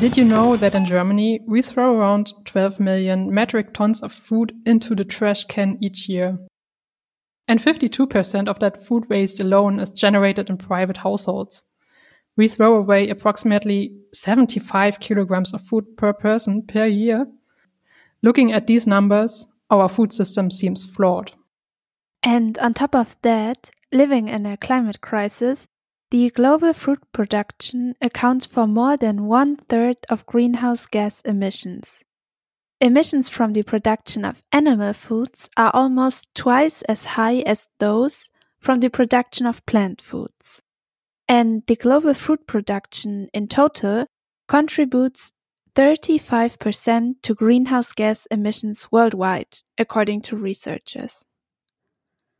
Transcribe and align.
Did 0.00 0.16
you 0.16 0.24
know 0.24 0.56
that 0.56 0.74
in 0.74 0.86
Germany 0.86 1.40
we 1.46 1.60
throw 1.60 1.94
around 1.94 2.32
12 2.46 2.80
million 2.80 3.34
metric 3.34 3.74
tons 3.74 4.00
of 4.00 4.12
food 4.12 4.54
into 4.64 4.94
the 4.94 5.04
trash 5.04 5.44
can 5.44 5.76
each 5.82 6.08
year? 6.08 6.38
And 7.46 7.60
52% 7.60 8.48
of 8.48 8.60
that 8.60 8.82
food 8.82 9.10
waste 9.10 9.40
alone 9.40 9.78
is 9.78 9.90
generated 9.90 10.48
in 10.48 10.56
private 10.56 10.96
households. 10.96 11.62
We 12.36 12.48
throw 12.48 12.76
away 12.76 13.10
approximately 13.10 13.92
75 14.14 15.00
kilograms 15.00 15.52
of 15.52 15.60
food 15.62 15.96
per 15.96 16.12
person 16.12 16.62
per 16.66 16.86
year. 16.86 17.26
Looking 18.22 18.52
at 18.52 18.66
these 18.66 18.86
numbers, 18.86 19.48
our 19.68 19.88
food 19.88 20.12
system 20.12 20.50
seems 20.50 20.84
flawed. 20.84 21.32
And 22.22 22.56
on 22.58 22.72
top 22.72 22.94
of 22.94 23.16
that, 23.22 23.70
living 23.92 24.28
in 24.28 24.46
a 24.46 24.56
climate 24.56 25.00
crisis, 25.00 25.66
the 26.10 26.30
global 26.30 26.72
fruit 26.72 27.00
production 27.12 27.94
accounts 28.00 28.44
for 28.44 28.66
more 28.66 28.96
than 28.96 29.26
one 29.26 29.56
third 29.56 29.96
of 30.08 30.26
greenhouse 30.26 30.86
gas 30.86 31.20
emissions. 31.22 32.04
Emissions 32.80 33.28
from 33.28 33.52
the 33.52 33.62
production 33.62 34.24
of 34.24 34.42
animal 34.52 34.92
foods 34.92 35.48
are 35.56 35.70
almost 35.72 36.26
twice 36.34 36.82
as 36.82 37.04
high 37.04 37.40
as 37.40 37.68
those 37.78 38.28
from 38.58 38.80
the 38.80 38.90
production 38.90 39.46
of 39.46 39.64
plant 39.66 40.00
foods. 40.02 40.62
And 41.28 41.62
the 41.66 41.76
global 41.76 42.14
fruit 42.14 42.46
production 42.46 43.28
in 43.32 43.46
total 43.46 44.06
contributes 44.48 45.30
35% 45.76 47.22
to 47.22 47.34
greenhouse 47.34 47.92
gas 47.92 48.26
emissions 48.30 48.88
worldwide, 48.90 49.58
according 49.78 50.22
to 50.22 50.36
researchers. 50.36 51.24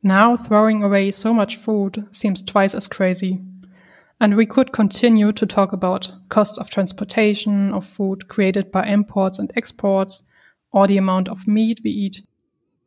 Now 0.03 0.35
throwing 0.35 0.83
away 0.83 1.11
so 1.11 1.33
much 1.33 1.55
food 1.55 2.07
seems 2.11 2.41
twice 2.41 2.73
as 2.73 2.87
crazy. 2.87 3.39
And 4.21 4.37
we 4.37 4.45
could 4.45 4.71
continue 4.71 5.31
to 5.31 5.47
talk 5.47 5.73
about 5.73 6.11
costs 6.29 6.59
of 6.59 6.69
transportation 6.69 7.73
of 7.73 7.87
food 7.87 8.27
created 8.27 8.71
by 8.71 8.85
imports 8.85 9.39
and 9.39 9.51
exports, 9.55 10.21
or 10.71 10.85
the 10.85 10.97
amount 10.97 11.27
of 11.27 11.47
meat 11.47 11.81
we 11.83 11.89
eat. 11.89 12.21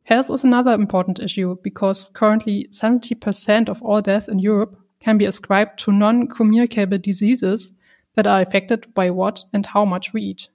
Health 0.03 0.29
is 0.29 0.45
another 0.45 0.71
important 0.71 1.19
issue 1.19 1.57
because 1.61 2.09
currently 2.13 2.69
70% 2.71 3.67
of 3.67 3.81
all 3.81 4.01
deaths 4.01 4.29
in 4.29 4.39
Europe 4.39 4.79
can 5.01 5.17
be 5.17 5.25
ascribed 5.25 5.77
to 5.79 5.91
non-communicable 5.91 6.99
diseases 6.99 7.73
that 8.15 8.25
are 8.25 8.39
affected 8.39 8.93
by 8.93 9.09
what 9.09 9.43
and 9.51 9.65
how 9.65 9.83
much 9.83 10.13
we 10.13 10.21
eat. 10.21 10.47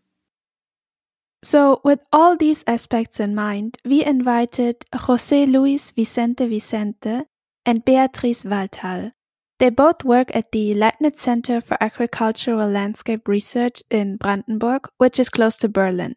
So, 1.42 1.82
with 1.84 2.00
all 2.10 2.38
these 2.38 2.64
aspects 2.66 3.20
in 3.20 3.34
mind, 3.34 3.76
we 3.84 4.02
invited 4.02 4.86
José 4.94 5.46
Luis 5.46 5.90
Vicente 5.90 6.46
Vicente 6.46 7.24
and 7.66 7.84
Beatrice 7.84 8.46
Walthall, 8.46 9.12
they 9.60 9.68
both 9.68 10.02
work 10.04 10.34
at 10.34 10.52
the 10.52 10.72
Leibniz 10.72 11.20
Center 11.20 11.60
for 11.60 11.76
Agricultural 11.82 12.66
Landscape 12.66 13.28
Research 13.28 13.82
in 13.90 14.16
Brandenburg, 14.16 14.88
which 14.96 15.20
is 15.20 15.28
close 15.28 15.58
to 15.58 15.68
Berlin. 15.68 16.16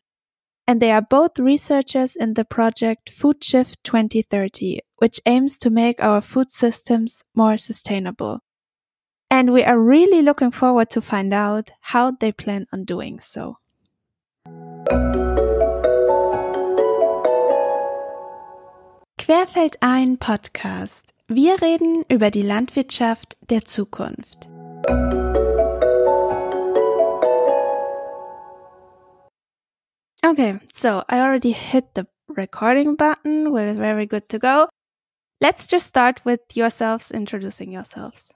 And 0.66 0.82
they 0.82 0.94
are 0.94 1.02
both 1.02 1.38
researchers 1.38 2.16
in 2.16 2.36
the 2.36 2.46
project 2.46 3.10
Food 3.10 3.44
Shift 3.44 3.84
2030, 3.84 4.80
which 4.96 5.20
aims 5.26 5.58
to 5.58 5.70
make 5.70 6.02
our 6.02 6.22
food 6.22 6.54
systems 6.54 7.26
more 7.36 7.58
sustainable. 7.58 8.40
And 9.30 9.52
we 9.52 9.62
are 9.66 9.78
really 9.78 10.22
looking 10.22 10.52
forward 10.52 10.90
to 10.92 11.02
find 11.02 11.34
out 11.34 11.72
how 11.82 12.12
they 12.12 12.32
plan 12.32 12.66
on 12.72 12.86
doing 12.86 13.20
so. 13.20 13.58
Querfeldein 19.18 20.18
Podcast 20.18 21.12
Wir 21.36 21.60
reden 21.64 22.06
über 22.10 22.30
die 22.30 22.44
Landwirtschaft 22.44 23.38
der 23.50 23.66
Zukunft. 23.66 24.48
Okay, 30.24 30.60
so 30.72 31.02
I 31.10 31.22
already 31.22 31.54
hit 31.54 31.96
the 31.96 32.06
recording 32.28 32.96
button. 32.96 33.52
We're 33.52 33.74
very 33.74 34.06
good 34.06 34.30
to 34.30 34.38
go. 34.38 34.68
Let's 35.42 35.66
just 35.66 35.88
start 35.88 36.24
with 36.24 36.42
yourselves 36.54 37.10
introducing 37.10 37.72
yourselves. 37.72 38.32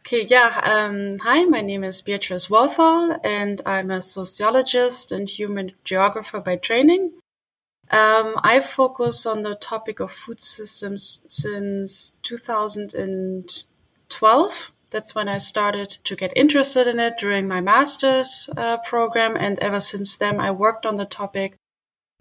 Okay, 0.00 0.26
yeah. 0.28 0.50
Um, 0.64 1.18
hi, 1.20 1.44
my 1.44 1.60
name 1.60 1.84
is 1.84 2.02
Beatrice 2.02 2.50
Walthall, 2.50 3.20
and 3.22 3.60
I'm 3.64 3.92
a 3.92 4.00
sociologist 4.00 5.12
and 5.12 5.28
human 5.30 5.74
geographer 5.84 6.40
by 6.40 6.56
training. 6.56 7.12
Um, 7.90 8.36
I 8.44 8.60
focus 8.60 9.26
on 9.26 9.42
the 9.42 9.56
topic 9.56 9.98
of 9.98 10.12
food 10.12 10.40
systems 10.40 11.24
since 11.26 12.12
2012. 12.22 14.72
That's 14.90 15.14
when 15.14 15.28
I 15.28 15.38
started 15.38 15.90
to 16.04 16.16
get 16.16 16.32
interested 16.36 16.86
in 16.86 17.00
it 17.00 17.18
during 17.18 17.48
my 17.48 17.60
master's 17.60 18.48
uh, 18.56 18.76
program. 18.78 19.36
And 19.36 19.58
ever 19.58 19.80
since 19.80 20.16
then, 20.16 20.40
I 20.40 20.52
worked 20.52 20.86
on 20.86 20.96
the 20.96 21.04
topic 21.04 21.56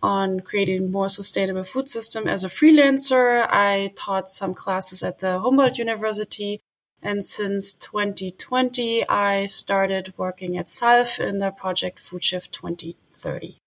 on 0.01 0.39
creating 0.39 0.91
more 0.91 1.09
sustainable 1.09 1.63
food 1.63 1.87
system 1.87 2.27
as 2.27 2.43
a 2.43 2.49
freelancer. 2.49 3.45
I 3.49 3.93
taught 3.95 4.29
some 4.29 4.55
classes 4.55 5.03
at 5.03 5.19
the 5.19 5.39
Humboldt 5.39 5.77
University. 5.77 6.61
And 7.01 7.23
since 7.23 7.73
2020, 7.75 9.07
I 9.07 9.45
started 9.45 10.13
working 10.17 10.57
at 10.57 10.67
ZALF 10.67 11.17
in 11.19 11.37
the 11.37 11.51
project 11.51 11.99
Food 11.99 12.23
Shift 12.23 12.51
2030. 12.51 13.59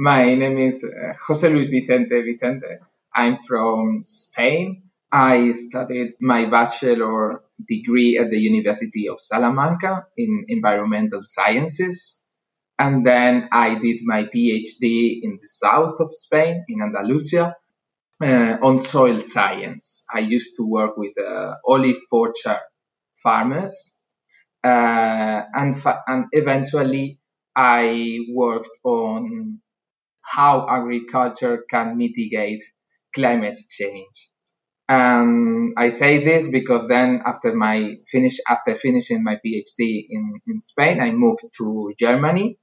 My 0.00 0.34
name 0.34 0.56
is 0.56 0.82
uh, 0.82 1.12
Jose 1.26 1.46
Luis 1.46 1.68
Vicente 1.68 2.22
Vicente. 2.22 2.78
I'm 3.14 3.36
from 3.36 4.02
Spain. 4.02 4.84
I 5.12 5.52
studied 5.52 6.14
my 6.20 6.46
bachelor 6.46 7.42
degree 7.68 8.16
at 8.16 8.30
the 8.30 8.38
University 8.38 9.08
of 9.10 9.20
Salamanca 9.20 10.06
in 10.16 10.46
environmental 10.48 11.22
sciences. 11.22 12.22
And 12.78 13.06
then 13.06 13.50
I 13.52 13.74
did 13.74 13.98
my 14.02 14.22
PhD 14.24 15.20
in 15.22 15.38
the 15.42 15.46
south 15.46 16.00
of 16.00 16.14
Spain, 16.14 16.64
in 16.66 16.80
Andalusia, 16.80 17.56
uh, 18.22 18.56
on 18.62 18.78
soil 18.78 19.20
science. 19.20 20.04
I 20.10 20.20
used 20.20 20.56
to 20.56 20.64
work 20.66 20.96
with 20.96 21.12
uh, 21.18 21.56
olive 21.66 22.00
orchard 22.10 22.62
farmers. 23.22 23.98
Uh, 24.64 25.42
and, 25.52 25.76
fa- 25.78 26.02
and 26.06 26.24
eventually 26.32 27.20
I 27.54 28.20
worked 28.34 28.70
on 28.82 29.60
how 30.30 30.66
agriculture 30.68 31.64
can 31.68 31.96
mitigate 31.98 32.62
climate 33.12 33.60
change. 33.68 34.30
And 34.88 35.74
I 35.76 35.88
say 35.88 36.22
this 36.22 36.48
because 36.48 36.86
then 36.86 37.22
after 37.26 37.54
my 37.54 37.94
finish, 38.08 38.38
after 38.48 38.74
finishing 38.74 39.24
my 39.24 39.36
PhD 39.44 40.06
in, 40.08 40.40
in 40.46 40.60
Spain, 40.60 41.00
I 41.00 41.10
moved 41.10 41.44
to 41.58 41.92
Germany 41.98 42.58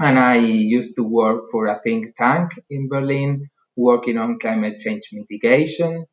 and 0.00 0.18
I 0.18 0.36
used 0.36 0.96
to 0.96 1.04
work 1.04 1.44
for 1.52 1.66
a 1.66 1.80
think 1.80 2.16
tank 2.16 2.50
in 2.68 2.88
Berlin 2.88 3.50
working 3.76 4.18
on 4.18 4.38
climate 4.40 4.76
change 4.76 5.10
mitigation. 5.12 6.06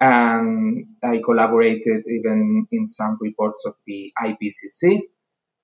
And 0.00 0.86
I 1.02 1.20
collaborated 1.24 2.02
even 2.08 2.66
in 2.72 2.86
some 2.86 3.18
reports 3.20 3.62
of 3.66 3.74
the 3.86 4.12
IPCC. 4.20 4.98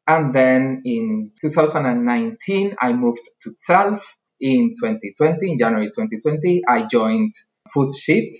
And 0.06 0.32
then 0.32 0.82
in 0.84 1.32
2019, 1.40 2.76
I 2.80 2.92
moved 2.92 3.28
to 3.42 3.54
ZALF 3.68 4.02
in 4.40 4.74
2020, 4.80 5.52
in 5.52 5.58
January 5.58 5.88
2020, 5.88 6.62
I 6.68 6.86
joined 6.86 7.32
Food 7.72 7.90
Shift 7.94 8.36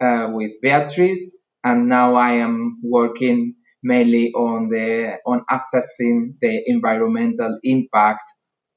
uh, 0.00 0.28
with 0.32 0.52
Beatrice, 0.60 1.36
and 1.64 1.88
now 1.88 2.14
I 2.14 2.34
am 2.34 2.80
working 2.82 3.54
mainly 3.82 4.32
on 4.34 4.68
the 4.68 5.18
on 5.26 5.44
assessing 5.50 6.36
the 6.40 6.62
environmental 6.66 7.58
impact 7.62 8.24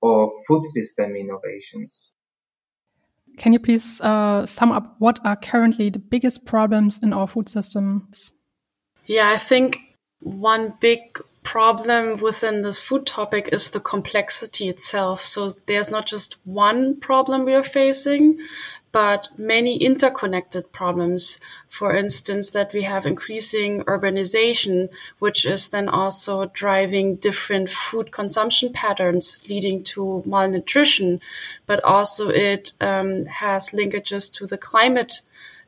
of 0.02 0.30
food 0.48 0.64
system 0.64 1.16
innovations. 1.16 2.16
Can 3.38 3.54
you 3.54 3.60
please 3.60 4.00
uh, 4.02 4.46
sum 4.46 4.72
up 4.72 4.96
what 5.00 5.20
are 5.26 5.36
currently 5.36 5.90
the 5.90 6.00
biggest 6.00 6.46
problems 6.46 7.00
in 7.04 7.12
our 7.12 7.28
food 7.28 7.50
systems? 7.50 8.32
Yeah, 9.06 9.30
I 9.30 9.38
think 9.38 9.80
one 10.20 10.74
big 10.80 11.00
problem 11.46 12.18
within 12.18 12.64
this 12.64 12.82
food 12.82 13.06
topic 13.06 13.48
is 13.54 13.70
the 13.70 13.80
complexity 13.80 14.68
itself. 14.68 15.22
So 15.22 15.50
there's 15.68 15.92
not 15.92 16.08
just 16.08 16.36
one 16.44 17.00
problem 17.00 17.46
we 17.46 17.54
are 17.54 17.64
facing, 17.64 18.40
but 18.92 19.30
many 19.38 19.78
interconnected 19.78 20.72
problems. 20.72 21.40
For 21.70 21.96
instance, 21.96 22.52
that 22.52 22.74
we 22.74 22.82
have 22.82 23.06
increasing 23.06 23.84
urbanization, 23.84 24.90
which 25.20 25.46
is 25.46 25.70
then 25.70 25.88
also 25.88 26.46
driving 26.48 27.16
different 27.18 27.70
food 27.70 28.12
consumption 28.12 28.74
patterns, 28.74 29.46
leading 29.48 29.84
to 29.84 30.24
malnutrition, 30.26 31.22
but 31.68 31.84
also 31.84 32.30
it 32.30 32.74
um, 32.82 33.26
has 33.26 33.70
linkages 33.70 34.34
to 34.34 34.48
the 34.48 34.58
climate 34.58 35.22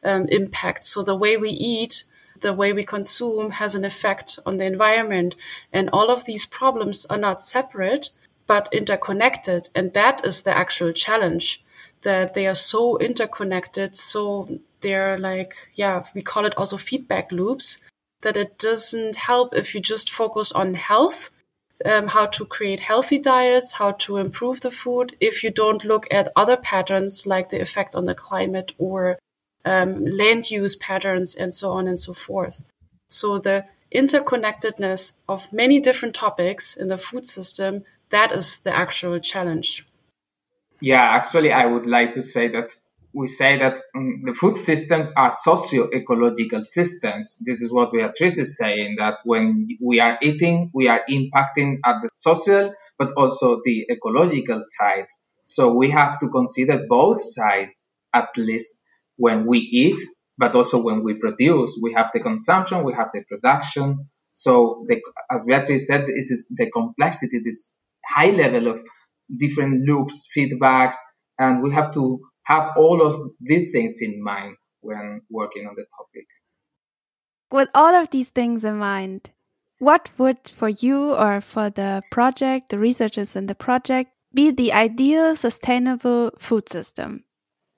um, 0.03 0.25
impact. 0.29 0.83
So 0.85 1.03
the 1.03 1.15
way 1.15 1.37
we 1.37 1.49
eat 1.49 2.03
the 2.41 2.53
way 2.53 2.73
we 2.73 2.83
consume 2.83 3.51
has 3.51 3.75
an 3.75 3.85
effect 3.85 4.39
on 4.45 4.57
the 4.57 4.65
environment. 4.65 5.35
And 5.71 5.89
all 5.91 6.09
of 6.09 6.25
these 6.25 6.45
problems 6.45 7.05
are 7.05 7.17
not 7.17 7.41
separate, 7.41 8.09
but 8.45 8.69
interconnected. 8.71 9.69
And 9.75 9.93
that 9.93 10.25
is 10.25 10.43
the 10.43 10.57
actual 10.57 10.93
challenge 10.93 11.63
that 12.03 12.33
they 12.33 12.47
are 12.47 12.55
so 12.55 12.97
interconnected. 12.99 13.95
So 13.95 14.47
they're 14.81 15.17
like, 15.17 15.55
yeah, 15.73 16.03
we 16.13 16.21
call 16.21 16.45
it 16.45 16.57
also 16.57 16.77
feedback 16.77 17.31
loops. 17.31 17.79
that 18.21 18.37
it 18.37 18.57
doesn't 18.57 19.15
help 19.15 19.55
if 19.55 19.75
you 19.75 19.81
just 19.81 20.09
focus 20.09 20.51
on 20.51 20.73
health, 20.73 21.29
um, 21.85 22.07
how 22.07 22.25
to 22.25 22.45
create 22.45 22.79
healthy 22.79 23.19
diets, 23.19 23.73
how 23.73 23.91
to 23.91 24.17
improve 24.17 24.61
the 24.61 24.71
food, 24.71 25.15
if 25.19 25.43
you 25.43 25.51
don't 25.51 25.85
look 25.85 26.07
at 26.11 26.31
other 26.35 26.57
patterns 26.57 27.25
like 27.27 27.49
the 27.49 27.61
effect 27.61 27.95
on 27.95 28.05
the 28.05 28.15
climate 28.15 28.73
or 28.77 29.19
um, 29.67 30.05
land 30.05 30.49
use 30.49 30.75
patterns 30.75 31.35
and 31.35 31.53
so 31.53 31.71
on 31.71 31.87
and 31.87 31.99
so 31.99 32.13
forth. 32.13 32.63
So 33.09 33.39
the 33.39 33.65
interconnectedness 33.93 35.17
of 35.27 35.51
many 35.51 35.79
different 35.79 36.15
topics 36.15 36.75
in 36.75 36.87
the 36.87 36.97
food 36.97 37.25
system, 37.25 37.83
that 38.09 38.31
is 38.31 38.59
the 38.59 38.75
actual 38.75 39.19
challenge. 39.19 39.85
Yeah, 40.81 41.01
actually, 41.01 41.51
I 41.51 41.65
would 41.65 41.85
like 41.85 42.13
to 42.13 42.21
say 42.21 42.47
that 42.49 42.69
we 43.13 43.27
say 43.27 43.57
that 43.57 43.79
um, 43.95 44.21
the 44.25 44.33
food 44.33 44.57
systems 44.57 45.11
are 45.15 45.33
socio-ecological 45.33 46.63
systems. 46.63 47.35
This 47.39 47.61
is 47.61 47.73
what 47.73 47.91
Beatrice 47.91 48.37
is 48.37 48.57
saying, 48.57 48.97
that 48.99 49.19
when 49.23 49.69
we 49.81 49.99
are 49.99 50.17
eating, 50.21 50.69
we 50.73 50.87
are 50.87 51.01
impacting 51.09 51.79
at 51.83 51.95
the 52.03 52.09
social, 52.13 52.73
but 52.99 53.13
also 53.13 53.61
the 53.63 53.87
ecological 53.89 54.59
sides. 54.61 55.11
So 55.45 55.73
we 55.73 55.89
have 55.91 56.19
to 56.19 56.29
consider 56.29 56.85
both 56.87 57.21
sides, 57.23 57.81
at 58.13 58.29
least 58.37 58.76
when 59.17 59.45
we 59.45 59.59
eat, 59.59 59.99
but 60.37 60.55
also 60.55 60.81
when 60.81 61.03
we 61.03 61.19
produce. 61.19 61.77
We 61.81 61.93
have 61.93 62.11
the 62.13 62.19
consumption, 62.21 62.83
we 62.83 62.93
have 62.93 63.09
the 63.13 63.23
production. 63.27 64.09
So 64.31 64.85
the, 64.87 65.01
as 65.31 65.45
Beatrice 65.45 65.87
said, 65.87 66.05
this 66.07 66.31
is 66.31 66.47
the 66.49 66.69
complexity, 66.71 67.41
this 67.43 67.75
high 68.05 68.29
level 68.29 68.67
of 68.67 68.81
different 69.35 69.85
loops, 69.85 70.27
feedbacks, 70.35 70.97
and 71.37 71.61
we 71.61 71.71
have 71.73 71.93
to 71.95 72.21
have 72.43 72.77
all 72.77 73.05
of 73.05 73.15
these 73.41 73.71
things 73.71 73.97
in 74.01 74.23
mind 74.23 74.55
when 74.81 75.21
working 75.29 75.65
on 75.67 75.75
the 75.75 75.85
topic. 75.97 76.27
With 77.51 77.69
all 77.73 77.93
of 77.95 78.09
these 78.11 78.29
things 78.29 78.63
in 78.63 78.77
mind, 78.77 79.31
what 79.79 80.09
would 80.17 80.49
for 80.49 80.69
you 80.69 81.13
or 81.13 81.41
for 81.41 81.69
the 81.69 82.01
project, 82.11 82.69
the 82.69 82.79
researchers 82.79 83.35
in 83.35 83.47
the 83.47 83.55
project, 83.55 84.11
be 84.33 84.51
the 84.51 84.73
ideal 84.73 85.35
sustainable 85.35 86.31
food 86.39 86.69
system? 86.69 87.23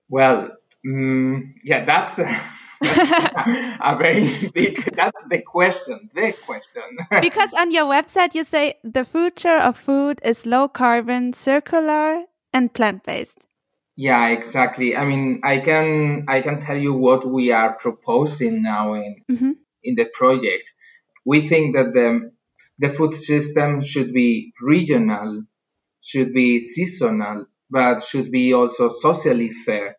Well, 0.07 0.50
mm, 0.85 1.53
yeah, 1.63 1.85
that's 1.85 2.19
a, 2.19 2.41
a 2.81 3.95
very 3.97 4.49
big, 4.53 4.83
that's 4.95 5.25
the 5.25 5.41
question, 5.41 6.09
the 6.13 6.33
question. 6.45 6.83
because 7.21 7.53
on 7.53 7.71
your 7.71 7.85
website, 7.85 8.35
you 8.35 8.43
say 8.43 8.75
the 8.83 9.03
future 9.03 9.57
of 9.57 9.77
food 9.77 10.19
is 10.23 10.45
low 10.45 10.67
carbon, 10.67 11.33
circular, 11.33 12.23
and 12.53 12.73
plant 12.73 13.03
based. 13.03 13.39
Yeah, 13.95 14.29
exactly. 14.29 14.95
I 14.95 15.03
mean, 15.03 15.41
I 15.43 15.57
can 15.59 16.23
I 16.29 16.39
can 16.39 16.61
tell 16.61 16.77
you 16.77 16.93
what 16.93 17.27
we 17.27 17.51
are 17.51 17.73
proposing 17.75 18.63
now 18.63 18.93
in 18.93 19.15
mm-hmm. 19.29 19.51
in 19.83 19.95
the 19.95 20.05
project. 20.05 20.71
We 21.25 21.49
think 21.49 21.75
that 21.75 21.93
the 21.93 22.31
the 22.77 22.89
food 22.89 23.13
system 23.13 23.81
should 23.81 24.13
be 24.13 24.53
regional, 24.61 25.43
should 26.01 26.33
be 26.33 26.61
seasonal, 26.61 27.47
but 27.69 28.01
should 28.01 28.31
be 28.31 28.53
also 28.53 28.87
socially 28.87 29.51
fair. 29.51 29.97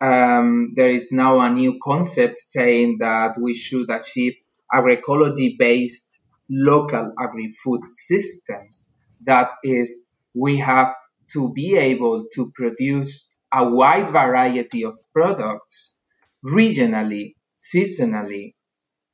Um, 0.00 0.72
there 0.76 0.90
is 0.90 1.12
now 1.12 1.40
a 1.40 1.50
new 1.50 1.78
concept 1.82 2.40
saying 2.40 2.98
that 3.00 3.38
we 3.38 3.54
should 3.54 3.90
achieve 3.90 4.34
agroecology 4.72 5.58
based 5.58 6.18
local 6.48 7.12
agri-food 7.18 7.82
systems. 7.88 8.88
That 9.24 9.50
is, 9.62 10.00
we 10.34 10.58
have 10.58 10.94
to 11.32 11.52
be 11.52 11.76
able 11.76 12.26
to 12.34 12.50
produce 12.54 13.32
a 13.52 13.68
wide 13.68 14.10
variety 14.10 14.84
of 14.84 14.98
products 15.12 15.96
regionally, 16.44 17.34
seasonally, 17.58 18.54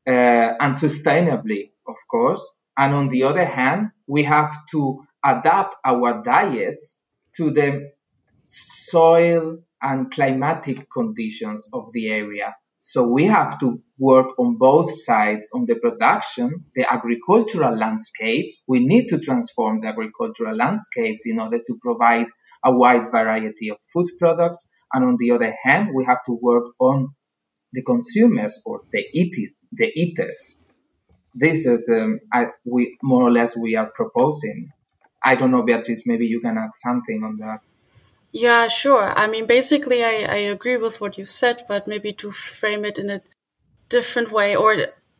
uh, 0.06 0.54
and 0.60 0.74
sustainably, 0.74 1.70
of 1.86 1.96
course. 2.08 2.56
And 2.76 2.94
on 2.94 3.08
the 3.08 3.24
other 3.24 3.44
hand, 3.44 3.90
we 4.06 4.22
have 4.24 4.54
to 4.70 5.04
adapt 5.24 5.74
our 5.84 6.22
diets 6.22 6.98
to 7.36 7.50
the 7.50 7.92
soil 8.44 9.58
and 9.86 10.10
climatic 10.10 10.90
conditions 10.90 11.68
of 11.72 11.92
the 11.92 12.08
area. 12.08 12.54
So 12.80 13.08
we 13.08 13.24
have 13.26 13.58
to 13.60 13.82
work 13.98 14.38
on 14.38 14.58
both 14.58 14.90
sides 14.96 15.48
on 15.54 15.66
the 15.66 15.76
production, 15.76 16.66
the 16.74 16.86
agricultural 16.92 17.76
landscapes. 17.76 18.62
We 18.68 18.80
need 18.86 19.08
to 19.08 19.18
transform 19.18 19.80
the 19.80 19.88
agricultural 19.88 20.56
landscapes 20.56 21.22
in 21.26 21.40
order 21.40 21.58
to 21.58 21.78
provide 21.80 22.26
a 22.64 22.72
wide 22.76 23.10
variety 23.10 23.70
of 23.70 23.78
food 23.92 24.08
products. 24.18 24.68
And 24.92 25.04
on 25.04 25.16
the 25.18 25.32
other 25.32 25.54
hand, 25.64 25.90
we 25.94 26.04
have 26.04 26.24
to 26.26 26.32
work 26.32 26.66
on 26.78 27.14
the 27.72 27.82
consumers 27.82 28.60
or 28.64 28.82
the 28.92 29.04
eaters. 29.12 29.50
The 29.72 29.90
eaters. 29.94 30.60
This 31.34 31.66
is 31.66 31.88
um, 31.88 32.20
I, 32.32 32.46
we 32.64 32.96
more 33.02 33.22
or 33.22 33.32
less 33.32 33.56
we 33.56 33.76
are 33.76 33.90
proposing. 33.94 34.70
I 35.22 35.34
don't 35.34 35.50
know, 35.50 35.62
Beatrice. 35.62 36.04
Maybe 36.06 36.26
you 36.26 36.40
can 36.40 36.56
add 36.56 36.70
something 36.74 37.22
on 37.24 37.38
that. 37.38 37.60
Yeah, 38.36 38.68
sure. 38.68 39.14
I 39.16 39.26
mean, 39.28 39.46
basically, 39.46 40.04
I, 40.04 40.26
I 40.28 40.36
agree 40.36 40.76
with 40.76 41.00
what 41.00 41.16
you've 41.16 41.30
said, 41.30 41.64
but 41.66 41.86
maybe 41.86 42.12
to 42.12 42.30
frame 42.30 42.84
it 42.84 42.98
in 42.98 43.08
a 43.08 43.22
different 43.88 44.30
way, 44.30 44.54
or 44.54 44.76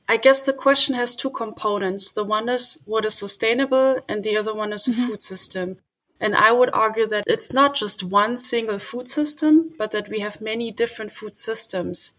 I 0.07 0.19
guess 0.19 0.43
the 0.43 0.53
question 0.53 0.95
has 0.97 1.17
two 1.17 1.31
components. 1.31 2.13
The 2.13 2.25
one 2.25 2.51
is 2.51 2.79
what 2.85 3.07
is 3.07 3.15
sustainable, 3.15 4.03
and 4.07 4.23
the 4.23 4.37
other 4.37 4.55
one 4.55 4.71
is 4.75 4.85
mm-hmm. 4.85 5.03
a 5.03 5.07
food 5.07 5.23
system. 5.23 5.79
And 6.21 6.35
I 6.35 6.53
would 6.53 6.69
argue 6.75 7.07
that 7.07 7.25
it's 7.27 7.55
not 7.55 7.75
just 7.75 8.03
one 8.03 8.37
single 8.37 8.79
food 8.79 9.09
system, 9.09 9.73
but 9.79 9.93
that 9.93 10.11
we 10.11 10.21
have 10.21 10.43
many 10.43 10.71
different 10.71 11.11
food 11.11 11.37
systems. 11.37 12.13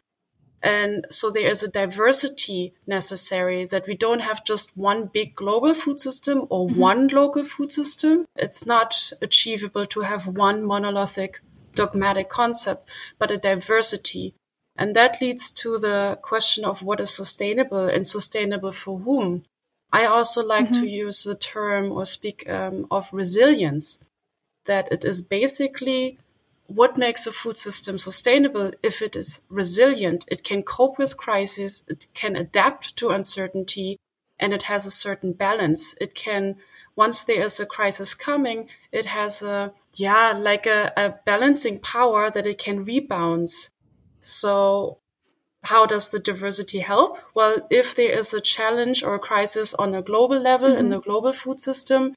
And 0.63 1.05
so 1.09 1.29
there 1.29 1.47
is 1.47 1.61
a 1.61 1.71
diversity 1.71 2.73
necessary 2.87 3.65
that 3.65 3.87
we 3.87 3.95
don't 3.95 4.21
have 4.21 4.43
just 4.43 4.75
one 4.75 5.05
big 5.05 5.35
global 5.35 5.73
food 5.73 5.99
system 5.99 6.47
or 6.49 6.67
mm-hmm. 6.67 6.79
one 6.79 7.07
local 7.07 7.43
food 7.43 7.71
system. 7.71 8.25
It's 8.35 8.65
not 8.65 9.11
achievable 9.21 9.85
to 9.87 10.01
have 10.01 10.25
one 10.27 10.63
monolithic 10.63 11.41
dogmatic 11.75 12.27
concept, 12.27 12.89
but 13.19 13.31
a 13.31 13.37
diversity. 13.37 14.33
And 14.75 14.95
that 14.95 15.21
leads 15.21 15.51
to 15.51 15.77
the 15.77 16.19
question 16.21 16.65
of 16.65 16.83
what 16.83 16.99
is 16.99 17.11
sustainable 17.11 17.87
and 17.87 18.05
sustainable 18.05 18.71
for 18.71 18.99
whom. 18.99 19.45
I 19.91 20.05
also 20.05 20.43
like 20.43 20.69
mm-hmm. 20.69 20.81
to 20.81 20.89
use 20.89 21.23
the 21.23 21.35
term 21.35 21.91
or 21.91 22.05
speak 22.05 22.49
um, 22.49 22.87
of 22.91 23.09
resilience, 23.13 24.03
that 24.65 24.91
it 24.91 25.05
is 25.05 25.21
basically 25.21 26.17
what 26.67 26.97
makes 26.97 27.25
a 27.25 27.31
food 27.31 27.57
system 27.57 27.97
sustainable 27.97 28.71
if 28.83 29.01
it 29.01 29.15
is 29.15 29.43
resilient. 29.49 30.25
It 30.29 30.43
can 30.43 30.63
cope 30.63 30.97
with 30.97 31.17
crisis, 31.17 31.83
it 31.87 32.07
can 32.13 32.35
adapt 32.35 32.95
to 32.97 33.09
uncertainty, 33.09 33.97
and 34.39 34.53
it 34.53 34.63
has 34.63 34.85
a 34.85 34.91
certain 34.91 35.33
balance. 35.33 35.95
It 35.99 36.13
can, 36.13 36.57
once 36.95 37.23
there 37.23 37.41
is 37.41 37.59
a 37.59 37.65
crisis 37.65 38.13
coming, 38.13 38.69
it 38.91 39.05
has 39.05 39.41
a, 39.41 39.73
yeah, 39.93 40.33
like 40.33 40.65
a, 40.65 40.91
a 40.95 41.15
balancing 41.25 41.79
power 41.79 42.29
that 42.29 42.45
it 42.45 42.59
can 42.59 42.83
rebound. 42.83 43.49
So 44.21 44.99
how 45.63 45.85
does 45.85 46.09
the 46.09 46.19
diversity 46.19 46.79
help? 46.79 47.19
Well, 47.33 47.67
if 47.69 47.95
there 47.95 48.11
is 48.11 48.33
a 48.33 48.41
challenge 48.41 49.03
or 49.03 49.15
a 49.15 49.19
crisis 49.19 49.73
on 49.73 49.93
a 49.93 50.01
global 50.01 50.39
level 50.39 50.69
mm-hmm. 50.69 50.79
in 50.79 50.89
the 50.89 50.99
global 50.99 51.33
food 51.33 51.59
system, 51.59 52.13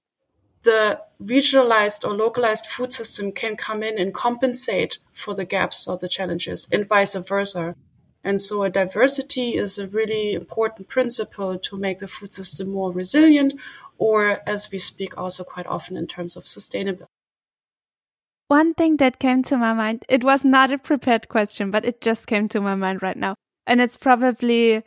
the 0.63 1.01
regionalized 1.23 2.05
or 2.05 2.15
localized 2.15 2.67
food 2.67 2.93
system 2.93 3.33
can 3.33 3.57
come 3.57 3.83
in 3.83 3.99
and 3.99 4.15
compensate 4.15 4.99
for 5.13 5.35
the 5.35 5.45
gaps 5.45 5.89
or 5.89 5.97
the 5.97 6.09
challenges 6.09 6.69
and 6.71 6.87
vice 6.87 7.15
versa. 7.15 7.75
And 8.23 8.41
so 8.41 8.63
a 8.63 8.71
diversity 8.71 9.55
is 9.55 9.79
a 9.79 9.89
really 9.89 10.35
important 10.35 10.89
principle 10.89 11.59
to 11.59 11.79
make 11.79 12.01
the 12.01 12.09
food 12.09 12.33
system 12.33 12.69
more 12.71 12.93
resilient 12.93 13.55
or 13.97 14.41
as 14.47 14.71
we 14.71 14.79
speak 14.79 15.17
also 15.17 15.45
quite 15.45 15.67
often 15.67 15.97
in 15.97 16.07
terms 16.07 16.37
of 16.37 16.45
sustainability. 16.45 17.07
One 18.49 18.75
thing 18.75 18.97
that 18.97 19.21
came 19.21 19.43
to 19.45 19.57
my 19.57 19.73
mind, 19.73 20.05
it 20.09 20.25
was 20.25 20.45
not 20.45 20.73
a 20.73 20.79
prepared 20.79 21.29
question, 21.29 21.71
but 21.71 21.85
it 21.85 22.01
just 22.01 22.27
came 22.27 22.49
to 22.49 22.61
my 22.61 22.75
mind 22.75 23.01
right 23.01 23.17
now. 23.17 23.37
And 23.67 23.81
it's 23.81 23.97
probably 23.97 24.83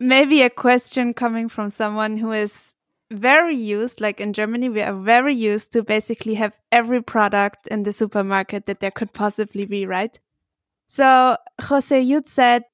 maybe 0.00 0.42
a 0.42 0.50
question 0.50 1.12
coming 1.12 1.48
from 1.48 1.68
someone 1.68 2.16
who 2.16 2.32
is 2.32 2.72
very 3.10 3.56
used, 3.56 4.00
like 4.00 4.20
in 4.20 4.32
Germany, 4.32 4.68
we 4.68 4.82
are 4.82 4.94
very 4.94 5.34
used 5.34 5.72
to 5.72 5.82
basically 5.82 6.34
have 6.34 6.56
every 6.72 7.02
product 7.02 7.66
in 7.68 7.82
the 7.82 7.92
supermarket 7.92 8.66
that 8.66 8.80
there 8.80 8.90
could 8.90 9.12
possibly 9.12 9.64
be, 9.66 9.86
right? 9.86 10.18
So, 10.88 11.36
Jose, 11.62 12.00
you 12.00 12.22
said, 12.26 12.64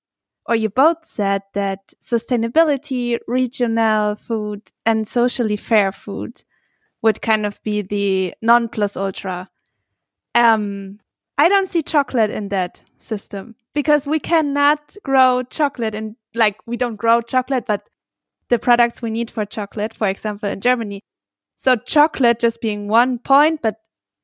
or 0.47 0.57
you 0.57 0.69
both 0.69 1.07
said 1.07 1.43
that 1.55 1.95
sustainability, 2.03 3.19
regional 3.29 4.17
food, 4.17 4.63
and 4.85 5.07
socially 5.07 5.57
fair 5.57 5.93
food 5.93 6.43
would 7.03 7.23
kind 7.23 7.47
of 7.47 7.63
be 7.63 7.83
the 7.83 8.35
non 8.43 8.69
plus 8.69 8.97
ultra 8.97 9.49
um, 10.35 10.99
I 11.39 11.49
don't 11.49 11.69
see 11.69 11.83
chocolate 11.83 12.31
in 12.31 12.49
that 12.49 12.81
system 12.99 13.57
because 13.75 14.07
we 14.07 14.19
cannot 14.19 14.97
grow 15.05 15.43
chocolate 15.43 15.95
and 15.95 16.17
like 16.35 16.57
we 16.67 16.77
don't 16.77 16.97
grow 16.97 17.21
chocolate, 17.21 17.65
but 17.67 17.89
the 18.49 18.59
products 18.59 19.03
we 19.03 19.11
need 19.11 19.31
for 19.31 19.45
chocolate, 19.45 19.95
for 19.95 20.09
example, 20.09 20.49
in 20.49 20.61
Germany. 20.61 21.01
So 21.57 21.77
chocolate 21.77 22.41
just 22.41 22.61
being 22.61 22.89
one 22.89 23.19
point, 23.19 23.61
but 23.63 23.77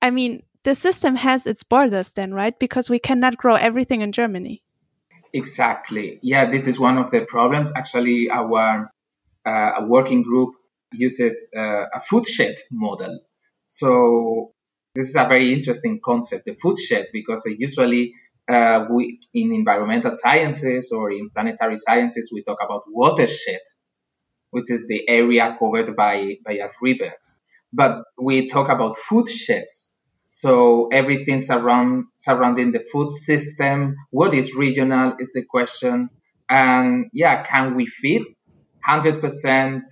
I 0.03 0.11
mean, 0.11 0.43
the 0.65 0.75
system 0.75 1.17
has 1.17 1.47
its 1.47 1.63
borders 1.63 2.13
then, 2.13 2.35
right? 2.35 2.59
Because 2.59 2.91
we 2.91 2.99
cannot 2.99 3.37
grow 3.37 3.55
everything 3.55 4.01
in 4.03 4.13
Germany. 4.13 4.63
Exactly. 5.33 6.19
Yeah, 6.23 6.51
this 6.51 6.67
is 6.67 6.79
one 6.79 6.99
of 6.99 7.11
the 7.11 7.21
problems. 7.21 7.71
Actually, 7.77 8.29
our 8.31 8.91
uh, 9.47 9.73
working 9.87 10.23
group 10.23 10.55
uses 10.93 11.49
uh, 11.57 11.85
a 11.95 12.01
food 12.01 12.27
shed 12.27 12.57
model. 12.71 13.21
So 13.67 14.53
this 14.95 15.09
is 15.09 15.15
a 15.15 15.25
very 15.29 15.53
interesting 15.53 16.01
concept, 16.05 16.47
the 16.47 16.57
food 16.61 16.79
shed, 16.79 17.07
because 17.13 17.47
usually 17.47 18.13
uh, 18.51 18.87
we 18.91 19.21
in 19.33 19.53
environmental 19.53 20.11
sciences 20.11 20.91
or 20.91 21.13
in 21.13 21.31
planetary 21.31 21.77
sciences 21.79 22.31
we 22.35 22.43
talk 22.43 22.59
about 22.65 22.83
watershed, 22.89 23.61
which 24.51 24.71
is 24.71 24.87
the 24.87 25.09
area 25.09 25.57
covered 25.59 25.97
by 25.97 26.37
by 26.45 26.55
a 26.55 26.69
river. 26.83 27.13
But 27.73 28.03
we 28.21 28.49
talk 28.49 28.69
about 28.69 28.97
food 28.97 29.29
sheds. 29.29 29.95
So 30.25 30.89
everything 30.93 31.41
surround, 31.41 32.05
surrounding 32.17 32.73
the 32.73 32.85
food 32.93 33.13
system. 33.13 33.97
What 34.11 34.35
is 34.35 34.55
regional 34.55 35.15
is 35.19 35.33
the 35.33 35.45
question. 35.45 36.11
And 36.49 37.07
yeah, 37.13 37.43
can 37.43 37.75
we 37.75 37.87
feed 37.87 38.23
100% 38.89 39.83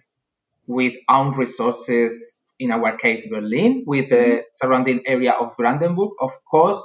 with 0.67 0.95
own 1.09 1.37
resources? 1.37 2.37
In 2.61 2.73
our 2.73 2.97
case, 2.97 3.29
Berlin, 3.29 3.85
with 3.87 4.11
the 4.11 4.17
mm-hmm. 4.17 4.41
surrounding 4.53 5.03
area 5.07 5.33
of 5.33 5.57
Brandenburg. 5.57 6.11
Of 6.21 6.33
course, 6.45 6.85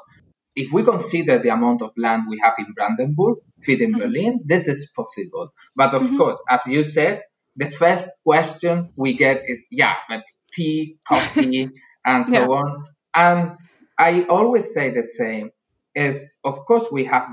if 0.56 0.72
we 0.72 0.84
consider 0.84 1.40
the 1.40 1.50
amount 1.50 1.82
of 1.82 1.92
land 1.98 2.24
we 2.30 2.40
have 2.44 2.54
in 2.60 2.74
Brandenburg, 2.76 3.38
feeding 3.64 3.92
mm-hmm. 3.92 4.02
Berlin, 4.02 4.42
this 4.46 4.68
is 4.68 4.92
possible. 4.96 5.52
But 5.76 5.96
of 5.96 6.04
mm-hmm. 6.04 6.18
course, 6.18 6.40
as 6.48 6.62
you 6.68 6.84
said, 6.84 7.24
the 7.56 7.70
first 7.70 8.10
question 8.26 8.90
we 8.96 9.14
get 9.14 9.44
is, 9.48 9.66
yeah, 9.72 9.96
but 10.10 10.24
tea, 10.54 10.98
coffee, 11.08 11.70
and 12.06 12.26
so 12.26 12.34
yeah. 12.40 12.48
on. 12.48 12.86
And 13.16 13.52
I 13.98 14.24
always 14.24 14.74
say 14.74 14.92
the 14.92 15.04
same 15.04 15.52
is, 15.96 16.34
of 16.44 16.66
course, 16.66 16.92
we 16.92 17.06
have, 17.06 17.30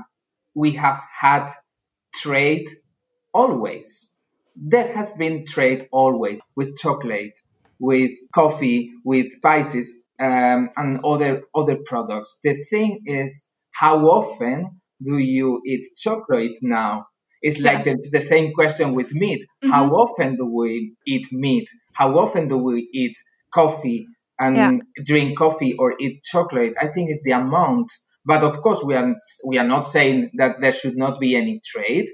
we 0.55 0.73
have 0.73 1.01
had 1.19 1.51
trade 2.13 2.69
always. 3.33 4.11
There 4.55 4.91
has 4.93 5.13
been 5.13 5.45
trade 5.45 5.87
always 5.91 6.41
with 6.55 6.77
chocolate, 6.77 7.33
with 7.79 8.11
coffee, 8.33 8.91
with 9.03 9.31
spices, 9.33 9.93
um, 10.19 10.69
and 10.77 10.99
other, 11.03 11.43
other 11.55 11.77
products. 11.85 12.37
The 12.43 12.63
thing 12.65 13.01
is, 13.05 13.49
how 13.71 14.05
often 14.05 14.81
do 15.01 15.17
you 15.17 15.61
eat 15.65 15.87
chocolate 15.99 16.57
now? 16.61 17.07
It's 17.41 17.59
like 17.59 17.85
yeah. 17.85 17.95
the, 17.95 18.09
the, 18.11 18.21
same 18.21 18.53
question 18.53 18.93
with 18.93 19.13
meat. 19.13 19.41
Mm-hmm. 19.41 19.71
How 19.71 19.89
often 19.89 20.35
do 20.35 20.45
we 20.45 20.93
eat 21.07 21.31
meat? 21.31 21.67
How 21.93 22.17
often 22.19 22.47
do 22.47 22.57
we 22.57 22.87
eat 22.93 23.17
coffee 23.51 24.07
and 24.39 24.55
yeah. 24.57 24.71
drink 25.03 25.37
coffee 25.37 25.75
or 25.77 25.95
eat 25.99 26.21
chocolate? 26.23 26.75
I 26.79 26.87
think 26.87 27.09
it's 27.09 27.23
the 27.23 27.31
amount. 27.31 27.91
But 28.23 28.43
of 28.43 28.61
course, 28.61 28.83
we 28.83 28.93
are 28.93 29.15
we 29.45 29.57
are 29.57 29.67
not 29.67 29.81
saying 29.81 30.31
that 30.35 30.61
there 30.61 30.71
should 30.71 30.95
not 30.95 31.19
be 31.19 31.35
any 31.35 31.59
trade, 31.65 32.07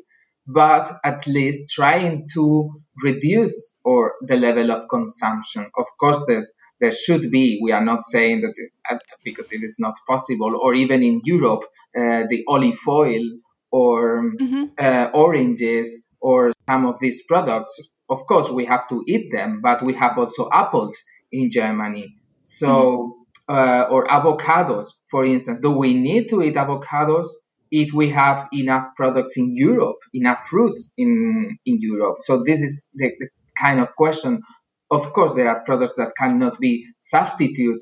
but 0.47 0.99
at 1.03 1.27
least 1.27 1.69
trying 1.69 2.29
to 2.33 2.81
reduce 3.03 3.73
or 3.83 4.13
the 4.21 4.37
level 4.37 4.71
of 4.71 4.87
consumption. 4.87 5.69
Of 5.77 5.85
course, 5.99 6.19
the 6.25 6.47
there 6.79 6.91
should 6.91 7.31
be. 7.31 7.59
We 7.61 7.71
are 7.71 7.83
not 7.83 8.03
saying 8.03 8.41
that 8.41 8.53
uh, 8.89 8.99
because 9.25 9.51
it 9.51 9.63
is 9.63 9.77
not 9.79 9.95
possible, 10.07 10.57
or 10.61 10.73
even 10.75 11.03
in 11.03 11.21
Europe, 11.25 11.63
uh, 11.95 12.23
the 12.29 12.45
olive 12.47 12.79
oil 12.87 13.23
or 13.71 14.23
mm-hmm. 14.39 14.63
uh, 14.77 15.09
oranges 15.13 16.05
or 16.19 16.51
some 16.67 16.85
of 16.85 16.99
these 16.99 17.23
products. 17.27 17.79
Of 18.09 18.25
course, 18.25 18.49
we 18.49 18.65
have 18.65 18.87
to 18.89 19.03
eat 19.07 19.31
them, 19.31 19.61
but 19.61 19.83
we 19.83 19.93
have 19.95 20.17
also 20.17 20.49
apples 20.51 21.03
in 21.31 21.51
Germany. 21.51 22.15
So, 22.43 23.17
mm-hmm. 23.49 23.53
uh, 23.53 23.83
or 23.91 24.05
avocados, 24.05 24.87
for 25.09 25.25
instance. 25.25 25.59
Do 25.61 25.71
we 25.71 25.93
need 25.93 26.29
to 26.29 26.41
eat 26.41 26.55
avocados 26.55 27.27
if 27.69 27.93
we 27.93 28.09
have 28.09 28.47
enough 28.53 28.95
products 28.95 29.35
in 29.37 29.55
Europe, 29.55 29.97
enough 30.13 30.47
fruits 30.49 30.91
in, 30.97 31.57
in 31.65 31.81
Europe? 31.81 32.17
So 32.21 32.43
this 32.43 32.61
is 32.61 32.87
the, 32.93 33.11
the 33.19 33.27
kind 33.59 33.79
of 33.79 33.95
question. 33.95 34.41
Of 34.89 35.11
course, 35.11 35.33
there 35.33 35.49
are 35.49 35.63
products 35.65 35.93
that 35.97 36.13
cannot 36.17 36.59
be 36.59 36.85
substituted 36.99 37.81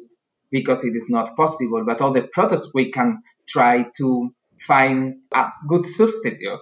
because 0.51 0.83
it 0.83 0.95
is 0.95 1.07
not 1.09 1.35
possible, 1.35 1.83
but 1.85 2.01
all 2.01 2.13
the 2.13 2.27
products 2.31 2.71
we 2.73 2.91
can 2.91 3.21
try 3.47 3.85
to 3.97 4.33
find 4.59 5.17
a 5.33 5.49
good 5.67 5.85
substitute. 5.85 6.59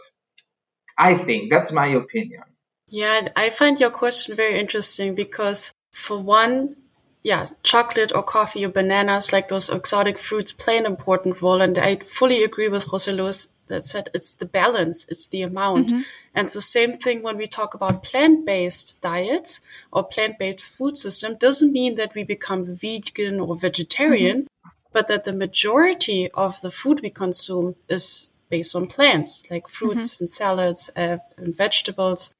I 0.97 1.15
think 1.15 1.50
that's 1.50 1.71
my 1.71 1.88
opinion. 1.88 2.43
Yeah, 2.88 3.29
I 3.35 3.50
find 3.50 3.79
your 3.79 3.89
question 3.89 4.35
very 4.35 4.59
interesting 4.59 5.15
because 5.15 5.71
for 5.91 6.19
one, 6.19 6.75
yeah, 7.23 7.50
chocolate 7.63 8.12
or 8.13 8.23
coffee 8.23 8.65
or 8.65 8.69
bananas, 8.69 9.33
like 9.33 9.47
those 9.47 9.69
exotic 9.69 10.19
fruits 10.19 10.51
play 10.51 10.77
an 10.77 10.85
important 10.85 11.41
role. 11.41 11.62
And 11.62 11.77
I 11.77 11.95
fully 11.95 12.43
agree 12.43 12.67
with 12.67 12.83
Jose 12.85 13.12
Luis 13.12 13.47
that 13.67 13.85
said 13.85 14.09
it's 14.13 14.35
the 14.35 14.45
balance, 14.45 15.07
it's 15.09 15.27
the 15.27 15.41
amount. 15.41 15.88
Mm-hmm. 15.88 16.01
And 16.35 16.45
it's 16.45 16.53
the 16.53 16.62
same 16.62 16.97
thing 16.97 17.23
when 17.23 17.38
we 17.38 17.47
talk 17.47 17.73
about 17.73 18.03
plant-based 18.03 19.01
diets 19.01 19.62
or 19.91 20.03
plant-based 20.03 20.62
food 20.62 20.97
system 20.97 21.35
doesn't 21.35 21.71
mean 21.71 21.95
that 21.95 22.13
we 22.13 22.23
become 22.23 22.75
vegan 22.75 23.39
or 23.39 23.55
vegetarian. 23.55 24.38
Mm-hmm 24.38 24.52
but 24.93 25.07
that 25.07 25.23
the 25.23 25.33
majority 25.33 26.29
of 26.31 26.62
the 26.62 26.71
food 26.71 27.01
we 27.01 27.09
consume 27.09 27.75
is 27.89 28.29
based 28.50 28.75
on 28.75 28.88
plants, 28.88 29.43
like 29.50 29.67
fruits 29.67 30.15
mm-hmm. 30.15 30.23
and 30.23 30.31
salads 30.31 30.89
uh, 30.95 31.17
and 31.38 31.57
vegetables, 31.57 32.35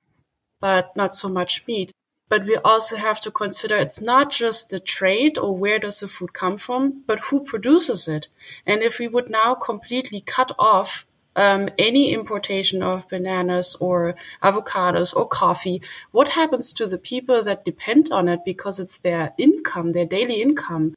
but 0.62 0.96
not 0.96 1.16
so 1.16 1.28
much 1.28 1.66
meat. 1.68 1.92
But 2.30 2.46
we 2.46 2.56
also 2.58 2.96
have 2.98 3.20
to 3.22 3.32
consider 3.32 3.76
it's 3.76 4.02
not 4.02 4.32
just 4.32 4.70
the 4.70 4.80
trade 4.80 5.38
or 5.38 5.56
where 5.56 5.80
does 5.80 6.00
the 6.00 6.08
food 6.08 6.34
come 6.34 6.58
from, 6.58 7.04
but 7.06 7.20
who 7.28 7.44
produces 7.44 8.08
it. 8.08 8.28
And 8.66 8.82
if 8.82 9.00
we 9.00 9.08
would 9.08 9.30
now 9.30 9.56
completely 9.56 10.22
cut 10.22 10.52
off 10.58 11.06
um, 11.36 11.70
any 11.78 12.14
importation 12.14 12.82
of 12.82 13.10
bananas 13.10 13.76
or 13.80 14.16
avocados 14.42 15.16
or 15.16 15.28
coffee, 15.28 15.82
what 16.12 16.30
happens 16.30 16.74
to 16.74 16.88
the 16.88 16.98
people 16.98 17.44
that 17.44 17.66
depend 17.66 18.12
on 18.12 18.28
it 18.28 18.46
because 18.46 18.80
it's 18.80 18.98
their 18.98 19.34
income, 19.38 19.92
their 19.92 20.06
daily 20.06 20.42
income? 20.42 20.96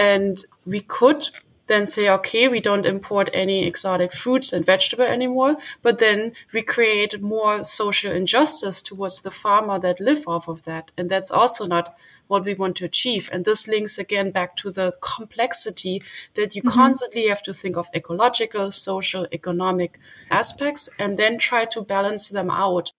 And 0.00 0.42
we 0.64 0.80
could 0.80 1.28
then 1.66 1.86
say, 1.86 2.08
okay, 2.08 2.48
we 2.48 2.58
don't 2.58 2.86
import 2.86 3.28
any 3.34 3.66
exotic 3.66 4.14
fruits 4.14 4.50
and 4.50 4.64
vegetable 4.64 5.04
anymore, 5.04 5.56
but 5.82 5.98
then 5.98 6.32
we 6.54 6.62
create 6.62 7.20
more 7.20 7.62
social 7.62 8.10
injustice 8.10 8.80
towards 8.80 9.20
the 9.20 9.30
farmer 9.30 9.78
that 9.78 10.00
live 10.00 10.26
off 10.26 10.48
of 10.48 10.64
that. 10.64 10.90
And 10.96 11.10
that's 11.10 11.30
also 11.30 11.66
not 11.66 11.94
what 12.28 12.46
we 12.46 12.54
want 12.54 12.76
to 12.78 12.86
achieve. 12.86 13.28
And 13.30 13.44
this 13.44 13.68
links 13.68 13.98
again 13.98 14.30
back 14.30 14.56
to 14.56 14.70
the 14.70 14.94
complexity 15.02 16.02
that 16.32 16.56
you 16.56 16.62
mm-hmm. 16.62 16.80
constantly 16.80 17.28
have 17.28 17.42
to 17.42 17.52
think 17.52 17.76
of 17.76 17.90
ecological, 17.94 18.70
social, 18.70 19.26
economic 19.30 19.98
aspects 20.30 20.88
and 20.98 21.18
then 21.18 21.38
try 21.38 21.66
to 21.66 21.82
balance 21.82 22.30
them 22.30 22.50
out 22.50 22.90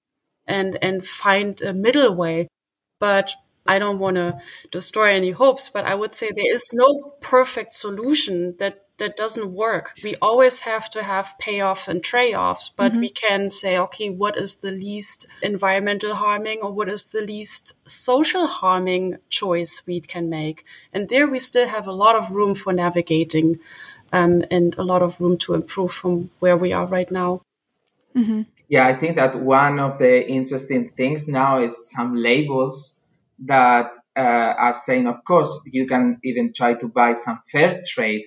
and, 0.46 0.78
and 0.84 1.04
find 1.04 1.64
a 1.64 1.74
middle 1.74 2.14
way. 2.14 2.48
But 3.00 3.32
I 3.66 3.80
don't 3.80 4.00
want 4.00 4.16
to 4.16 4.40
destroy 4.72 5.12
any 5.12 5.32
hopes, 5.32 5.70
but 5.70 5.86
I 5.86 5.96
would 5.96 6.14
say 6.14 6.32
there 6.32 6.54
is 6.54 6.72
no 6.74 7.14
perfect 7.22 7.74
solution 7.74 8.56
that 8.60 8.86
that 9.02 9.18
doesn't 9.18 9.52
work. 9.52 9.96
We 10.04 10.16
always 10.22 10.60
have 10.60 10.88
to 10.92 11.02
have 11.02 11.34
payoffs 11.42 11.88
and 11.88 12.04
trade-offs, 12.04 12.70
but 12.70 12.92
mm-hmm. 12.92 13.02
we 13.02 13.10
can 13.10 13.50
say, 13.50 13.76
okay, 13.76 14.12
what 14.12 14.38
is 14.38 14.58
the 14.58 14.70
least 14.70 15.26
environmental 15.42 16.14
harming 16.14 16.60
or 16.62 16.72
what 16.72 16.88
is 16.88 17.06
the 17.06 17.22
least 17.22 17.82
social 17.90 18.46
harming 18.46 19.18
choice 19.28 19.82
we 19.88 20.02
can 20.02 20.30
make? 20.30 20.64
And 20.94 21.10
there 21.10 21.28
we 21.28 21.40
still 21.40 21.68
have 21.68 21.88
a 21.88 21.92
lot 21.92 22.16
of 22.16 22.30
room 22.30 22.54
for 22.54 22.74
navigating 22.74 23.60
um, 24.14 24.44
and 24.52 24.78
a 24.78 24.84
lot 24.84 25.02
of 25.02 25.20
room 25.20 25.36
to 25.40 25.56
improve 25.56 25.92
from 25.92 26.30
where 26.40 26.56
we 26.56 26.72
are 26.72 26.86
right 26.86 27.12
now. 27.12 27.42
Mm-hmm. 28.16 28.44
Yeah, 28.70 28.86
I 28.86 28.96
think 28.96 29.16
that 29.16 29.36
one 29.36 29.80
of 29.80 29.98
the 29.98 30.30
interesting 30.30 30.92
things 30.96 31.28
now 31.28 31.64
is 31.64 31.90
some 31.90 32.16
labels 32.16 32.94
that 33.46 33.94
uh, 34.16 34.22
are 34.22 34.76
saying, 34.76 35.08
of 35.08 35.24
course, 35.24 35.62
you 35.66 35.88
can 35.88 36.20
even 36.24 36.54
try 36.54 36.74
to 36.76 36.88
buy 36.88 37.14
some 37.16 37.42
fair 37.52 37.82
trade, 37.88 38.26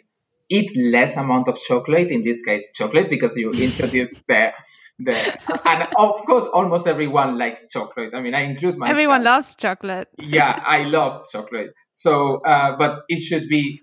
eat 0.48 0.76
less 0.76 1.16
amount 1.16 1.48
of 1.48 1.58
chocolate, 1.58 2.08
in 2.08 2.24
this 2.24 2.44
case, 2.44 2.68
chocolate, 2.74 3.10
because 3.10 3.36
you 3.36 3.50
introduce 3.68 4.10
the, 4.28 4.48
the, 4.98 5.38
and 5.68 5.88
of 5.96 6.24
course, 6.24 6.44
almost 6.44 6.86
everyone 6.86 7.38
likes 7.38 7.70
chocolate. 7.72 8.14
I 8.14 8.20
mean, 8.20 8.34
I 8.34 8.42
include 8.42 8.76
myself. 8.76 8.90
Everyone 8.90 9.24
loves 9.24 9.54
chocolate. 9.54 10.08
yeah, 10.18 10.62
I 10.66 10.84
love 10.84 11.24
chocolate. 11.30 11.74
So, 11.92 12.38
uh, 12.38 12.76
but 12.76 13.02
it 13.08 13.20
should 13.20 13.48
be 13.48 13.82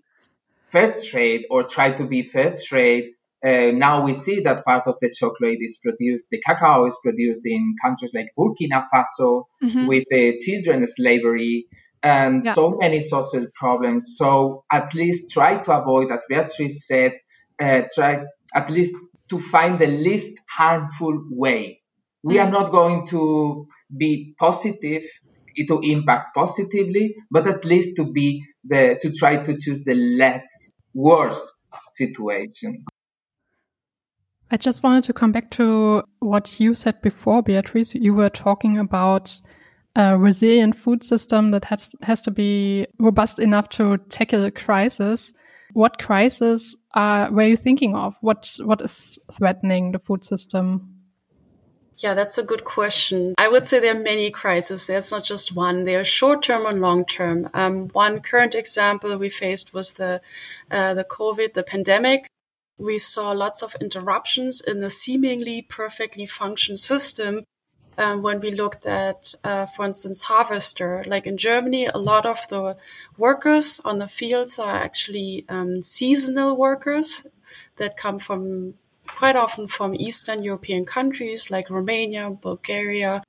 fair 0.68 0.94
trade 0.94 1.46
or 1.50 1.64
try 1.64 1.92
to 1.92 2.06
be 2.06 2.24
fair 2.24 2.56
trade 2.62 3.12
uh, 3.44 3.72
now 3.72 4.04
we 4.04 4.14
see 4.14 4.42
that 4.42 4.64
part 4.66 4.84
of 4.86 4.98
the 5.02 5.10
chocolate 5.10 5.58
is 5.62 5.80
produced, 5.82 6.28
the 6.30 6.40
cacao 6.42 6.86
is 6.86 6.98
produced 7.04 7.42
in 7.46 7.76
countries 7.82 8.12
like 8.14 8.28
Burkina 8.38 8.86
Faso 8.94 9.46
mm-hmm. 9.64 9.88
with 9.88 10.04
the 10.10 10.40
children 10.40 10.86
slavery 10.86 11.66
and 12.04 12.46
yeah. 12.46 12.54
so 12.54 12.78
many 12.80 13.00
social 13.00 13.48
problems. 13.54 14.16
So 14.18 14.64
at 14.72 14.94
least 14.94 15.32
try 15.32 15.58
to 15.58 15.78
avoid, 15.78 16.12
as 16.12 16.26
Beatrice 16.30 16.88
said, 16.88 17.14
uh, 17.60 17.82
try 17.94 18.20
at 18.54 18.70
least 18.70 18.96
to 19.30 19.40
find 19.40 19.80
the 19.80 19.88
least 19.88 20.40
harmful 20.50 21.26
way. 21.30 21.82
We 22.24 22.36
mm-hmm. 22.36 22.48
are 22.48 22.52
not 22.52 22.72
going 22.72 23.08
to 23.08 23.68
be 23.96 24.36
positive 24.38 25.04
to 25.68 25.80
impact 25.84 26.36
positively, 26.36 27.16
but 27.30 27.48
at 27.48 27.66
least 27.66 27.96
to 27.98 28.12
be 28.12 28.44
the 28.64 28.98
to 29.02 29.12
try 29.12 29.38
to 29.38 29.58
choose 29.58 29.84
the 29.84 29.96
less 29.96 30.74
worse 30.94 31.60
situation. 31.90 32.86
I 34.52 34.58
just 34.58 34.84
wanted 34.84 35.06
to 35.06 35.14
come 35.14 35.32
back 35.32 35.50
to 35.52 36.04
what 36.20 36.60
you 36.60 36.76
said 36.76 37.02
before, 37.02 37.42
Beatrice. 37.42 37.96
You 37.96 38.14
were 38.14 38.30
talking 38.30 38.78
about 38.78 39.40
a 39.96 40.18
resilient 40.18 40.76
food 40.76 41.04
system 41.04 41.52
that 41.52 41.66
has 41.66 41.90
has 42.02 42.22
to 42.22 42.32
be 42.32 42.86
robust 43.00 43.40
enough 43.40 43.70
to 43.70 43.98
tackle 44.10 44.44
a 44.44 44.52
crisis. 44.52 45.32
What 45.72 46.00
crisis 46.00 46.76
are 46.94 47.32
were 47.32 47.44
you 47.44 47.56
thinking 47.56 47.96
of? 47.96 48.18
What 48.20 48.58
what 48.64 48.82
is 48.82 49.18
threatening 49.32 49.94
the 49.94 50.00
food 50.00 50.26
system? 50.26 50.98
Yeah, 51.98 52.14
that's 52.14 52.38
a 52.38 52.44
good 52.44 52.66
question. 52.66 53.36
I 53.38 53.48
would 53.48 53.68
say 53.68 53.80
there 53.80 53.96
are 53.96 54.00
many 54.00 54.32
crises. 54.32 54.88
There's 54.88 55.12
not 55.12 55.24
just 55.24 55.56
one. 55.56 55.84
They 55.86 55.96
are 55.96 56.04
short 56.04 56.44
term 56.44 56.66
and 56.66 56.82
long 56.82 57.06
term. 57.06 57.50
Um, 57.54 57.90
one 57.90 58.20
current 58.20 58.56
example 58.56 59.18
we 59.18 59.30
faced 59.30 59.74
was 59.74 59.94
the 59.94 60.22
uh, 60.70 60.94
the 60.94 61.06
COVID, 61.06 61.54
the 61.54 61.64
pandemic. 61.64 62.28
We 62.82 62.98
saw 62.98 63.32
lots 63.32 63.62
of 63.62 63.76
interruptions 63.80 64.60
in 64.60 64.80
the 64.80 64.90
seemingly 64.90 65.62
perfectly 65.62 66.26
functioned 66.26 66.80
system 66.80 67.44
um, 67.96 68.24
when 68.24 68.40
we 68.40 68.50
looked 68.50 68.88
at, 68.88 69.36
uh, 69.44 69.68
for 69.68 69.86
instance, 69.86 70.24
harvester. 70.24 71.04
Like 71.06 71.28
in 71.28 71.38
Germany, 71.38 71.86
a 71.86 72.00
lot 72.00 72.26
of 72.26 72.48
the 72.50 72.78
workers 73.18 73.80
on 73.86 74.00
the 74.00 74.08
fields 74.08 74.58
are 74.58 74.76
actually 74.76 75.46
um, 75.48 75.84
seasonal 75.84 76.58
workers 76.58 77.28
that 77.78 77.98
come 77.98 78.18
from 78.18 78.74
quite 79.08 79.36
often 79.36 79.68
from 79.68 79.94
Eastern 79.94 80.42
European 80.42 80.86
countries 80.86 81.52
like 81.52 81.70
Romania, 81.70 82.32
Bulgaria. 82.32 83.22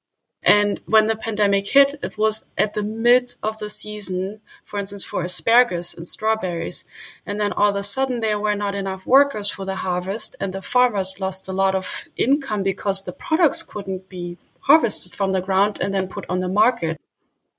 And 0.42 0.80
when 0.86 1.06
the 1.06 1.16
pandemic 1.16 1.68
hit, 1.68 1.94
it 2.02 2.18
was 2.18 2.46
at 2.58 2.74
the 2.74 2.82
mid 2.82 3.34
of 3.42 3.58
the 3.58 3.70
season, 3.70 4.40
for 4.64 4.80
instance, 4.80 5.04
for 5.04 5.22
asparagus 5.22 5.94
and 5.94 6.06
strawberries. 6.06 6.84
And 7.24 7.40
then 7.40 7.52
all 7.52 7.70
of 7.70 7.76
a 7.76 7.82
sudden 7.84 8.20
there 8.20 8.40
were 8.40 8.56
not 8.56 8.74
enough 8.74 9.06
workers 9.06 9.48
for 9.50 9.64
the 9.64 9.76
harvest 9.76 10.34
and 10.40 10.52
the 10.52 10.62
farmers 10.62 11.20
lost 11.20 11.46
a 11.46 11.52
lot 11.52 11.76
of 11.76 12.08
income 12.16 12.64
because 12.64 13.02
the 13.02 13.12
products 13.12 13.62
couldn't 13.62 14.08
be 14.08 14.36
harvested 14.62 15.14
from 15.14 15.30
the 15.32 15.40
ground 15.40 15.78
and 15.80 15.94
then 15.94 16.08
put 16.08 16.26
on 16.28 16.40
the 16.40 16.48
market. 16.48 17.00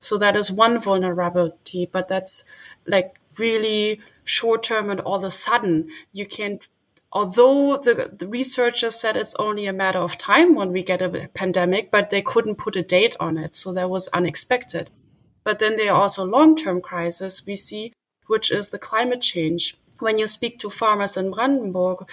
So 0.01 0.17
that 0.17 0.35
is 0.35 0.51
one 0.51 0.77
vulnerability, 0.79 1.87
but 1.89 2.09
that's 2.09 2.43
like 2.85 3.17
really 3.39 4.01
short 4.25 4.63
term 4.63 4.89
and 4.89 4.99
all 4.99 5.15
of 5.15 5.23
a 5.23 5.31
sudden 5.31 5.89
you 6.11 6.25
can't 6.25 6.67
although 7.13 7.77
the, 7.77 8.11
the, 8.17 8.27
researchers 8.27 8.95
said 8.95 9.15
it's 9.15 9.35
only 9.35 9.67
a 9.67 9.73
matter 9.73 9.99
of 9.99 10.17
time 10.17 10.55
when 10.55 10.71
we 10.71 10.83
get 10.83 11.01
a 11.01 11.29
pandemic, 11.33 11.91
but 11.91 12.09
they 12.09 12.21
couldn't 12.21 12.55
put 12.55 12.75
a 12.75 12.83
date 12.83 13.15
on 13.19 13.37
it. 13.37 13.55
So 13.55 13.71
that 13.73 13.89
was 13.89 14.07
unexpected. 14.09 14.89
But 15.43 15.59
then 15.59 15.77
there 15.77 15.93
are 15.93 16.01
also 16.01 16.25
long-term 16.25 16.81
crises 16.81 17.43
we 17.45 17.55
see, 17.55 17.93
which 18.27 18.51
is 18.51 18.69
the 18.69 18.79
climate 18.79 19.21
change. 19.21 19.77
When 19.99 20.17
you 20.17 20.27
speak 20.27 20.59
to 20.59 20.69
farmers 20.69 21.15
in 21.15 21.31
Brandenburg, 21.31 22.09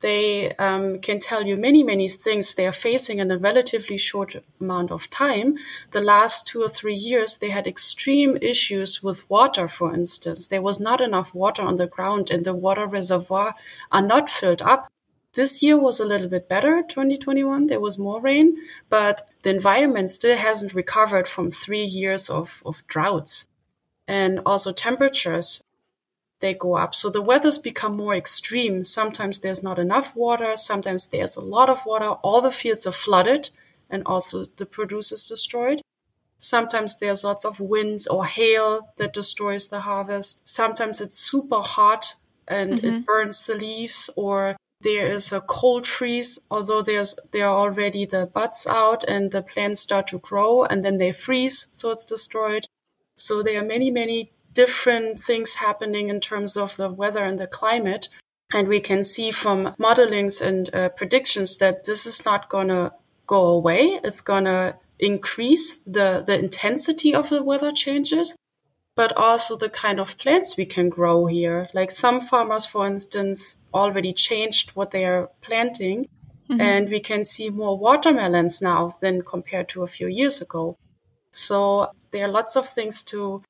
they 0.00 0.54
um, 0.56 0.98
can 0.98 1.18
tell 1.18 1.46
you 1.46 1.56
many, 1.56 1.82
many 1.82 2.08
things 2.08 2.54
they 2.54 2.66
are 2.66 2.72
facing 2.72 3.18
in 3.18 3.30
a 3.30 3.38
relatively 3.38 3.98
short 3.98 4.34
amount 4.60 4.90
of 4.90 5.10
time. 5.10 5.56
The 5.90 6.00
last 6.00 6.46
two 6.46 6.62
or 6.62 6.68
three 6.68 6.94
years, 6.94 7.36
they 7.36 7.50
had 7.50 7.66
extreme 7.66 8.38
issues 8.40 9.02
with 9.02 9.28
water, 9.28 9.68
for 9.68 9.94
instance. 9.94 10.48
There 10.48 10.62
was 10.62 10.80
not 10.80 11.00
enough 11.00 11.34
water 11.34 11.62
on 11.62 11.76
the 11.76 11.86
ground 11.86 12.30
and 12.30 12.44
the 12.44 12.54
water 12.54 12.86
reservoir 12.86 13.54
are 13.92 14.02
not 14.02 14.30
filled 14.30 14.62
up. 14.62 14.88
This 15.34 15.62
year 15.62 15.78
was 15.78 16.00
a 16.00 16.06
little 16.06 16.28
bit 16.28 16.48
better, 16.48 16.82
2021. 16.82 17.66
There 17.66 17.78
was 17.78 17.98
more 17.98 18.20
rain, 18.20 18.56
but 18.88 19.20
the 19.42 19.50
environment 19.50 20.10
still 20.10 20.36
hasn't 20.36 20.74
recovered 20.74 21.28
from 21.28 21.50
three 21.50 21.84
years 21.84 22.28
of, 22.28 22.62
of 22.66 22.84
droughts. 22.88 23.48
And 24.08 24.40
also 24.44 24.72
temperatures 24.72 25.62
they 26.40 26.54
go 26.54 26.74
up. 26.74 26.94
So 26.94 27.10
the 27.10 27.22
weathers 27.22 27.58
become 27.58 27.96
more 27.96 28.14
extreme. 28.14 28.84
Sometimes 28.84 29.40
there's 29.40 29.62
not 29.62 29.78
enough 29.78 30.16
water. 30.16 30.56
Sometimes 30.56 31.06
there's 31.06 31.36
a 31.36 31.40
lot 31.40 31.68
of 31.68 31.86
water. 31.86 32.10
All 32.22 32.40
the 32.40 32.50
fields 32.50 32.86
are 32.86 32.92
flooded 32.92 33.50
and 33.88 34.02
also 34.06 34.46
the 34.56 34.66
produce 34.66 35.12
is 35.12 35.26
destroyed. 35.26 35.82
Sometimes 36.38 36.98
there's 36.98 37.22
lots 37.22 37.44
of 37.44 37.60
winds 37.60 38.06
or 38.06 38.24
hail 38.24 38.92
that 38.96 39.12
destroys 39.12 39.68
the 39.68 39.80
harvest. 39.80 40.48
Sometimes 40.48 41.00
it's 41.00 41.18
super 41.18 41.60
hot 41.60 42.14
and 42.48 42.74
mm-hmm. 42.74 42.86
it 42.86 43.06
burns 43.06 43.44
the 43.44 43.54
leaves 43.54 44.08
or 44.16 44.56
there 44.82 45.08
is 45.08 45.30
a 45.30 45.42
cold 45.42 45.86
freeze, 45.86 46.38
although 46.50 46.80
there's 46.80 47.14
there 47.32 47.46
are 47.46 47.58
already 47.58 48.06
the 48.06 48.24
buds 48.24 48.66
out 48.66 49.04
and 49.04 49.30
the 49.30 49.42
plants 49.42 49.82
start 49.82 50.06
to 50.06 50.18
grow 50.18 50.64
and 50.64 50.82
then 50.82 50.96
they 50.96 51.12
freeze, 51.12 51.68
so 51.72 51.90
it's 51.90 52.06
destroyed. 52.06 52.64
So 53.16 53.42
there 53.42 53.60
are 53.60 53.66
many, 53.66 53.90
many 53.90 54.30
different 54.52 55.18
things 55.18 55.56
happening 55.56 56.08
in 56.08 56.20
terms 56.20 56.56
of 56.56 56.76
the 56.76 56.90
weather 56.90 57.24
and 57.24 57.38
the 57.38 57.46
climate. 57.46 58.08
And 58.52 58.66
we 58.66 58.80
can 58.80 59.04
see 59.04 59.30
from 59.30 59.74
modelings 59.78 60.40
and 60.40 60.74
uh, 60.74 60.88
predictions 60.90 61.58
that 61.58 61.84
this 61.84 62.04
is 62.06 62.24
not 62.24 62.48
going 62.48 62.68
to 62.68 62.92
go 63.26 63.46
away. 63.46 64.00
It's 64.02 64.20
going 64.20 64.44
to 64.44 64.76
increase 64.98 65.76
the, 65.80 66.22
the 66.26 66.38
intensity 66.38 67.14
of 67.14 67.30
the 67.30 67.42
weather 67.42 67.70
changes, 67.70 68.36
but 68.96 69.16
also 69.16 69.56
the 69.56 69.70
kind 69.70 70.00
of 70.00 70.18
plants 70.18 70.56
we 70.56 70.66
can 70.66 70.88
grow 70.88 71.26
here. 71.26 71.68
Like 71.72 71.92
some 71.92 72.20
farmers, 72.20 72.66
for 72.66 72.86
instance, 72.86 73.62
already 73.72 74.12
changed 74.12 74.70
what 74.70 74.90
they 74.90 75.04
are 75.04 75.30
planting. 75.40 76.08
Mm-hmm. 76.50 76.60
And 76.60 76.88
we 76.88 76.98
can 76.98 77.24
see 77.24 77.48
more 77.50 77.78
watermelons 77.78 78.60
now 78.60 78.94
than 79.00 79.22
compared 79.22 79.68
to 79.68 79.84
a 79.84 79.86
few 79.86 80.08
years 80.08 80.40
ago. 80.40 80.76
So 81.30 81.92
there 82.10 82.24
are 82.24 82.28
lots 82.28 82.56
of 82.56 82.68
things 82.68 83.04
to 83.04 83.42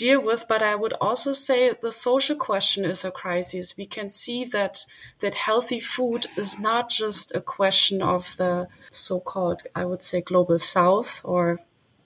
deal 0.00 0.20
with. 0.28 0.42
But 0.52 0.62
I 0.72 0.74
would 0.82 0.94
also 1.00 1.32
say 1.32 1.60
the 1.86 1.92
social 2.08 2.36
question 2.36 2.84
is 2.84 3.04
a 3.04 3.10
crisis. 3.22 3.76
We 3.76 3.86
can 3.96 4.08
see 4.10 4.40
that 4.56 4.74
that 5.22 5.46
healthy 5.46 5.80
food 5.80 6.22
is 6.36 6.58
not 6.58 6.84
just 7.02 7.26
a 7.34 7.46
question 7.58 8.02
of 8.14 8.22
the 8.36 8.68
so-called, 8.90 9.60
I 9.74 9.84
would 9.88 10.02
say, 10.02 10.20
global 10.20 10.58
South 10.58 11.20
or 11.24 11.44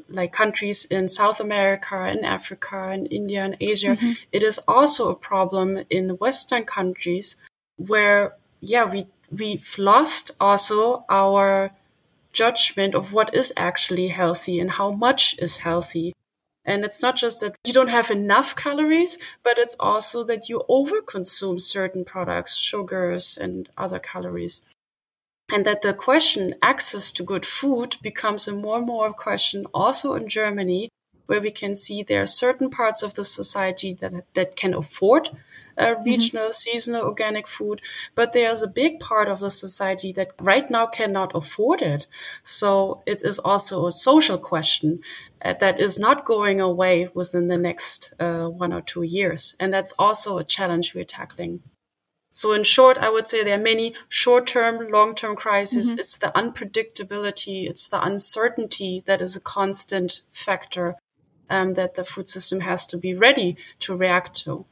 like 0.09 0.33
countries 0.33 0.85
in 0.97 1.09
South 1.09 1.41
America 1.41 1.97
and 2.13 2.25
Africa 2.25 2.79
and 2.95 3.11
India 3.11 3.43
and 3.45 3.57
Asia. 3.61 3.97
Mm-hmm. 3.97 4.13
It 4.33 4.43
is 4.43 4.59
also 4.69 5.03
a 5.09 5.23
problem 5.31 5.69
in 5.89 6.09
the 6.09 6.19
Western 6.27 6.65
countries 6.65 7.37
where, 7.77 8.23
yeah, 8.61 8.85
we 8.85 9.07
we've 9.41 9.75
lost 9.79 10.31
also 10.39 11.05
our 11.09 11.71
judgment 12.33 12.95
of 12.95 13.13
what 13.13 13.35
is 13.35 13.53
actually 13.57 14.09
healthy 14.09 14.61
and 14.63 14.71
how 14.73 14.91
much 14.91 15.39
is 15.39 15.59
healthy. 15.59 16.13
And 16.65 16.85
it's 16.85 17.03
not 17.03 17.17
just 17.17 17.41
that 17.41 17.57
you 17.65 17.73
don't 17.73 17.89
have 17.89 18.11
enough 18.11 18.57
calories, 18.57 19.19
but 19.43 19.59
it's 19.59 19.77
also 19.79 20.25
that 20.25 20.49
you 20.49 20.63
overconsume 20.69 21.61
certain 21.61 22.05
products, 22.05 22.57
sugars 22.57 23.37
and 23.39 23.69
other 23.77 23.99
calories. 23.99 24.63
And 25.53 25.67
that 25.67 25.83
the 25.83 25.93
question, 25.93 26.55
access 26.63 27.13
to 27.13 27.23
good 27.23 27.45
food 27.45 27.97
becomes 28.03 28.49
a 28.49 28.55
more 28.55 28.79
and 28.79 28.87
more 28.87 29.13
question 29.13 29.67
also 29.75 30.15
in 30.15 30.29
Germany, 30.29 30.89
where 31.27 31.41
we 31.41 31.51
can 31.51 31.75
see 31.75 32.03
there 32.03 32.23
are 32.23 32.27
certain 32.27 32.71
parts 32.71 33.03
of 33.03 33.15
the 33.15 33.25
society 33.25 33.95
that, 33.95 34.13
that 34.35 34.57
can 34.57 34.75
afford 34.75 35.31
uh, 35.77 35.95
regional, 36.05 36.45
mm-hmm. 36.45 36.53
seasonal 36.53 37.03
organic 37.03 37.49
food, 37.49 37.81
but 38.15 38.33
there's 38.33 38.63
a 38.63 38.69
big 38.69 39.01
part 39.01 39.29
of 39.29 39.41
the 39.41 39.51
society 39.51 40.13
that 40.13 40.33
right 40.41 40.71
now 40.71 40.87
cannot 40.87 41.35
afford 41.35 41.83
it. 41.83 42.07
So 42.43 43.03
it 43.07 43.23
is 43.25 43.39
also 43.39 43.87
a 43.87 43.93
social 43.93 44.39
question 44.39 45.01
uh, 45.43 45.55
that 45.55 45.81
is 45.81 45.99
not 45.99 46.25
going 46.25 46.61
away 46.61 47.09
within 47.15 47.49
the 47.49 47.57
next 47.57 48.15
uh, 48.21 48.47
one 48.47 48.73
or 48.73 48.81
two 48.81 49.03
years. 49.03 49.55
And 49.59 49.73
that's 49.73 49.93
also 49.99 50.39
a 50.39 50.45
challenge 50.45 50.95
we're 50.95 51.05
tackling. 51.05 51.61
So 52.31 52.53
in 52.53 52.65
short, 52.65 52.99
I 52.99 53.11
would 53.11 53.27
say 53.27 53.45
there 53.45 53.59
are 53.59 53.63
many 53.63 53.95
short-term, 54.09 54.91
long-term 54.91 55.37
crises. 55.37 55.91
Mm-hmm. 55.91 56.01
It's 56.01 56.19
the 56.19 56.33
unpredictability, 56.35 57.69
it's 57.69 57.89
the 57.89 58.05
uncertainty 58.05 59.05
that 59.07 59.23
is 59.23 59.37
a 59.37 59.41
constant 59.41 60.23
factor 60.33 60.97
um, 61.51 61.75
that 61.75 61.95
the 61.95 62.05
food 62.05 62.29
system 62.29 62.61
has 62.61 62.87
to 62.87 62.97
be 62.97 63.15
ready 63.15 63.57
to 63.81 63.95
react 63.95 64.35
to. 64.45 64.65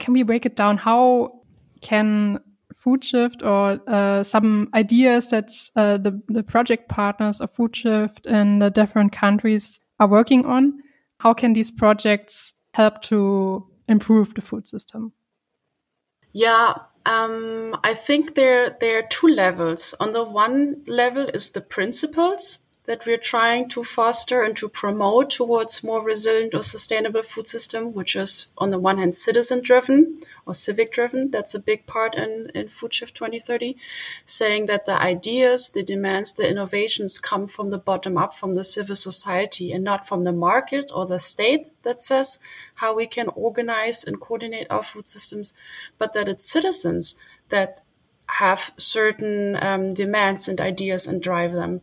Can 0.00 0.12
we 0.12 0.22
break 0.22 0.46
it 0.46 0.56
down? 0.56 0.76
How 0.76 1.40
can 1.80 2.40
Food 2.74 3.04
Shift 3.04 3.42
or 3.42 3.80
uh, 3.86 4.22
some 4.22 4.68
ideas 4.74 5.30
that 5.30 5.50
uh, 5.74 5.98
the, 5.98 6.20
the 6.28 6.42
project 6.42 6.88
partners 6.88 7.40
of 7.40 7.50
Food 7.50 7.74
Shift 7.74 8.26
in 8.26 8.58
the 8.58 8.70
different 8.70 9.12
countries 9.12 9.80
are 9.98 10.08
working 10.08 10.44
on, 10.44 10.82
how 11.20 11.32
can 11.32 11.54
these 11.54 11.70
projects 11.70 12.52
help 12.74 13.00
to 13.02 13.66
improve 13.88 14.34
the 14.34 14.42
food 14.42 14.66
system? 14.66 15.12
Yeah, 16.32 16.74
um, 17.06 17.78
I 17.84 17.94
think 17.94 18.34
there 18.34 18.76
there 18.80 18.98
are 18.98 19.08
two 19.08 19.28
levels. 19.28 19.94
On 20.00 20.12
the 20.12 20.24
one 20.24 20.82
level 20.86 21.26
is 21.28 21.50
the 21.50 21.60
principles 21.60 22.58
that 22.86 23.04
we're 23.04 23.18
trying 23.18 23.68
to 23.68 23.84
foster 23.84 24.42
and 24.42 24.56
to 24.56 24.68
promote 24.68 25.30
towards 25.30 25.82
more 25.82 26.02
resilient 26.02 26.54
or 26.54 26.62
sustainable 26.62 27.22
food 27.22 27.46
system, 27.46 27.92
which 27.92 28.16
is 28.16 28.48
on 28.58 28.70
the 28.70 28.78
one 28.78 28.98
hand 28.98 29.14
citizen 29.14 29.60
driven 29.60 30.18
or 30.46 30.54
civic 30.54 30.92
driven. 30.92 31.30
That's 31.30 31.54
a 31.54 31.60
big 31.60 31.86
part 31.86 32.14
in, 32.14 32.50
in 32.54 32.68
Food 32.68 32.94
Shift 32.94 33.14
2030, 33.16 33.76
saying 34.24 34.66
that 34.66 34.86
the 34.86 35.00
ideas, 35.00 35.70
the 35.70 35.82
demands, 35.82 36.32
the 36.32 36.48
innovations 36.48 37.18
come 37.18 37.46
from 37.46 37.70
the 37.70 37.78
bottom 37.78 38.16
up, 38.16 38.34
from 38.34 38.54
the 38.54 38.64
civil 38.64 38.96
society 38.96 39.72
and 39.72 39.84
not 39.84 40.06
from 40.06 40.24
the 40.24 40.32
market 40.32 40.90
or 40.94 41.06
the 41.06 41.18
state 41.18 41.66
that 41.82 42.02
says 42.02 42.38
how 42.76 42.94
we 42.94 43.06
can 43.06 43.28
organize 43.28 44.04
and 44.04 44.20
coordinate 44.20 44.66
our 44.70 44.82
food 44.82 45.08
systems, 45.08 45.54
but 45.98 46.12
that 46.12 46.28
it's 46.28 46.48
citizens 46.48 47.16
that 47.48 47.80
have 48.28 48.72
certain 48.76 49.56
um, 49.62 49.94
demands 49.94 50.48
and 50.48 50.60
ideas 50.60 51.06
and 51.06 51.22
drive 51.22 51.52
them. 51.52 51.80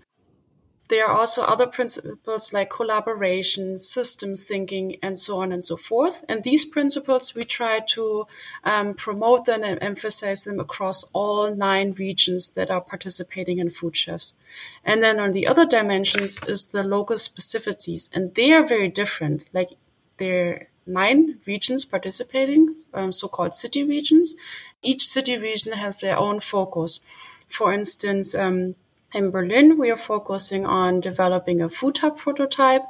There 0.89 1.07
are 1.07 1.17
also 1.17 1.43
other 1.43 1.65
principles 1.65 2.51
like 2.51 2.69
collaboration, 2.69 3.77
system 3.77 4.35
thinking, 4.35 4.97
and 5.01 5.17
so 5.17 5.41
on 5.41 5.51
and 5.51 5.63
so 5.63 5.77
forth. 5.77 6.25
And 6.27 6.43
these 6.43 6.65
principles, 6.65 7.33
we 7.33 7.45
try 7.45 7.79
to 7.79 8.27
um, 8.63 8.93
promote 8.93 9.45
them 9.45 9.63
and 9.63 9.81
emphasize 9.81 10.43
them 10.43 10.59
across 10.59 11.05
all 11.13 11.55
nine 11.55 11.93
regions 11.93 12.51
that 12.51 12.69
are 12.69 12.81
participating 12.81 13.59
in 13.59 13.69
food 13.69 13.95
shifts. 13.95 14.35
And 14.83 15.01
then 15.01 15.19
on 15.19 15.31
the 15.31 15.47
other 15.47 15.65
dimensions 15.65 16.43
is 16.45 16.67
the 16.67 16.83
local 16.83 17.15
specificities, 17.15 18.09
and 18.13 18.35
they 18.35 18.51
are 18.51 18.65
very 18.65 18.89
different. 18.89 19.47
Like 19.53 19.69
there 20.17 20.49
are 20.49 20.67
nine 20.85 21.39
regions 21.45 21.85
participating, 21.85 22.75
um, 22.93 23.13
so-called 23.13 23.55
city 23.55 23.83
regions. 23.83 24.35
Each 24.81 25.07
city 25.07 25.37
region 25.37 25.71
has 25.71 26.01
their 26.01 26.17
own 26.17 26.41
focus. 26.41 26.99
For 27.47 27.71
instance, 27.71 28.35
um, 28.35 28.75
in 29.13 29.31
Berlin, 29.31 29.77
we 29.77 29.91
are 29.91 29.97
focusing 29.97 30.65
on 30.65 30.99
developing 30.99 31.61
a 31.61 31.69
food 31.69 31.97
hub 31.99 32.17
prototype 32.17 32.83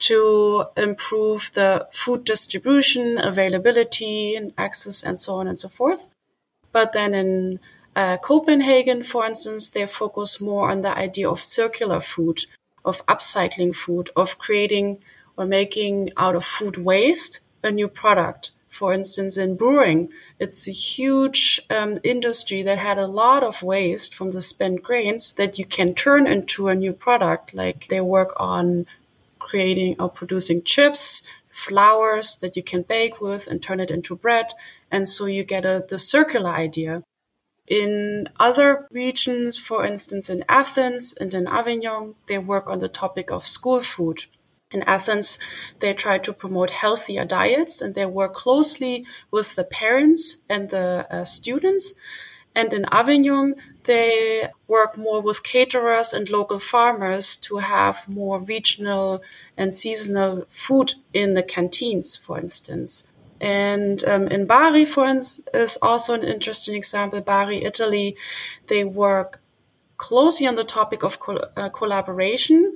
to 0.00 0.64
improve 0.76 1.50
the 1.54 1.86
food 1.92 2.24
distribution, 2.24 3.18
availability, 3.18 4.34
and 4.34 4.52
access, 4.56 5.02
and 5.02 5.20
so 5.20 5.34
on 5.34 5.46
and 5.46 5.58
so 5.58 5.68
forth. 5.68 6.08
But 6.72 6.92
then 6.92 7.14
in 7.14 7.60
uh, 7.94 8.16
Copenhagen, 8.18 9.02
for 9.02 9.26
instance, 9.26 9.68
they 9.68 9.86
focus 9.86 10.40
more 10.40 10.70
on 10.70 10.82
the 10.82 10.96
idea 10.96 11.28
of 11.28 11.42
circular 11.42 12.00
food, 12.00 12.46
of 12.84 13.04
upcycling 13.06 13.74
food, 13.74 14.10
of 14.16 14.38
creating 14.38 14.98
or 15.36 15.44
making 15.46 16.10
out 16.16 16.34
of 16.34 16.44
food 16.44 16.76
waste 16.76 17.40
a 17.62 17.70
new 17.70 17.88
product. 17.88 18.52
For 18.68 18.92
instance, 18.92 19.36
in 19.36 19.56
brewing, 19.56 20.10
it's 20.38 20.68
a 20.68 20.72
huge 20.72 21.60
um, 21.68 21.98
industry 22.04 22.62
that 22.62 22.78
had 22.78 22.98
a 22.98 23.06
lot 23.06 23.42
of 23.42 23.62
waste 23.62 24.14
from 24.14 24.30
the 24.30 24.40
spent 24.40 24.82
grains 24.82 25.32
that 25.32 25.58
you 25.58 25.64
can 25.64 25.94
turn 25.94 26.26
into 26.26 26.68
a 26.68 26.74
new 26.74 26.92
product. 26.92 27.54
Like 27.54 27.88
they 27.88 28.00
work 28.00 28.32
on 28.36 28.86
creating 29.38 29.96
or 29.98 30.08
producing 30.08 30.62
chips, 30.62 31.22
flours 31.50 32.36
that 32.36 32.56
you 32.56 32.62
can 32.62 32.82
bake 32.82 33.20
with 33.20 33.48
and 33.48 33.60
turn 33.60 33.80
it 33.80 33.90
into 33.90 34.14
bread. 34.14 34.46
And 34.90 35.08
so 35.08 35.26
you 35.26 35.42
get 35.42 35.64
a, 35.64 35.84
the 35.88 35.98
circular 35.98 36.50
idea. 36.50 37.02
In 37.66 38.28
other 38.38 38.86
regions, 38.90 39.58
for 39.58 39.84
instance, 39.84 40.30
in 40.30 40.44
Athens 40.48 41.12
and 41.20 41.34
in 41.34 41.46
Avignon, 41.46 42.14
they 42.26 42.38
work 42.38 42.68
on 42.68 42.78
the 42.78 42.88
topic 42.88 43.30
of 43.30 43.46
school 43.46 43.80
food 43.80 44.24
in 44.70 44.82
Athens, 44.82 45.38
they 45.80 45.94
try 45.94 46.18
to 46.18 46.32
promote 46.32 46.70
healthier 46.70 47.24
diets 47.24 47.80
and 47.80 47.94
they 47.94 48.06
work 48.06 48.34
closely 48.34 49.06
with 49.30 49.54
the 49.54 49.64
parents 49.64 50.38
and 50.48 50.70
the 50.70 51.06
uh, 51.10 51.24
students. 51.24 51.94
And 52.54 52.72
in 52.72 52.84
Avignon, 52.90 53.54
they 53.84 54.48
work 54.66 54.98
more 54.98 55.22
with 55.22 55.42
caterers 55.42 56.12
and 56.12 56.28
local 56.28 56.58
farmers 56.58 57.36
to 57.36 57.58
have 57.58 58.08
more 58.08 58.40
regional 58.40 59.22
and 59.56 59.72
seasonal 59.72 60.44
food 60.48 60.94
in 61.14 61.34
the 61.34 61.42
canteens, 61.42 62.16
for 62.16 62.38
instance. 62.38 63.12
And 63.40 64.04
um, 64.04 64.26
in 64.26 64.46
Bari, 64.46 64.84
for 64.84 65.06
instance, 65.06 65.48
is 65.54 65.78
also 65.80 66.14
an 66.14 66.24
interesting 66.24 66.74
example. 66.74 67.20
Bari, 67.20 67.64
Italy, 67.64 68.16
they 68.66 68.84
work 68.84 69.40
closely 69.96 70.46
on 70.46 70.56
the 70.56 70.64
topic 70.64 71.02
of 71.02 71.18
uh, 71.56 71.68
collaboration 71.70 72.72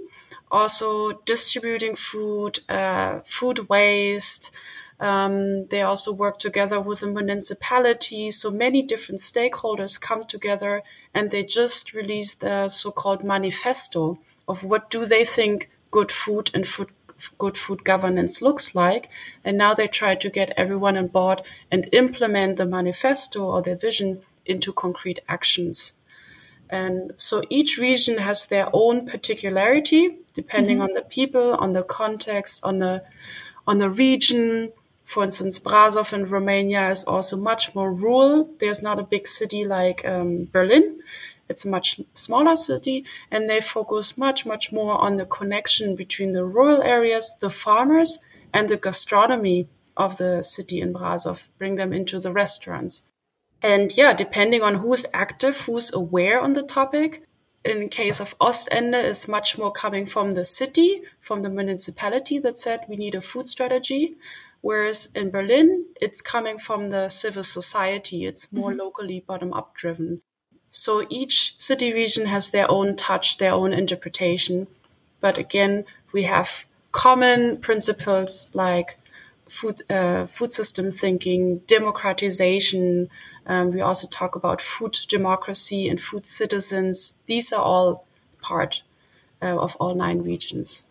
also 0.53 1.12
distributing 1.25 1.97
food, 1.97 2.61
uh, 2.69 3.21
food 3.25 3.69
waste. 3.69 4.53
Um, 5.01 5.67
they 5.69 5.83
also 5.83 6.12
work 6.12 6.38
together 6.38 6.81
with 6.81 7.01
the 7.01 7.09
municipality. 7.09 8.31
So 8.31 8.51
many 8.51 8.83
different 8.83 9.21
stakeholders 9.21 10.01
come 10.01 10.23
together 10.25 10.83
and 11.15 11.31
they 11.31 11.43
just 11.43 11.93
released 11.95 12.41
the 12.41 12.69
so-called 12.69 13.25
manifesto 13.25 14.21
of 14.47 14.62
what 14.62 14.91
do 14.91 15.05
they 15.05 15.25
think 15.25 15.71
good 15.91 16.12
food 16.12 16.51
and 16.55 16.67
food 16.69 16.91
good 17.38 17.57
food 17.57 17.85
governance 17.85 18.43
looks 18.43 18.75
like. 18.75 19.09
And 19.45 19.57
now 19.57 19.75
they 19.75 19.87
try 19.88 20.15
to 20.17 20.31
get 20.31 20.53
everyone 20.57 20.97
on 20.97 21.09
board 21.09 21.43
and 21.71 21.88
implement 21.93 22.57
the 22.57 22.67
manifesto 22.67 23.45
or 23.45 23.62
their 23.62 23.77
vision 23.77 24.23
into 24.45 24.73
concrete 24.73 25.21
actions. 25.29 25.93
And 26.73 27.13
so 27.19 27.43
each 27.51 27.77
region 27.77 28.17
has 28.17 28.47
their 28.47 28.69
own 28.73 29.05
particularity 29.07 30.17
depending 30.33 30.79
mm-hmm. 30.79 30.85
on 30.85 30.93
the 30.95 31.03
people, 31.03 31.55
on 31.57 31.75
the 31.75 31.83
context, 31.83 32.65
on 32.65 32.79
the 32.79 33.05
on 33.67 33.79
the 33.79 33.91
region. 33.91 34.73
For 35.05 35.23
instance, 35.23 35.59
Brasov 35.59 36.15
in 36.15 36.25
Romania 36.25 36.89
is 36.89 37.05
also 37.05 37.37
much 37.37 37.75
more 37.75 37.93
rural. 37.93 38.49
There's 38.59 38.83
not 38.83 38.99
a 38.99 39.03
big 39.03 39.27
city 39.27 39.67
like 39.67 40.03
um, 40.07 40.49
Berlin. 40.51 41.01
It's 41.51 41.67
a 41.67 41.69
much 41.69 42.01
smaller 42.15 42.57
city, 42.57 43.05
and 43.31 43.51
they 43.51 43.61
focus 43.61 44.17
much, 44.17 44.47
much 44.47 44.73
more 44.73 44.97
on 44.97 45.17
the 45.17 45.27
connection 45.27 45.95
between 45.95 46.33
the 46.33 46.47
rural 46.47 46.83
areas, 46.83 47.37
the 47.41 47.51
farmers, 47.51 48.21
and 48.55 48.71
the 48.71 48.79
gastronomy 48.79 49.69
of 49.95 50.17
the 50.17 50.43
city 50.43 50.81
in 50.81 50.95
Brasov, 50.95 51.49
bring 51.59 51.75
them 51.75 51.93
into 51.93 52.19
the 52.19 52.33
restaurants. 52.33 53.11
And 53.62 53.96
yeah, 53.96 54.12
depending 54.12 54.62
on 54.62 54.77
who's 54.77 55.07
active, 55.14 55.61
who's 55.61 55.92
aware 55.92 56.40
on 56.40 56.55
the 56.55 56.62
topic, 56.62 57.22
in 57.64 57.88
case 57.88 58.20
of 58.20 58.37
Ostende 58.40 59.03
is 59.05 59.29
much 59.29 59.57
more 59.57 59.70
coming 59.70 60.05
from 60.05 60.33
the 60.33 60.44
city, 60.44 61.03
from 61.20 61.42
the 61.42 61.51
municipality 61.51 62.38
that 62.40 62.59
said 62.59 62.81
we 62.88 62.96
need 62.96 63.14
a 63.14 63.20
food 63.20 63.46
strategy. 63.46 64.16
Whereas 64.62 65.11
in 65.14 65.31
Berlin, 65.31 65.87
it's 66.01 66.22
coming 66.22 66.59
from 66.59 66.90
the 66.90 67.09
civil 67.09 67.42
society. 67.42 68.25
It's 68.27 68.53
more 68.53 68.70
mm-hmm. 68.70 68.81
locally 68.81 69.25
bottom 69.27 69.53
up 69.53 69.75
driven. 69.75 70.22
So 70.70 71.07
each 71.11 71.59
city 71.61 71.92
region 71.92 72.27
has 72.27 72.51
their 72.51 72.70
own 72.70 72.96
touch, 72.96 73.38
their 73.38 73.53
own 73.53 73.72
interpretation. 73.72 74.66
But 75.20 75.38
again, 75.38 75.85
we 76.12 76.25
have 76.25 76.64
common 76.92 77.59
principles 77.59 78.51
like 78.55 78.98
food, 79.48 79.83
uh, 79.90 80.27
food 80.27 80.53
system 80.53 80.90
thinking, 80.90 81.59
democratization, 81.66 83.09
um, 83.46 83.72
we 83.72 83.81
also 83.81 84.07
talk 84.07 84.37
about 84.37 84.61
food 84.61 84.96
democracy 85.09 85.88
and 85.88 86.00
food 86.00 86.26
citizens. 86.26 87.22
These 87.26 87.52
are 87.52 87.62
all 87.62 88.07
part 88.40 88.83
uh, 89.40 89.59
of 89.59 89.76
all 89.76 89.94
nine 89.94 90.22
regions. 90.22 90.87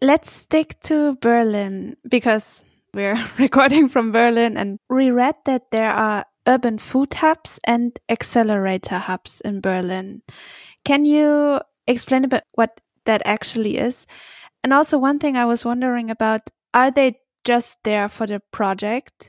Let's 0.00 0.30
stick 0.30 0.80
to 0.82 1.16
Berlin 1.16 1.96
because 2.08 2.64
we're 2.94 3.18
recording 3.38 3.88
from 3.88 4.12
Berlin 4.12 4.56
and 4.56 4.78
we 4.88 5.10
read 5.10 5.34
that 5.46 5.70
there 5.70 5.92
are 5.92 6.24
urban 6.46 6.78
food 6.78 7.14
hubs 7.14 7.58
and 7.64 7.98
accelerator 8.08 8.98
hubs 8.98 9.40
in 9.42 9.60
Berlin. 9.60 10.22
Can 10.84 11.04
you 11.04 11.60
explain 11.86 12.24
a 12.24 12.28
bit 12.28 12.44
what 12.52 12.80
that 13.06 13.22
actually 13.24 13.78
is? 13.78 14.06
And 14.62 14.72
also 14.72 14.98
one 14.98 15.18
thing 15.18 15.36
I 15.36 15.44
was 15.44 15.64
wondering 15.64 16.10
about, 16.10 16.42
are 16.74 16.90
they 16.90 17.18
just 17.44 17.78
there 17.84 18.08
for 18.08 18.26
the 18.26 18.40
project? 18.52 19.28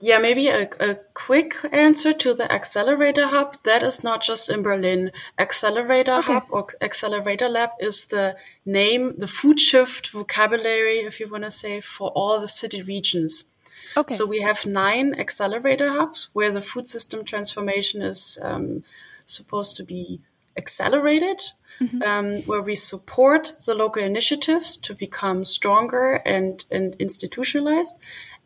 Yeah, 0.00 0.18
maybe 0.18 0.48
a, 0.48 0.68
a 0.78 0.94
quick 1.14 1.56
answer 1.72 2.12
to 2.12 2.32
the 2.32 2.50
Accelerator 2.52 3.26
Hub. 3.26 3.56
That 3.64 3.82
is 3.82 4.04
not 4.04 4.22
just 4.22 4.48
in 4.48 4.62
Berlin. 4.62 5.10
Accelerator 5.38 6.12
okay. 6.18 6.34
Hub 6.34 6.44
or 6.50 6.68
Accelerator 6.80 7.48
Lab 7.48 7.70
is 7.80 8.06
the 8.06 8.36
name, 8.64 9.14
the 9.18 9.26
food 9.26 9.58
shift 9.58 10.10
vocabulary, 10.10 11.00
if 11.00 11.18
you 11.18 11.28
want 11.28 11.44
to 11.44 11.50
say, 11.50 11.80
for 11.80 12.10
all 12.10 12.40
the 12.40 12.46
city 12.46 12.80
regions. 12.80 13.50
Okay. 13.96 14.14
So 14.14 14.24
we 14.24 14.40
have 14.40 14.66
nine 14.66 15.14
accelerator 15.18 15.90
hubs 15.90 16.28
where 16.32 16.52
the 16.52 16.62
food 16.62 16.86
system 16.86 17.24
transformation 17.24 18.00
is 18.00 18.38
um, 18.42 18.84
supposed 19.26 19.76
to 19.78 19.82
be 19.82 20.20
accelerated, 20.56 21.40
mm-hmm. 21.80 22.02
um, 22.02 22.42
where 22.42 22.62
we 22.62 22.74
support 22.74 23.54
the 23.64 23.74
local 23.74 24.02
initiatives 24.02 24.76
to 24.76 24.94
become 24.94 25.44
stronger 25.44 26.20
and, 26.24 26.64
and 26.70 26.94
institutionalized. 27.00 27.96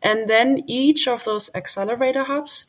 And 0.03 0.29
then 0.29 0.63
each 0.67 1.07
of 1.07 1.23
those 1.23 1.49
accelerator 1.55 2.25
hubs 2.25 2.65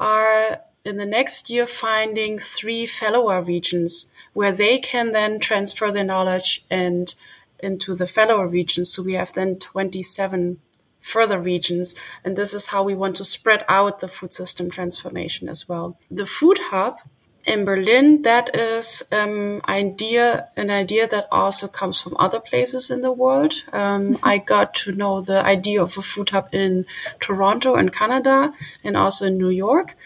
are 0.00 0.62
in 0.84 0.96
the 0.96 1.06
next 1.06 1.50
year 1.50 1.66
finding 1.66 2.38
three 2.38 2.86
fellower 2.86 3.42
regions 3.42 4.10
where 4.32 4.52
they 4.52 4.78
can 4.78 5.12
then 5.12 5.38
transfer 5.38 5.92
their 5.92 6.04
knowledge 6.04 6.64
and 6.70 7.14
into 7.60 7.94
the 7.94 8.06
fellower 8.06 8.48
regions. 8.48 8.90
So 8.90 9.02
we 9.02 9.14
have 9.14 9.32
then 9.34 9.56
27 9.58 10.60
further 11.00 11.38
regions. 11.38 11.94
And 12.24 12.36
this 12.36 12.54
is 12.54 12.68
how 12.68 12.82
we 12.82 12.94
want 12.94 13.16
to 13.16 13.24
spread 13.24 13.64
out 13.68 14.00
the 14.00 14.08
food 14.08 14.32
system 14.32 14.70
transformation 14.70 15.48
as 15.48 15.68
well. 15.68 15.98
The 16.10 16.26
food 16.26 16.58
hub 16.70 17.00
in 17.48 17.64
Berlin, 17.64 18.22
that 18.22 18.54
is 18.54 19.02
um, 19.10 19.62
idea 19.66 20.48
an 20.56 20.70
idea 20.70 21.08
that 21.08 21.26
also 21.32 21.66
comes 21.66 22.00
from 22.00 22.16
other 22.18 22.40
places 22.40 22.90
in 22.90 23.00
the 23.00 23.10
world. 23.10 23.64
Um, 23.72 24.18
I 24.22 24.36
got 24.38 24.74
to 24.82 24.92
know 24.92 25.22
the 25.22 25.42
idea 25.44 25.82
of 25.82 25.96
a 25.96 26.02
food 26.02 26.30
hub 26.30 26.48
in 26.52 26.84
Toronto 27.20 27.74
in 27.76 27.88
Canada 27.88 28.52
and 28.84 28.96
also 28.96 29.26
in 29.26 29.38
New 29.38 29.48
York. 29.48 29.96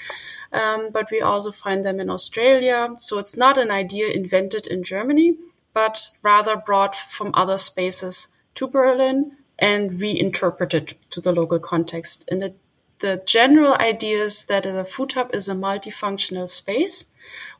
Um, 0.52 0.90
but 0.92 1.10
we 1.10 1.20
also 1.20 1.50
find 1.50 1.84
them 1.84 1.98
in 1.98 2.10
Australia. 2.10 2.90
So 2.96 3.18
it's 3.18 3.36
not 3.36 3.58
an 3.58 3.70
idea 3.70 4.08
invented 4.08 4.66
in 4.66 4.84
Germany, 4.84 5.36
but 5.74 6.10
rather 6.22 6.56
brought 6.56 6.94
from 6.94 7.32
other 7.34 7.58
spaces 7.58 8.28
to 8.54 8.68
Berlin 8.68 9.32
and 9.58 9.98
reinterpreted 10.00 10.94
to 11.10 11.20
the 11.20 11.32
local 11.32 11.58
context. 11.58 12.28
And 12.30 12.44
it, 12.44 12.56
the 12.98 13.22
general 13.26 13.74
idea 13.74 14.22
is 14.22 14.44
that 14.44 14.66
a 14.66 14.84
food 14.84 15.12
hub 15.12 15.34
is 15.34 15.48
a 15.48 15.54
multifunctional 15.54 16.48
space 16.48 17.11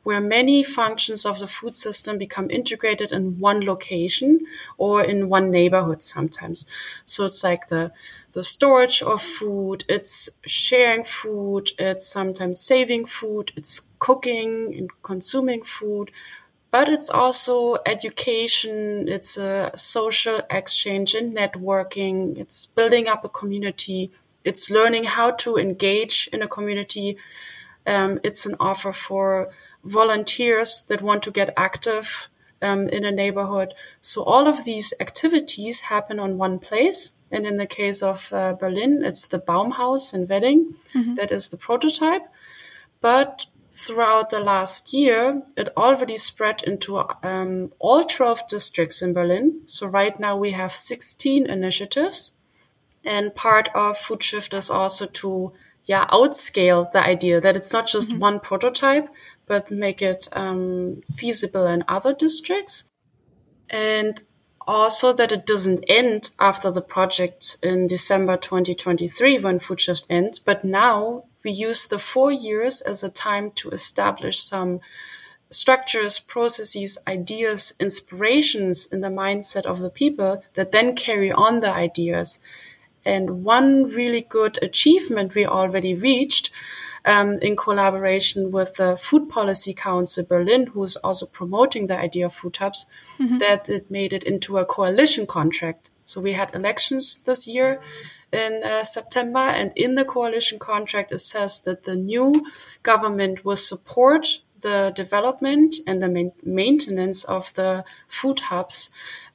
where 0.03 0.21
many 0.21 0.63
functions 0.63 1.25
of 1.25 1.39
the 1.39 1.47
food 1.47 1.75
system 1.75 2.17
become 2.17 2.49
integrated 2.49 3.11
in 3.11 3.39
one 3.39 3.61
location 3.65 4.39
or 4.77 5.01
in 5.03 5.29
one 5.29 5.49
neighborhood 5.49 6.03
sometimes. 6.03 6.65
So 7.05 7.25
it's 7.25 7.43
like 7.43 7.67
the 7.69 7.91
the 8.33 8.43
storage 8.43 9.03
of 9.03 9.21
food, 9.21 9.85
it's 9.87 10.27
sharing 10.45 11.03
food, 11.03 11.69
it's 11.77 12.07
sometimes 12.07 12.59
saving 12.59 13.05
food, 13.05 13.51
it's 13.55 13.89
cooking 13.99 14.73
and 14.75 14.89
consuming 15.03 15.61
food, 15.61 16.09
but 16.71 16.89
it's 16.89 17.11
also 17.11 17.77
education, 17.85 19.07
it's 19.07 19.37
a 19.37 19.71
social 19.75 20.41
exchange 20.49 21.13
and 21.13 21.37
networking, 21.37 22.35
it's 22.39 22.65
building 22.65 23.07
up 23.07 23.23
a 23.23 23.29
community, 23.29 24.11
it's 24.43 24.71
learning 24.71 25.03
how 25.03 25.29
to 25.29 25.57
engage 25.57 26.27
in 26.33 26.41
a 26.41 26.47
community. 26.47 27.15
Um, 27.85 28.19
it's 28.23 28.45
an 28.45 28.55
offer 28.59 28.93
for 28.93 29.49
volunteers 29.83 30.83
that 30.87 31.01
want 31.01 31.23
to 31.23 31.31
get 31.31 31.53
active 31.57 32.29
um, 32.61 32.87
in 32.87 33.03
a 33.03 33.11
neighborhood. 33.11 33.73
So 34.01 34.23
all 34.23 34.47
of 34.47 34.65
these 34.65 34.93
activities 34.99 35.81
happen 35.81 36.19
on 36.19 36.37
one 36.37 36.59
place. 36.59 37.11
And 37.29 37.45
in 37.45 37.57
the 37.57 37.65
case 37.65 38.01
of 38.01 38.31
uh, 38.31 38.53
Berlin, 38.53 39.03
it's 39.03 39.27
the 39.27 39.39
Baumhaus 39.39 40.13
in 40.13 40.27
Wedding 40.27 40.75
mm-hmm. 40.93 41.15
that 41.15 41.31
is 41.31 41.49
the 41.49 41.57
prototype. 41.57 42.23
But 43.01 43.47
throughout 43.71 44.29
the 44.29 44.39
last 44.39 44.93
year, 44.93 45.41
it 45.57 45.69
already 45.75 46.15
spread 46.15 46.63
into 46.63 47.03
um, 47.23 47.73
all 47.79 48.03
12 48.03 48.47
districts 48.47 49.01
in 49.01 49.13
Berlin. 49.13 49.61
So 49.65 49.87
right 49.87 50.17
now 50.19 50.37
we 50.37 50.51
have 50.51 50.73
16 50.73 51.47
initiatives. 51.47 52.33
And 53.03 53.35
part 53.35 53.69
of 53.75 53.97
Food 53.97 54.23
Shift 54.23 54.53
is 54.53 54.69
also 54.69 55.07
to 55.07 55.51
yeah, 55.85 56.05
outscale 56.07 56.89
the 56.91 57.03
idea 57.03 57.41
that 57.41 57.57
it's 57.57 57.73
not 57.73 57.87
just 57.87 58.11
mm-hmm. 58.11 58.19
one 58.19 58.39
prototype, 58.39 59.09
but 59.45 59.71
make 59.71 60.01
it 60.01 60.27
um, 60.33 61.01
feasible 61.07 61.67
in 61.67 61.83
other 61.87 62.13
districts. 62.13 62.89
And 63.69 64.21
also 64.65 65.11
that 65.13 65.31
it 65.31 65.45
doesn't 65.45 65.83
end 65.87 66.29
after 66.39 66.71
the 66.71 66.81
project 66.81 67.57
in 67.61 67.87
December 67.87 68.37
2023 68.37 69.39
when 69.39 69.59
Food 69.59 69.81
Shift 69.81 70.05
ends, 70.09 70.39
but 70.39 70.63
now 70.63 71.25
we 71.43 71.51
use 71.51 71.85
the 71.87 71.99
four 71.99 72.31
years 72.31 72.81
as 72.81 73.03
a 73.03 73.09
time 73.09 73.51
to 73.51 73.69
establish 73.69 74.39
some 74.39 74.79
structures, 75.51 76.19
processes, 76.19 76.97
ideas, 77.07 77.73
inspirations 77.79 78.85
in 78.85 79.01
the 79.01 79.09
mindset 79.09 79.65
of 79.65 79.79
the 79.79 79.89
people 79.89 80.43
that 80.53 80.71
then 80.71 80.95
carry 80.95 81.31
on 81.31 81.59
the 81.59 81.71
ideas. 81.71 82.39
And 83.05 83.43
one 83.43 83.83
really 83.83 84.21
good 84.21 84.57
achievement 84.63 85.35
we 85.35 85.45
already 85.45 85.93
reached 85.93 86.49
um, 87.05 87.37
in 87.39 87.55
collaboration 87.55 88.51
with 88.51 88.75
the 88.75 88.95
Food 88.97 89.29
Policy 89.29 89.73
Council 89.73 90.25
Berlin, 90.25 90.67
who's 90.67 90.95
also 90.97 91.25
promoting 91.25 91.87
the 91.87 91.97
idea 91.97 92.25
of 92.25 92.33
food 92.33 92.57
hubs, 92.57 92.85
mm-hmm. 93.17 93.37
that 93.37 93.69
it 93.69 93.91
made 93.91 94.13
it 94.13 94.23
into 94.23 94.57
a 94.57 94.65
coalition 94.65 95.25
contract. 95.25 95.91
So 96.05 96.21
we 96.21 96.33
had 96.33 96.53
elections 96.55 97.17
this 97.17 97.47
year 97.47 97.81
in 98.31 98.63
uh, 98.63 98.83
September, 98.83 99.39
and 99.39 99.71
in 99.75 99.95
the 99.95 100.05
coalition 100.05 100.59
contract, 100.59 101.11
it 101.11 101.19
says 101.19 101.61
that 101.61 101.83
the 101.83 101.95
new 101.95 102.45
government 102.81 103.45
will 103.45 103.55
support 103.55 104.39
the 104.61 104.91
development 104.95 105.75
and 105.85 106.01
the 106.01 106.09
ma- 106.09 106.31
maintenance 106.43 107.23
of 107.25 107.53
the 107.53 107.83
food 108.07 108.39
hubs 108.39 108.89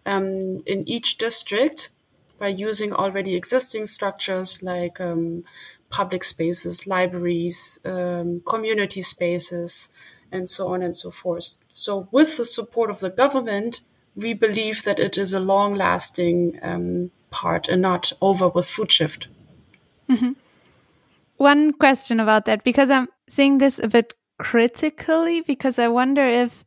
um, 0.04 0.62
in 0.66 0.88
each 0.88 1.18
district 1.18 1.90
by 2.38 2.48
using 2.48 2.92
already 2.92 3.36
existing 3.36 3.86
structures 3.86 4.62
like 4.62 5.00
um, 5.00 5.44
public 5.90 6.24
spaces, 6.24 6.86
libraries, 6.86 7.78
um, 7.84 8.42
community 8.46 9.02
spaces, 9.02 9.92
and 10.30 10.48
so 10.48 10.68
on 10.68 10.82
and 10.82 10.94
so 10.94 11.10
forth. 11.10 11.58
So, 11.68 12.08
with 12.10 12.36
the 12.36 12.44
support 12.44 12.90
of 12.90 13.00
the 13.00 13.10
government, 13.10 13.80
we 14.14 14.34
believe 14.34 14.82
that 14.82 14.98
it 14.98 15.16
is 15.16 15.32
a 15.32 15.40
long 15.40 15.74
lasting 15.74 16.58
um, 16.62 17.10
part 17.30 17.68
and 17.68 17.80
not 17.80 18.12
over 18.20 18.48
with 18.48 18.68
food 18.68 18.90
shift. 18.90 19.28
Mm-hmm. 20.08 20.32
One 21.36 21.72
question 21.72 22.18
about 22.20 22.46
that, 22.46 22.64
because 22.64 22.90
I'm 22.90 23.08
saying 23.28 23.58
this 23.58 23.78
a 23.78 23.88
bit 23.88 24.14
critically, 24.38 25.40
because 25.42 25.78
I 25.78 25.88
wonder 25.88 26.26
if, 26.26 26.64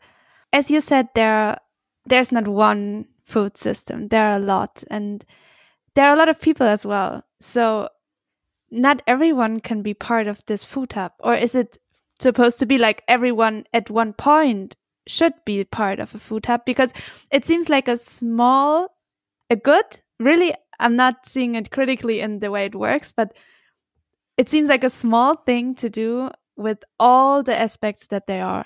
as 0.53 0.71
you 0.71 0.81
said, 0.81 1.10
there 1.13 1.57
there's 2.05 2.31
not 2.31 2.47
one 2.47 3.05
food 3.23 3.57
system. 3.57 4.07
There 4.07 4.27
are 4.27 4.38
a 4.38 4.39
lot, 4.39 4.84
and 4.89 5.23
there 5.93 6.07
are 6.07 6.13
a 6.13 6.17
lot 6.17 6.29
of 6.29 6.39
people 6.39 6.65
as 6.65 6.86
well. 6.86 7.23
So 7.39 7.89
not 8.71 9.01
everyone 9.05 9.60
can 9.60 9.81
be 9.81 9.93
part 9.93 10.27
of 10.27 10.43
this 10.45 10.65
food 10.65 10.93
hub, 10.93 11.12
or 11.19 11.36
is 11.36 11.55
it 11.55 11.77
supposed 12.19 12.60
to 12.60 12.65
be 12.65 12.77
like 12.77 13.03
everyone 13.07 13.65
at 13.73 13.89
one 13.89 14.13
point 14.13 14.75
should 15.07 15.34
be 15.45 15.63
part 15.63 15.99
of 15.99 16.15
a 16.15 16.19
food 16.19 16.45
hub? 16.45 16.65
Because 16.65 16.93
it 17.31 17.45
seems 17.45 17.69
like 17.69 17.88
a 17.88 17.97
small, 17.97 18.88
a 19.49 19.55
good 19.55 19.86
really, 20.19 20.53
I'm 20.79 20.95
not 20.95 21.25
seeing 21.25 21.55
it 21.55 21.71
critically 21.71 22.21
in 22.21 22.39
the 22.39 22.51
way 22.51 22.65
it 22.65 22.75
works, 22.75 23.12
but 23.12 23.34
it 24.38 24.49
seems 24.49 24.69
like 24.69 24.84
a 24.84 24.89
small 24.89 25.36
thing 25.36 25.75
to 25.75 25.89
do 25.89 26.29
with 26.55 26.84
all 26.99 27.43
the 27.43 27.60
aspects 27.60 28.07
that 28.07 28.27
there 28.27 28.45
are. 28.45 28.65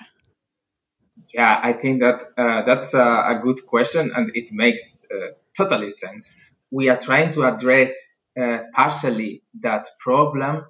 Yeah, 1.34 1.58
I 1.62 1.72
think 1.72 2.00
that 2.00 2.22
uh, 2.36 2.64
that's 2.64 2.94
a, 2.94 3.00
a, 3.00 3.40
good 3.42 3.66
question, 3.66 4.12
and 4.14 4.30
it 4.34 4.52
makes 4.52 5.04
uh, 5.10 5.32
totally 5.56 5.90
sense. 5.90 6.36
We 6.70 6.88
are 6.88 6.96
trying 6.96 7.32
to 7.32 7.44
address 7.44 8.15
uh, 8.40 8.58
partially 8.74 9.42
that 9.60 9.86
problem. 10.00 10.64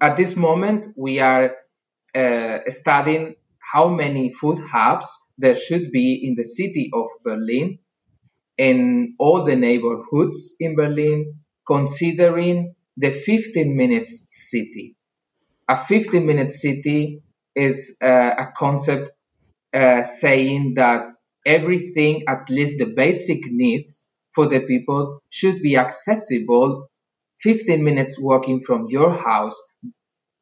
At 0.00 0.16
this 0.16 0.36
moment, 0.36 0.88
we 0.96 1.20
are 1.20 1.52
uh, 2.14 2.58
studying 2.68 3.36
how 3.58 3.88
many 3.88 4.32
food 4.34 4.58
hubs 4.60 5.08
there 5.38 5.56
should 5.56 5.90
be 5.92 6.26
in 6.26 6.34
the 6.36 6.44
city 6.44 6.90
of 6.92 7.08
Berlin 7.24 7.78
in 8.58 9.14
all 9.18 9.44
the 9.44 9.56
neighborhoods 9.56 10.54
in 10.60 10.76
Berlin, 10.76 11.34
considering 11.66 12.74
the 12.96 13.10
15 13.10 13.76
minutes 13.76 14.24
city. 14.28 14.96
A 15.68 15.76
15 15.84 16.26
minute 16.26 16.52
city 16.52 17.22
is 17.54 17.96
uh, 18.02 18.32
a 18.38 18.48
concept 18.56 19.10
uh, 19.72 20.04
saying 20.04 20.74
that 20.74 21.06
everything, 21.46 22.24
at 22.28 22.50
least 22.50 22.78
the 22.78 22.86
basic 22.86 23.40
needs 23.46 24.06
for 24.34 24.46
the 24.46 24.60
people, 24.60 25.20
should 25.30 25.62
be 25.62 25.76
accessible 25.76 26.90
15 27.42 27.82
minutes 27.82 28.20
walking 28.20 28.62
from 28.64 28.86
your 28.88 29.12
house. 29.16 29.60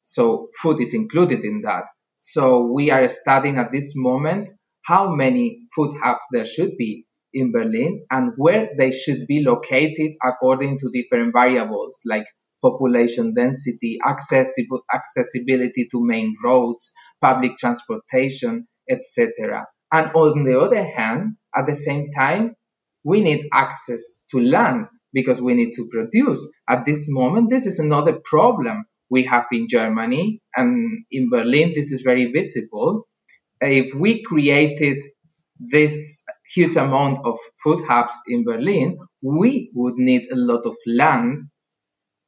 So 0.03 0.49
food 0.61 0.81
is 0.81 0.95
included 0.95 1.45
in 1.45 1.63
that. 1.63 1.85
So 2.17 2.67
we 2.67 2.91
are 2.91 3.09
studying 3.09 3.59
at 3.59 3.73
this 3.73 3.95
moment 3.97 4.51
how 4.83 5.15
many 5.15 5.61
food 5.75 5.97
hubs 6.03 6.25
there 6.33 6.45
should 6.45 6.77
be 6.77 7.07
in 7.33 7.53
Berlin 7.53 8.05
and 8.11 8.33
where 8.37 8.71
they 8.77 8.91
should 8.91 9.27
be 9.27 9.43
located 9.43 10.13
according 10.23 10.79
to 10.79 10.91
different 10.93 11.33
variables 11.33 12.01
like 12.05 12.25
population 12.63 13.35
density, 13.35 13.99
accessible, 14.07 14.83
accessibility 14.93 15.89
to 15.91 16.05
main 16.05 16.37
roads, 16.45 16.93
public 17.21 17.53
transportation, 17.57 18.67
etc. 18.91 19.67
And 19.93 20.11
on 20.13 20.45
the 20.45 20.59
other 20.59 20.85
hand, 20.85 21.37
at 21.55 21.67
the 21.67 21.75
same 21.75 22.11
time, 22.13 22.55
we 23.03 23.21
need 23.23 23.49
access 23.53 24.25
to 24.31 24.41
land 24.41 24.87
because 25.13 25.41
we 25.41 25.55
need 25.55 25.73
to 25.75 25.89
produce. 25.89 26.49
At 26.69 26.85
this 26.85 27.07
moment, 27.09 27.51
this 27.51 27.67
is 27.67 27.79
another 27.79 28.21
problem 28.25 28.85
we 29.09 29.25
have 29.25 29.47
in 29.53 29.69
Germany 29.69 30.41
and 30.55 31.05
in 31.11 31.31
Berlin. 31.31 31.73
This 31.75 31.91
is 31.93 32.03
very 32.03 32.31
visible. 32.33 33.09
If 33.61 33.95
we 33.95 34.23
created 34.23 35.03
this 35.59 36.25
huge 36.55 36.77
amount 36.77 37.19
of 37.25 37.39
food 37.63 37.85
hubs 37.87 38.15
in 38.27 38.45
Berlin, 38.45 38.99
we 39.23 39.71
would 39.75 39.95
need 39.97 40.29
a 40.33 40.37
lot 40.37 40.65
of 40.65 40.77
land 40.87 41.49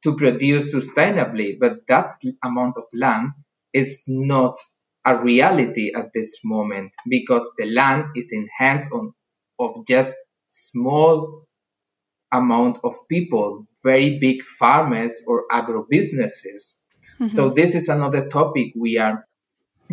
to 0.03 0.15
produce 0.15 0.73
sustainably. 0.73 1.57
But 1.59 1.87
that 1.87 2.21
amount 2.43 2.77
of 2.77 2.83
land 2.93 3.29
is 3.73 4.03
not 4.07 4.57
a 5.05 5.17
reality 5.21 5.91
at 5.95 6.11
this 6.13 6.39
moment 6.43 6.91
because 7.09 7.45
the 7.57 7.65
land 7.65 8.05
is 8.15 8.29
in 8.31 8.47
hands 8.57 8.87
on, 8.91 9.13
of 9.59 9.85
just 9.87 10.15
small 10.47 11.47
amount 12.33 12.79
of 12.83 13.07
people, 13.07 13.67
very 13.83 14.19
big 14.19 14.43
farmers 14.43 15.21
or 15.27 15.45
agro 15.51 15.85
businesses. 15.89 16.81
Mm-hmm. 17.19 17.27
So 17.27 17.49
this 17.49 17.75
is 17.75 17.87
another 17.87 18.27
topic 18.27 18.73
we 18.75 18.97
are 18.97 19.25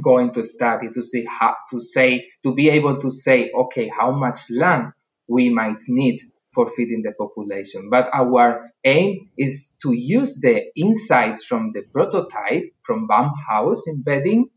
going 0.01 0.33
to 0.33 0.43
study 0.43 0.89
to 0.95 1.03
see 1.03 1.27
how 1.29 1.55
to 1.71 1.81
say 1.81 2.29
to 2.43 2.55
be 2.55 2.71
able 2.71 3.01
to 3.01 3.11
say 3.11 3.51
okay 3.55 3.89
how 3.89 4.13
much 4.13 4.51
land 4.51 4.93
we 5.29 5.51
might 5.51 5.83
need 5.89 6.21
for 6.55 6.71
feeding 6.75 7.03
the 7.03 7.13
population 7.13 7.91
but 7.91 8.09
our 8.13 8.71
aim 8.85 9.29
is 9.37 9.77
to 9.83 9.93
use 9.93 10.37
the 10.41 10.63
insights 10.77 11.45
from 11.45 11.73
the 11.73 11.83
prototype 11.83 12.73
from 12.83 13.09
Baumhaus 13.09 13.35
House 13.49 13.87
in 13.87 14.03
Wedding 14.07 14.49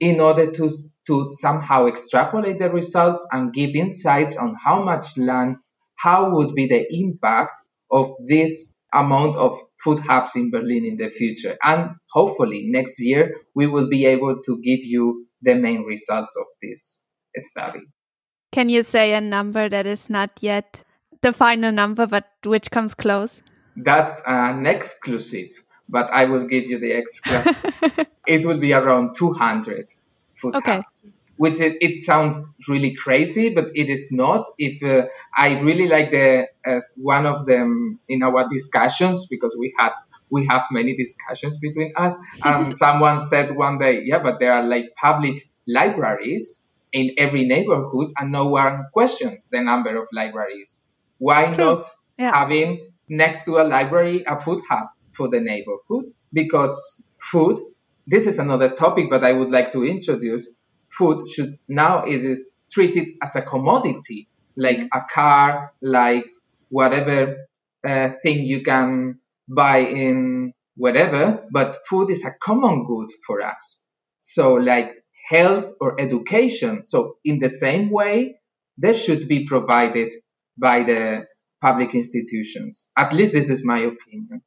in 0.00 0.20
order 0.20 0.50
to 0.50 0.68
to 1.06 1.30
somehow 1.30 1.86
extrapolate 1.86 2.58
the 2.58 2.70
results 2.70 3.24
and 3.30 3.52
give 3.52 3.74
insights 3.74 4.36
on 4.36 4.54
how 4.54 4.82
much 4.82 5.18
land 5.18 5.56
how 5.96 6.30
would 6.30 6.54
be 6.54 6.66
the 6.66 6.86
impact 6.90 7.52
of 7.90 8.14
this 8.26 8.74
amount 8.92 9.36
of 9.36 9.58
food 9.82 10.00
hubs 10.00 10.36
in 10.36 10.50
Berlin 10.50 10.84
in 10.84 10.96
the 10.96 11.08
future. 11.08 11.56
And 11.62 11.96
hopefully 12.10 12.68
next 12.70 13.00
year 13.00 13.34
we 13.54 13.66
will 13.66 13.88
be 13.88 14.06
able 14.06 14.40
to 14.42 14.62
give 14.62 14.84
you 14.84 15.26
the 15.42 15.54
main 15.54 15.82
results 15.82 16.36
of 16.40 16.46
this 16.62 17.02
study. 17.36 17.80
Can 18.52 18.68
you 18.68 18.82
say 18.82 19.14
a 19.14 19.20
number 19.20 19.68
that 19.68 19.86
is 19.86 20.08
not 20.08 20.30
yet 20.40 20.84
the 21.22 21.32
final 21.32 21.72
number, 21.72 22.06
but 22.06 22.30
which 22.44 22.70
comes 22.70 22.94
close? 22.94 23.42
That's 23.76 24.22
an 24.26 24.66
exclusive, 24.66 25.50
but 25.88 26.08
I 26.10 26.26
will 26.26 26.46
give 26.46 26.64
you 26.66 26.78
the 26.78 26.92
exclusive. 27.02 28.06
it 28.26 28.46
will 28.46 28.58
be 28.58 28.72
around 28.72 29.16
200 29.16 29.88
food 30.34 30.54
okay. 30.54 30.76
hubs 30.76 31.12
which 31.36 31.60
it, 31.60 31.78
it, 31.80 32.02
sounds 32.02 32.34
really 32.68 32.94
crazy, 32.94 33.54
but 33.54 33.66
it 33.74 33.90
is 33.90 34.10
not. 34.12 34.46
If 34.58 34.82
uh, 34.82 35.08
I 35.36 35.60
really 35.60 35.88
like 35.88 36.10
the 36.10 36.46
uh, 36.66 36.80
one 36.96 37.26
of 37.26 37.46
them 37.46 37.98
in 38.08 38.22
our 38.22 38.48
discussions 38.48 39.26
because 39.26 39.56
we 39.58 39.74
had 39.78 39.92
we 40.30 40.46
have 40.46 40.64
many 40.70 40.96
discussions 40.96 41.58
between 41.58 41.92
us. 41.96 42.14
And 42.42 42.76
someone 42.84 43.18
said 43.18 43.54
one 43.54 43.78
day, 43.78 44.02
yeah, 44.04 44.20
but 44.22 44.40
there 44.40 44.52
are 44.52 44.66
like 44.66 44.94
public 44.96 45.48
libraries 45.66 46.66
in 46.92 47.10
every 47.18 47.44
neighborhood, 47.46 48.12
and 48.16 48.30
no 48.30 48.46
one 48.46 48.86
questions 48.92 49.48
the 49.50 49.60
number 49.60 50.00
of 50.00 50.06
libraries. 50.12 50.80
Why 51.18 51.52
True. 51.52 51.64
not 51.64 51.84
yeah. 52.18 52.32
having 52.34 52.92
next 53.08 53.44
to 53.46 53.58
a 53.58 53.64
library 53.64 54.24
a 54.26 54.40
food 54.40 54.62
hub 54.68 54.88
for 55.12 55.28
the 55.28 55.40
neighborhood? 55.40 56.12
Because 56.32 57.02
food. 57.18 57.60
This 58.06 58.26
is 58.26 58.38
another 58.38 58.68
topic, 58.68 59.06
but 59.08 59.24
I 59.24 59.32
would 59.32 59.50
like 59.50 59.72
to 59.72 59.82
introduce 59.82 60.46
food 60.96 61.28
should 61.28 61.58
now 61.68 62.04
it 62.04 62.24
is 62.24 62.62
treated 62.70 63.08
as 63.22 63.36
a 63.36 63.42
commodity, 63.42 64.28
like 64.56 64.80
a 64.92 65.02
car, 65.10 65.72
like 65.82 66.24
whatever 66.68 67.46
uh, 67.86 68.10
thing 68.22 68.44
you 68.44 68.62
can 68.62 69.18
buy 69.48 69.78
in 69.78 70.52
whatever. 70.76 71.46
But 71.50 71.78
food 71.86 72.10
is 72.10 72.24
a 72.24 72.32
common 72.40 72.86
good 72.86 73.10
for 73.26 73.42
us. 73.42 73.82
So 74.20 74.54
like 74.54 74.92
health 75.28 75.72
or 75.80 76.00
education. 76.00 76.86
So 76.86 77.16
in 77.24 77.38
the 77.38 77.50
same 77.50 77.90
way, 77.90 78.40
they 78.78 78.94
should 78.94 79.28
be 79.28 79.46
provided 79.46 80.12
by 80.58 80.82
the 80.82 81.26
public 81.60 81.94
institutions. 81.94 82.86
At 82.96 83.12
least 83.12 83.32
this 83.32 83.48
is 83.48 83.64
my 83.64 83.78
opinion. 83.78 84.42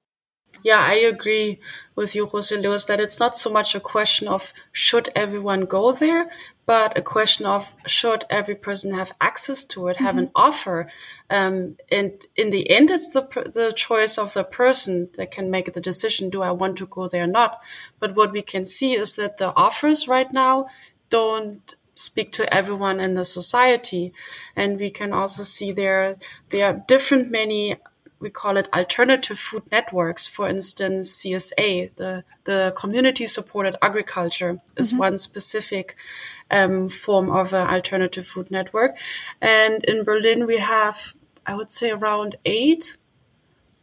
Yeah, 0.64 0.80
I 0.80 0.96
agree 0.96 1.60
with 1.96 2.16
you, 2.16 2.26
Jose 2.26 2.56
Luis, 2.56 2.86
that 2.86 3.00
it's 3.00 3.20
not 3.20 3.36
so 3.36 3.50
much 3.50 3.76
a 3.76 3.80
question 3.80 4.28
of 4.28 4.54
should 4.72 5.10
everyone 5.16 5.66
go 5.66 5.92
there, 5.92 6.30
but 6.66 6.98
a 6.98 7.02
question 7.02 7.46
of 7.46 7.76
should 7.86 8.26
every 8.30 8.56
person 8.56 8.94
have 8.94 9.14
access 9.22 9.64
to 9.66 9.88
it, 9.88 9.98
have 9.98 10.16
mm-hmm. 10.16 10.26
an 10.26 10.32
offer. 10.36 10.88
Um, 11.30 11.78
and 11.92 12.14
in 12.36 12.50
the 12.50 12.70
end, 12.70 12.92
it's 12.92 13.10
the, 13.14 13.22
the 13.54 13.72
choice 13.72 14.18
of 14.18 14.34
the 14.34 14.44
person 14.44 15.10
that 15.16 15.32
can 15.32 15.50
make 15.50 15.74
the 15.74 15.82
decision, 15.82 16.30
do 16.30 16.42
I 16.42 16.52
want 16.52 16.78
to 16.78 16.86
go 16.86 17.08
there 17.08 17.24
or 17.24 17.28
not? 17.28 17.62
But 18.00 18.16
what 18.16 18.32
we 18.32 18.42
can 18.42 18.66
see 18.66 18.94
is 18.94 19.16
that 19.16 19.38
the 19.38 19.56
offers 19.56 20.08
right 20.08 20.32
now 20.32 20.68
don't 21.10 21.76
speak 21.96 22.32
to 22.34 22.54
everyone 22.54 23.00
in 23.00 23.16
the 23.16 23.26
society. 23.26 24.14
And 24.56 24.80
we 24.80 24.90
can 24.90 25.14
also 25.14 25.44
see 25.44 25.72
there, 25.72 26.16
there 26.50 26.68
are 26.68 26.84
different 26.88 27.32
many 27.32 27.78
we 28.20 28.30
call 28.30 28.58
it 28.58 28.70
alternative 28.74 29.38
food 29.38 29.64
networks. 29.72 30.26
For 30.28 30.48
instance, 30.48 31.24
CSA, 31.24 31.96
the, 31.96 32.24
the 32.46 32.74
community 32.76 33.26
supported 33.26 33.76
agriculture 33.82 34.60
is 34.76 34.90
mm-hmm. 34.90 35.00
one 35.00 35.18
specific 35.18 35.96
um, 36.50 36.90
form 36.90 37.30
of 37.30 37.54
an 37.54 37.68
alternative 37.68 38.26
food 38.26 38.50
network. 38.50 38.98
And 39.42 39.84
in 39.86 40.04
Berlin, 40.04 40.46
we 40.46 40.58
have, 40.58 41.14
I 41.46 41.56
would 41.56 41.72
say, 41.72 41.92
around 41.92 42.36
eight 42.46 42.98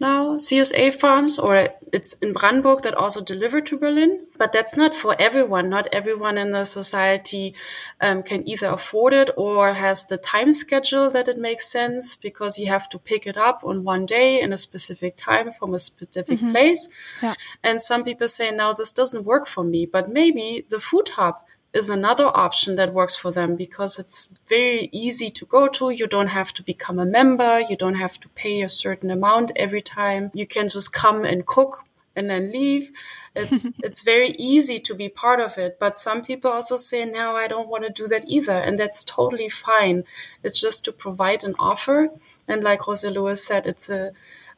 now, 0.05 0.37
CSA 0.37 0.93
farms, 0.93 1.39
or 1.39 1.71
it's 1.91 2.13
in 2.25 2.35
Brandenburg 2.35 2.83
that 2.83 2.95
also 2.95 3.21
deliver 3.23 3.63
to 3.63 3.79
Berlin. 3.79 4.27
But 4.37 4.53
that's 4.53 4.77
not 4.77 4.93
for 4.93 5.17
everyone. 5.19 5.71
Not 5.71 5.89
everyone 5.93 6.37
in 6.37 6.53
the 6.53 6.65
society 6.67 7.55
um, 8.03 8.23
can 8.23 8.47
either 8.47 8.69
afford 8.69 9.15
it 9.15 9.31
or 9.37 9.73
has 9.73 10.05
the 10.05 10.19
time 10.19 10.53
schedule 10.53 11.09
that 11.09 11.27
it 11.27 11.39
makes 11.39 11.73
sense 11.73 12.17
because 12.17 12.59
you 12.59 12.67
have 12.67 12.87
to 12.91 12.99
pick 12.99 13.27
it 13.27 13.39
up 13.39 13.63
on 13.65 13.85
one 13.85 14.05
day 14.05 14.43
in 14.43 14.53
a 14.53 14.59
specific 14.59 15.17
time 15.17 15.53
from 15.53 15.73
a 15.73 15.79
specific 15.79 16.39
mm-hmm. 16.39 16.51
place. 16.51 16.89
Yeah. 17.23 17.35
And 17.63 17.81
some 17.81 18.05
people 18.05 18.29
say, 18.29 18.51
no, 18.51 18.75
this 18.75 18.93
doesn't 18.93 19.25
work 19.25 19.47
for 19.47 19.65
me. 19.65 19.87
But 19.87 20.11
maybe 20.11 20.67
the 20.69 20.81
food 20.81 21.09
hub 21.17 21.37
is 21.75 21.91
another 21.91 22.27
option 22.27 22.77
that 22.77 22.95
works 22.95 23.17
for 23.17 23.33
them 23.33 23.57
because 23.57 23.99
it's 23.99 24.37
very 24.47 24.89
easy 24.93 25.29
to 25.29 25.45
go 25.45 25.67
to. 25.67 25.91
You 25.91 26.07
don't 26.07 26.29
have 26.29 26.53
to 26.55 26.63
become 26.63 27.01
a 27.01 27.05
member. 27.05 27.61
You 27.69 27.77
don't 27.77 27.97
have 27.97 28.21
to 28.21 28.29
pay 28.31 28.63
a 28.63 28.69
certain 28.69 29.11
amount 29.11 29.51
every 29.57 29.83
time. 29.83 30.31
You 30.33 30.47
can 30.47 30.69
just 30.69 30.93
come 30.93 31.25
and 31.25 31.45
cook 31.45 31.85
and 32.15 32.31
then 32.31 32.53
leave. 32.53 32.93
It's, 33.35 33.69
it's 33.83 34.03
very 34.03 34.31
easy 34.39 34.79
to 34.79 34.95
be 34.95 35.09
part 35.09 35.41
of 35.41 35.59
it. 35.59 35.79
But 35.81 35.97
some 35.97 36.23
people 36.23 36.53
also 36.53 36.77
say, 36.77 37.05
no, 37.05 37.35
I 37.35 37.49
don't 37.49 37.69
want 37.69 37.85
to 37.85 37.91
do 37.91 38.07
that 38.07 38.25
either. 38.29 38.53
And 38.53 38.79
that's 38.79 39.03
totally 39.03 39.49
fine. 39.49 40.05
It's 40.45 40.61
just 40.61 40.85
to 40.85 40.93
provide 40.93 41.43
an 41.43 41.57
offer. 41.59 42.09
And 42.47 42.63
like 42.63 42.83
Jose 42.83 43.09
Luis 43.11 43.45
said, 43.45 43.67
it's 43.67 43.91
a, 43.91 44.13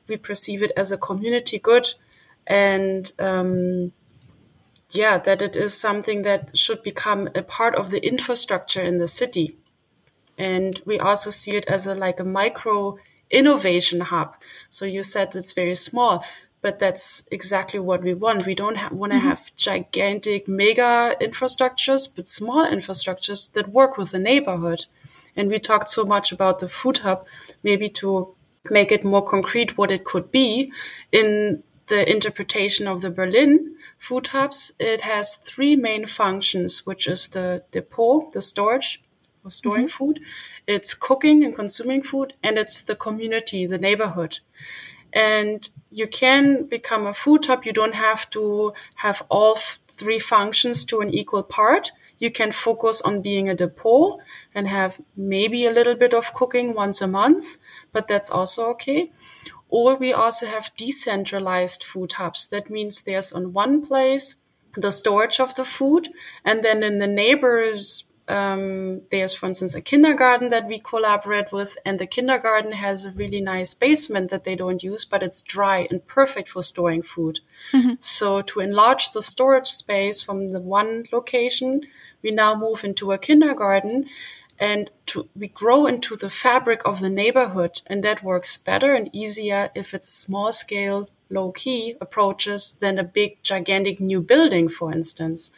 we 0.06 0.18
perceive 0.18 0.62
it 0.62 0.72
as 0.76 0.92
a 0.92 0.98
community 0.98 1.58
good. 1.58 1.94
And, 2.46 3.10
um, 3.18 3.92
yeah, 4.90 5.18
that 5.18 5.42
it 5.42 5.56
is 5.56 5.78
something 5.78 6.22
that 6.22 6.56
should 6.56 6.82
become 6.82 7.28
a 7.34 7.42
part 7.42 7.74
of 7.74 7.90
the 7.90 8.06
infrastructure 8.06 8.82
in 8.82 8.98
the 8.98 9.08
city. 9.08 9.56
And 10.38 10.80
we 10.84 10.98
also 10.98 11.30
see 11.30 11.56
it 11.56 11.66
as 11.66 11.86
a 11.86 11.94
like 11.94 12.20
a 12.20 12.24
micro 12.24 12.98
innovation 13.30 14.00
hub. 14.00 14.36
So 14.70 14.84
you 14.84 15.02
said 15.02 15.34
it's 15.34 15.52
very 15.52 15.74
small, 15.74 16.24
but 16.60 16.78
that's 16.78 17.26
exactly 17.32 17.80
what 17.80 18.02
we 18.02 18.14
want. 18.14 18.46
We 18.46 18.54
don't 18.54 18.76
ha- 18.76 18.90
want 18.92 19.12
to 19.12 19.18
mm-hmm. 19.18 19.28
have 19.28 19.54
gigantic 19.56 20.46
mega 20.46 21.16
infrastructures, 21.20 22.08
but 22.14 22.28
small 22.28 22.66
infrastructures 22.66 23.52
that 23.52 23.70
work 23.70 23.96
with 23.96 24.12
the 24.12 24.18
neighborhood. 24.18 24.86
And 25.34 25.50
we 25.50 25.58
talked 25.58 25.88
so 25.88 26.04
much 26.04 26.32
about 26.32 26.60
the 26.60 26.68
food 26.68 26.98
hub, 26.98 27.26
maybe 27.62 27.88
to 27.90 28.34
make 28.70 28.90
it 28.90 29.04
more 29.04 29.24
concrete 29.24 29.76
what 29.78 29.90
it 29.90 30.04
could 30.04 30.30
be 30.30 30.72
in 31.12 31.62
the 31.88 32.10
interpretation 32.10 32.88
of 32.88 33.00
the 33.02 33.10
Berlin 33.10 33.76
food 33.98 34.28
hubs, 34.28 34.72
it 34.78 35.02
has 35.02 35.36
three 35.36 35.76
main 35.76 36.06
functions, 36.06 36.84
which 36.84 37.06
is 37.06 37.28
the 37.28 37.64
depot, 37.70 38.30
the 38.32 38.40
storage 38.40 39.02
or 39.44 39.50
storing 39.50 39.86
mm-hmm. 39.86 40.04
food, 40.04 40.20
it's 40.66 40.94
cooking 40.94 41.44
and 41.44 41.54
consuming 41.54 42.02
food, 42.02 42.34
and 42.42 42.58
it's 42.58 42.82
the 42.82 42.96
community, 42.96 43.64
the 43.66 43.78
neighborhood. 43.78 44.40
And 45.12 45.68
you 45.90 46.06
can 46.06 46.64
become 46.64 47.06
a 47.06 47.14
food 47.14 47.46
hub. 47.46 47.64
You 47.64 47.72
don't 47.72 47.94
have 47.94 48.28
to 48.30 48.74
have 48.96 49.22
all 49.30 49.56
f- 49.56 49.78
three 49.86 50.18
functions 50.18 50.84
to 50.86 51.00
an 51.00 51.14
equal 51.14 51.44
part. 51.44 51.92
You 52.18 52.30
can 52.30 52.50
focus 52.50 53.00
on 53.00 53.22
being 53.22 53.48
a 53.48 53.54
depot 53.54 54.18
and 54.54 54.68
have 54.68 55.00
maybe 55.16 55.64
a 55.64 55.70
little 55.70 55.94
bit 55.94 56.12
of 56.12 56.34
cooking 56.34 56.74
once 56.74 57.00
a 57.00 57.06
month, 57.06 57.58
but 57.92 58.08
that's 58.08 58.30
also 58.30 58.68
okay. 58.70 59.12
Or 59.68 59.96
we 59.96 60.12
also 60.12 60.46
have 60.46 60.70
decentralized 60.76 61.82
food 61.82 62.12
hubs. 62.12 62.46
That 62.46 62.70
means 62.70 63.02
there's 63.02 63.32
on 63.32 63.52
one 63.52 63.84
place 63.84 64.36
the 64.76 64.92
storage 64.92 65.40
of 65.40 65.54
the 65.54 65.64
food, 65.64 66.10
and 66.44 66.62
then 66.62 66.82
in 66.82 66.98
the 66.98 67.06
neighbors, 67.06 68.04
um, 68.28 69.02
there's, 69.10 69.34
for 69.34 69.46
instance, 69.46 69.74
a 69.74 69.80
kindergarten 69.80 70.48
that 70.50 70.66
we 70.66 70.78
collaborate 70.78 71.52
with, 71.52 71.78
and 71.84 71.98
the 71.98 72.06
kindergarten 72.06 72.72
has 72.72 73.04
a 73.04 73.12
really 73.12 73.40
nice 73.40 73.72
basement 73.72 74.30
that 74.30 74.44
they 74.44 74.56
don't 74.56 74.82
use, 74.82 75.04
but 75.04 75.22
it's 75.22 75.42
dry 75.42 75.86
and 75.90 76.04
perfect 76.06 76.48
for 76.48 76.62
storing 76.62 77.02
food. 77.02 77.40
Mm-hmm. 77.72 77.94
So, 78.00 78.42
to 78.42 78.60
enlarge 78.60 79.10
the 79.10 79.22
storage 79.22 79.68
space 79.68 80.22
from 80.22 80.52
the 80.52 80.60
one 80.60 81.04
location, 81.12 81.82
we 82.22 82.32
now 82.32 82.54
move 82.56 82.84
into 82.84 83.12
a 83.12 83.18
kindergarten 83.18 84.06
and 84.58 84.90
to, 85.06 85.28
we 85.36 85.48
grow 85.48 85.86
into 85.86 86.16
the 86.16 86.30
fabric 86.30 86.80
of 86.84 87.00
the 87.00 87.10
neighborhood 87.10 87.82
and 87.86 88.02
that 88.02 88.22
works 88.22 88.56
better 88.56 88.94
and 88.94 89.10
easier 89.12 89.70
if 89.74 89.94
it's 89.94 90.08
small 90.08 90.52
scale 90.52 91.08
low 91.30 91.52
key 91.52 91.96
approaches 92.00 92.72
than 92.80 92.98
a 92.98 93.04
big 93.04 93.42
gigantic 93.42 94.00
new 94.00 94.20
building 94.20 94.68
for 94.68 94.92
instance 94.92 95.52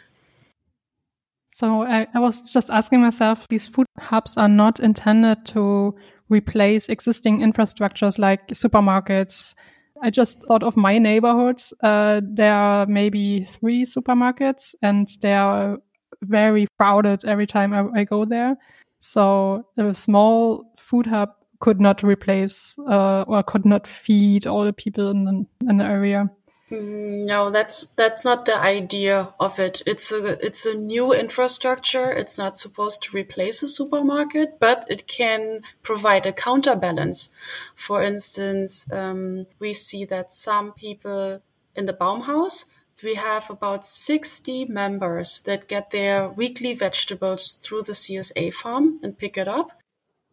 so 1.49 1.83
I, 1.83 2.07
I 2.15 2.21
was 2.21 2.43
just 2.43 2.71
asking 2.71 3.01
myself 3.01 3.47
these 3.49 3.69
food 3.69 3.87
hubs 3.99 4.37
are 4.37 4.49
not 4.49 4.81
intended 4.81 5.47
to 5.47 5.95
replace 6.29 6.89
existing 6.89 7.39
infrastructures 7.41 8.19
like 8.19 8.49
supermarkets 8.49 9.55
I 10.03 10.11
just 10.11 10.43
thought 10.43 10.63
of 10.63 10.77
my 10.77 10.99
neighborhood. 10.99 11.63
Uh, 11.83 12.21
there 12.25 12.55
are 12.55 12.87
maybe 12.87 13.43
three 13.43 13.85
supermarkets, 13.85 14.75
and 14.83 15.09
they 15.23 15.35
are 15.35 15.79
very 16.23 16.67
crowded 16.79 17.25
every 17.25 17.47
time 17.47 17.73
I, 17.73 18.01
I 18.01 18.05
go 18.05 18.25
there. 18.25 18.57
So 18.99 19.67
a 19.77 19.95
small 19.95 20.73
food 20.77 21.07
hub 21.07 21.31
could 21.61 21.81
not 21.81 22.03
replace 22.03 22.77
uh, 22.89 23.25
or 23.27 23.43
could 23.43 23.65
not 23.65 23.87
feed 23.87 24.47
all 24.47 24.65
the 24.65 24.73
people 24.73 25.11
in 25.11 25.25
the, 25.25 25.47
in 25.69 25.79
the 25.79 25.85
area. 25.85 26.31
Mm, 26.71 27.25
no, 27.25 27.51
that's 27.51 27.87
that's 27.97 28.25
not 28.25 28.45
the 28.45 28.57
idea 28.57 29.33
of 29.41 29.59
it. 29.59 29.83
It's 29.87 30.13
a 30.13 30.45
it's 30.45 30.67
a 30.67 30.75
new 30.75 31.15
infrastructure. 31.15 32.13
It's 32.13 32.37
not 32.37 32.59
supposed 32.59 33.03
to 33.05 33.17
replace 33.17 33.63
a 33.63 33.69
supermarket, 33.69 34.61
but 34.61 34.85
it 34.89 35.07
can 35.07 35.63
provide 35.83 36.27
a 36.27 36.33
counterbalance. 36.33 37.31
For 37.75 38.03
instance, 38.03 38.91
um, 38.93 39.47
we 39.59 39.73
see 39.73 40.05
that 40.07 40.31
some 40.31 40.73
people 40.73 41.41
in 41.75 41.87
the 41.87 41.95
Baumhaus 41.95 42.67
we 43.03 43.15
have 43.15 43.51
about 43.51 43.87
60 43.87 44.67
members 44.67 45.43
that 45.43 45.69
get 45.69 45.91
their 45.91 46.29
weekly 46.29 46.75
vegetables 46.75 47.55
through 47.55 47.83
the 47.83 47.93
CSA 47.93 48.53
farm 48.55 48.99
and 49.03 49.19
pick 49.19 49.37
it 49.37 49.49
up. 49.49 49.73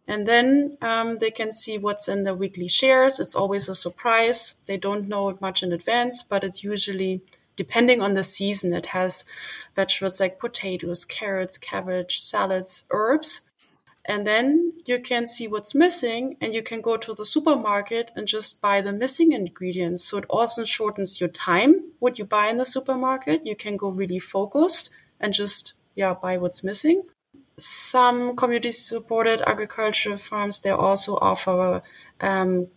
And 0.08 0.28
then 0.28 0.78
um, 0.82 1.18
they 1.18 1.32
can 1.32 1.52
see 1.52 1.78
what's 1.78 2.08
in 2.08 2.24
the 2.24 2.36
weekly 2.36 2.68
shares. 2.68 3.20
It's 3.20 3.36
always 3.36 3.68
a 3.68 3.76
surprise. 3.76 4.56
They 4.66 4.78
don't 4.78 5.08
know 5.08 5.30
it 5.30 5.42
much 5.42 5.64
in 5.64 5.74
advance, 5.74 6.22
but 6.22 6.44
it's 6.44 6.64
usually 6.64 7.22
depending 7.56 8.02
on 8.02 8.14
the 8.14 8.24
season. 8.24 8.74
It 8.74 8.88
has 8.88 9.26
vegetables 9.76 10.20
like 10.20 10.40
potatoes, 10.40 11.06
carrots, 11.06 11.58
cabbage, 11.58 12.20
salads, 12.20 12.86
herbs. 12.92 13.42
And 14.08 14.26
then 14.26 14.74
you 14.86 15.00
can 15.00 15.26
see 15.26 15.48
what's 15.48 15.74
missing 15.74 16.38
and 16.40 16.54
you 16.54 16.62
can 16.62 16.82
go 16.82 16.96
to 16.96 17.14
the 17.14 17.26
supermarket 17.26 18.12
and 18.16 18.28
just 18.28 18.62
buy 18.62 18.82
the 18.82 18.94
missing 18.94 19.32
ingredients. 19.32 20.04
So 20.04 20.20
it 20.20 20.26
also 20.30 20.64
shortens 20.64 21.20
your 21.20 21.30
time, 21.30 21.92
what 22.00 22.20
you 22.20 22.26
buy 22.26 22.48
in 22.48 22.58
the 22.58 22.66
supermarket. 22.66 23.46
You 23.46 23.56
can 23.56 23.78
go 23.78 23.90
really 23.90 24.20
focused 24.20 24.92
and 25.20 25.34
just, 25.34 25.74
yeah, 25.96 26.14
buy 26.14 26.38
what's 26.38 26.64
missing 26.64 27.04
some 27.58 28.36
community 28.36 28.72
supported 28.72 29.42
agricultural 29.48 30.18
farms 30.18 30.60
they 30.60 30.70
also 30.70 31.16
offer 31.16 31.82
um, 32.20 32.68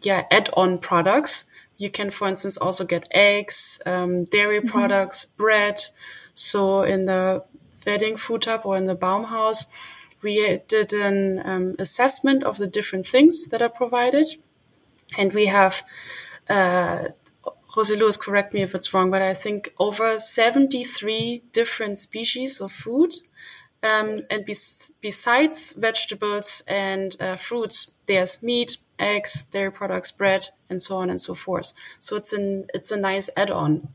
yeah 0.00 0.24
add-on 0.30 0.78
products 0.78 1.44
you 1.76 1.90
can 1.90 2.10
for 2.10 2.28
instance 2.28 2.56
also 2.56 2.86
get 2.86 3.06
eggs 3.10 3.82
um, 3.84 4.24
dairy 4.24 4.60
mm-hmm. 4.60 4.68
products 4.68 5.26
bread 5.26 5.78
so 6.34 6.82
in 6.82 7.04
the 7.04 7.44
Wedding 7.86 8.16
food 8.16 8.44
hub 8.46 8.62
or 8.64 8.76
in 8.76 8.86
the 8.86 8.96
Baumhaus 8.96 9.66
we 10.24 10.60
did 10.66 10.92
an 10.92 11.40
um, 11.44 11.76
assessment 11.78 12.42
of 12.42 12.58
the 12.58 12.66
different 12.66 13.06
things 13.06 13.46
that 13.48 13.62
are 13.62 13.68
provided 13.68 14.26
and 15.16 15.32
we 15.32 15.46
have 15.46 15.84
uh, 16.48 17.10
Jose 17.74 17.94
Luis, 17.94 18.16
correct 18.16 18.54
me 18.54 18.62
if 18.62 18.74
it's 18.74 18.94
wrong, 18.94 19.10
but 19.10 19.20
I 19.20 19.34
think 19.34 19.74
over 19.78 20.16
73 20.16 21.42
different 21.50 21.98
species 21.98 22.60
of 22.60 22.70
food 22.70 23.14
um, 23.82 24.20
and 24.30 24.46
bes- 24.46 24.94
besides 25.00 25.72
vegetables 25.72 26.62
and 26.68 27.16
uh, 27.20 27.36
fruits, 27.36 27.92
there's 28.06 28.42
meat, 28.42 28.76
eggs, 28.98 29.42
dairy 29.42 29.72
products, 29.72 30.12
bread, 30.12 30.50
and 30.70 30.80
so 30.80 30.96
on 30.96 31.10
and 31.10 31.20
so 31.20 31.34
forth. 31.34 31.72
So 31.98 32.14
it's 32.16 32.32
an 32.32 32.66
it's 32.72 32.92
a 32.92 32.96
nice 32.96 33.28
add-on. 33.36 33.88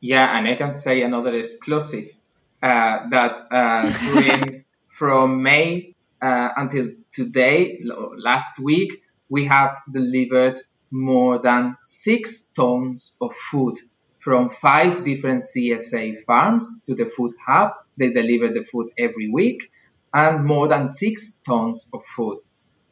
Yeah, 0.00 0.38
and 0.38 0.46
I 0.46 0.54
can 0.54 0.72
say 0.72 1.02
another 1.02 1.34
exclusive 1.34 2.14
uh, 2.62 3.08
that 3.10 3.32
uh, 3.50 3.90
during 4.04 4.63
from 4.94 5.42
May 5.42 5.94
uh, 6.22 6.48
until 6.56 6.90
today, 7.12 7.82
last 8.16 8.58
week, 8.60 9.02
we 9.28 9.46
have 9.46 9.76
delivered 9.92 10.60
more 10.90 11.38
than 11.38 11.76
six 11.82 12.44
tons 12.56 13.16
of 13.20 13.34
food 13.34 13.78
from 14.20 14.50
five 14.50 15.04
different 15.04 15.42
CSA 15.42 16.24
farms 16.24 16.66
to 16.86 16.94
the 16.94 17.06
food 17.06 17.34
hub 17.44 17.72
they 17.96 18.10
deliver 18.10 18.48
the 18.48 18.64
food 18.64 18.90
every 18.98 19.30
week 19.30 19.70
and 20.12 20.44
more 20.44 20.68
than 20.68 20.86
six 20.86 21.40
tons 21.46 21.88
of 21.92 22.04
food. 22.04 22.38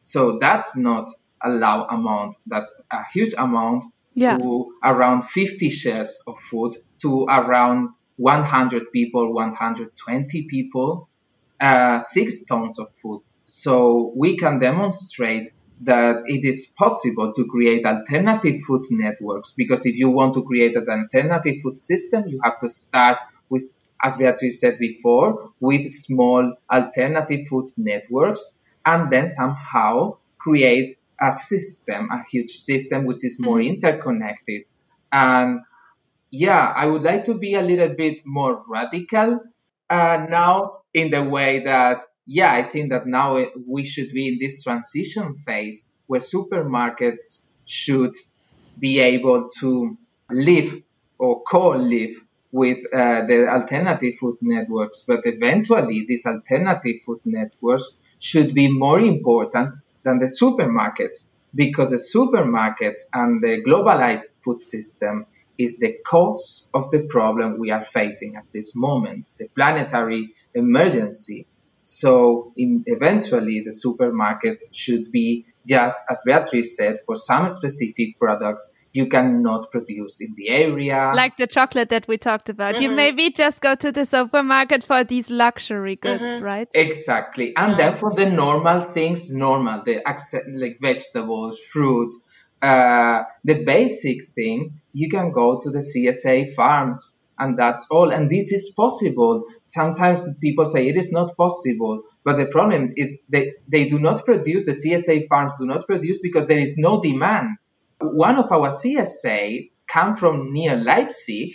So 0.01 0.37
that's 0.39 0.75
not 0.75 1.09
a 1.41 1.49
low 1.49 1.85
amount. 1.89 2.35
That's 2.45 2.73
a 2.91 3.03
huge 3.13 3.33
amount 3.37 3.85
yeah. 4.13 4.37
to 4.37 4.73
around 4.83 5.23
50 5.23 5.69
shares 5.69 6.21
of 6.27 6.39
food 6.39 6.77
to 7.01 7.25
around 7.25 7.89
100 8.17 8.91
people, 8.91 9.33
120 9.33 10.43
people, 10.43 11.09
uh, 11.63 12.01
six 12.01 12.43
tons 12.43 12.77
of 12.77 12.89
food. 13.01 13.21
So 13.45 14.11
we 14.15 14.37
can 14.37 14.59
demonstrate 14.59 15.53
that 15.81 16.23
it 16.25 16.43
is 16.45 16.67
possible 16.77 17.33
to 17.33 17.45
create 17.45 17.85
alternative 17.85 18.61
food 18.67 18.85
networks 18.89 19.53
because 19.53 19.85
if 19.85 19.95
you 19.95 20.09
want 20.09 20.33
to 20.35 20.43
create 20.43 20.75
an 20.75 20.87
alternative 20.89 21.61
food 21.63 21.77
system, 21.77 22.27
you 22.27 22.39
have 22.43 22.59
to 22.59 22.69
start 22.69 23.17
with 23.49 23.63
as 24.03 24.17
Beatrice 24.17 24.59
said 24.59 24.77
before, 24.77 25.53
with 25.61 25.89
small 25.89 26.55
alternative 26.69 27.47
food 27.47 27.71
networks, 27.77 28.57
and 28.85 29.09
then 29.09 29.27
somehow 29.27 30.17
create 30.37 30.97
a 31.21 31.31
system, 31.31 32.09
a 32.11 32.21
huge 32.29 32.51
system 32.51 33.05
which 33.05 33.23
is 33.23 33.39
more 33.39 33.59
mm-hmm. 33.59 33.75
interconnected. 33.75 34.63
And 35.09 35.61
yeah, 36.29 36.73
I 36.75 36.85
would 36.85 37.03
like 37.03 37.25
to 37.25 37.35
be 37.35 37.55
a 37.55 37.61
little 37.61 37.95
bit 37.95 38.25
more 38.25 38.61
radical 38.67 39.39
uh, 39.89 40.25
now 40.29 40.82
in 40.93 41.11
the 41.11 41.23
way 41.23 41.63
that, 41.63 42.01
yeah, 42.25 42.51
I 42.51 42.63
think 42.63 42.91
that 42.91 43.07
now 43.07 43.43
we 43.67 43.83
should 43.83 44.11
be 44.11 44.27
in 44.27 44.37
this 44.39 44.63
transition 44.63 45.35
phase 45.35 45.89
where 46.07 46.21
supermarkets 46.21 47.45
should 47.65 48.15
be 48.79 48.99
able 48.99 49.49
to 49.59 49.97
live 50.29 50.81
or 51.17 51.43
co-live 51.43 52.15
with 52.51 52.79
uh, 52.93 53.25
the 53.25 53.47
alternative 53.47 54.15
food 54.19 54.37
networks, 54.41 55.03
but 55.07 55.21
eventually 55.25 56.05
these 56.07 56.25
alternative 56.25 56.97
food 57.05 57.19
networks 57.25 57.95
should 58.19 58.53
be 58.53 58.71
more 58.71 58.99
important 58.99 59.73
than 60.03 60.19
the 60.19 60.27
supermarkets 60.27 61.25
because 61.55 61.89
the 61.89 61.97
supermarkets 61.97 62.99
and 63.13 63.41
the 63.43 63.63
globalized 63.65 64.33
food 64.43 64.61
system 64.61 65.25
is 65.57 65.77
the 65.77 65.97
cause 66.05 66.67
of 66.73 66.89
the 66.91 67.03
problem 67.03 67.59
we 67.59 67.71
are 67.71 67.85
facing 67.85 68.35
at 68.35 68.45
this 68.53 68.75
moment, 68.75 69.25
the 69.37 69.47
planetary 69.49 70.33
emergency. 70.53 71.47
So 71.81 72.53
in, 72.55 72.83
eventually 72.85 73.63
the 73.65 73.71
supermarkets 73.71 74.73
should 74.73 75.11
be 75.11 75.45
just 75.67 75.97
as 76.09 76.21
Beatrice 76.25 76.75
said, 76.75 76.97
for 77.05 77.15
some 77.15 77.49
specific 77.49 78.19
products, 78.19 78.73
you 78.91 79.07
cannot 79.07 79.71
produce 79.71 80.21
in 80.21 80.35
the 80.35 80.49
area. 80.49 81.13
Like 81.15 81.37
the 81.37 81.47
chocolate 81.47 81.89
that 81.89 82.07
we 82.07 82.17
talked 82.17 82.49
about. 82.49 82.75
Mm-hmm. 82.75 82.83
You 82.83 82.91
maybe 82.91 83.31
just 83.31 83.61
go 83.61 83.75
to 83.75 83.91
the 83.91 84.05
supermarket 84.05 84.83
for 84.83 85.03
these 85.03 85.29
luxury 85.29 85.95
goods, 85.95 86.21
mm-hmm. 86.21 86.43
right? 86.43 86.67
Exactly. 86.73 87.55
And 87.55 87.71
yeah. 87.71 87.77
then 87.77 87.95
for 87.95 88.13
the 88.13 88.27
normal 88.27 88.81
things, 88.81 89.31
normal, 89.31 89.83
the 89.83 90.01
like 90.53 90.77
vegetables, 90.79 91.59
fruit, 91.71 92.13
uh, 92.61 93.23
the 93.43 93.63
basic 93.63 94.29
things, 94.29 94.73
you 94.93 95.09
can 95.09 95.31
go 95.31 95.59
to 95.59 95.71
the 95.71 95.79
CSA 95.79 96.53
farms 96.53 97.17
and 97.39 97.57
that's 97.57 97.87
all. 97.89 98.11
And 98.11 98.29
this 98.29 98.51
is 98.51 98.69
possible. 98.69 99.45
Sometimes 99.73 100.37
people 100.39 100.65
say 100.65 100.87
it 100.87 100.97
is 100.97 101.11
not 101.11 101.35
possible. 101.35 102.03
But 102.23 102.37
the 102.37 102.45
problem 102.45 102.93
is 102.95 103.19
they, 103.27 103.53
they 103.67 103.89
do 103.89 103.99
not 103.99 104.23
produce, 104.23 104.65
the 104.65 104.71
CSA 104.71 105.27
farms 105.27 105.53
do 105.59 105.65
not 105.65 105.87
produce 105.87 106.19
because 106.19 106.45
there 106.45 106.59
is 106.59 106.77
no 106.77 107.01
demand 107.01 107.57
one 108.03 108.37
of 108.37 108.51
our 108.51 108.71
CSAs 108.71 109.65
come 109.87 110.15
from 110.15 110.51
near 110.53 110.75
Leipzig 110.75 111.53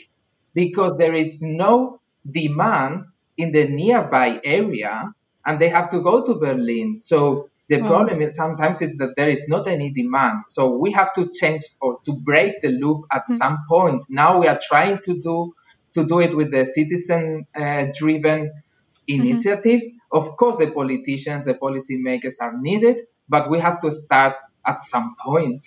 because 0.54 0.96
there 0.98 1.14
is 1.14 1.42
no 1.42 2.00
demand 2.28 3.06
in 3.36 3.52
the 3.52 3.68
nearby 3.68 4.40
area 4.42 5.12
and 5.44 5.60
they 5.60 5.68
have 5.68 5.90
to 5.90 6.02
go 6.02 6.24
to 6.24 6.34
Berlin. 6.34 6.96
So 6.96 7.50
the 7.68 7.80
oh. 7.80 7.86
problem 7.86 8.22
is 8.22 8.34
sometimes 8.34 8.82
is 8.82 8.96
that 8.98 9.14
there 9.16 9.28
is 9.28 9.46
not 9.48 9.68
any 9.68 9.92
demand. 9.92 10.44
So 10.46 10.76
we 10.76 10.92
have 10.92 11.12
to 11.14 11.30
change 11.32 11.62
or 11.80 12.00
to 12.04 12.12
break 12.12 12.62
the 12.62 12.68
loop 12.68 13.06
at 13.12 13.22
mm-hmm. 13.22 13.34
some 13.34 13.58
point. 13.68 14.04
Now 14.08 14.40
we 14.40 14.48
are 14.48 14.58
trying 14.60 15.00
to 15.04 15.20
do 15.20 15.54
to 15.98 16.06
do 16.06 16.20
it 16.20 16.36
with 16.36 16.50
the 16.50 16.64
citizen 16.64 17.46
uh, 17.54 17.86
driven 17.92 18.40
mm-hmm. 18.46 19.20
initiatives. 19.20 19.84
Mm-hmm. 19.84 20.16
Of 20.18 20.36
course, 20.36 20.56
the 20.56 20.70
politicians, 20.70 21.44
the 21.44 21.54
policymakers 21.54 22.34
are 22.40 22.56
needed, 22.58 23.02
but 23.28 23.50
we 23.50 23.58
have 23.60 23.80
to 23.82 23.90
start 23.90 24.36
at 24.64 24.82
some 24.82 25.16
point. 25.24 25.64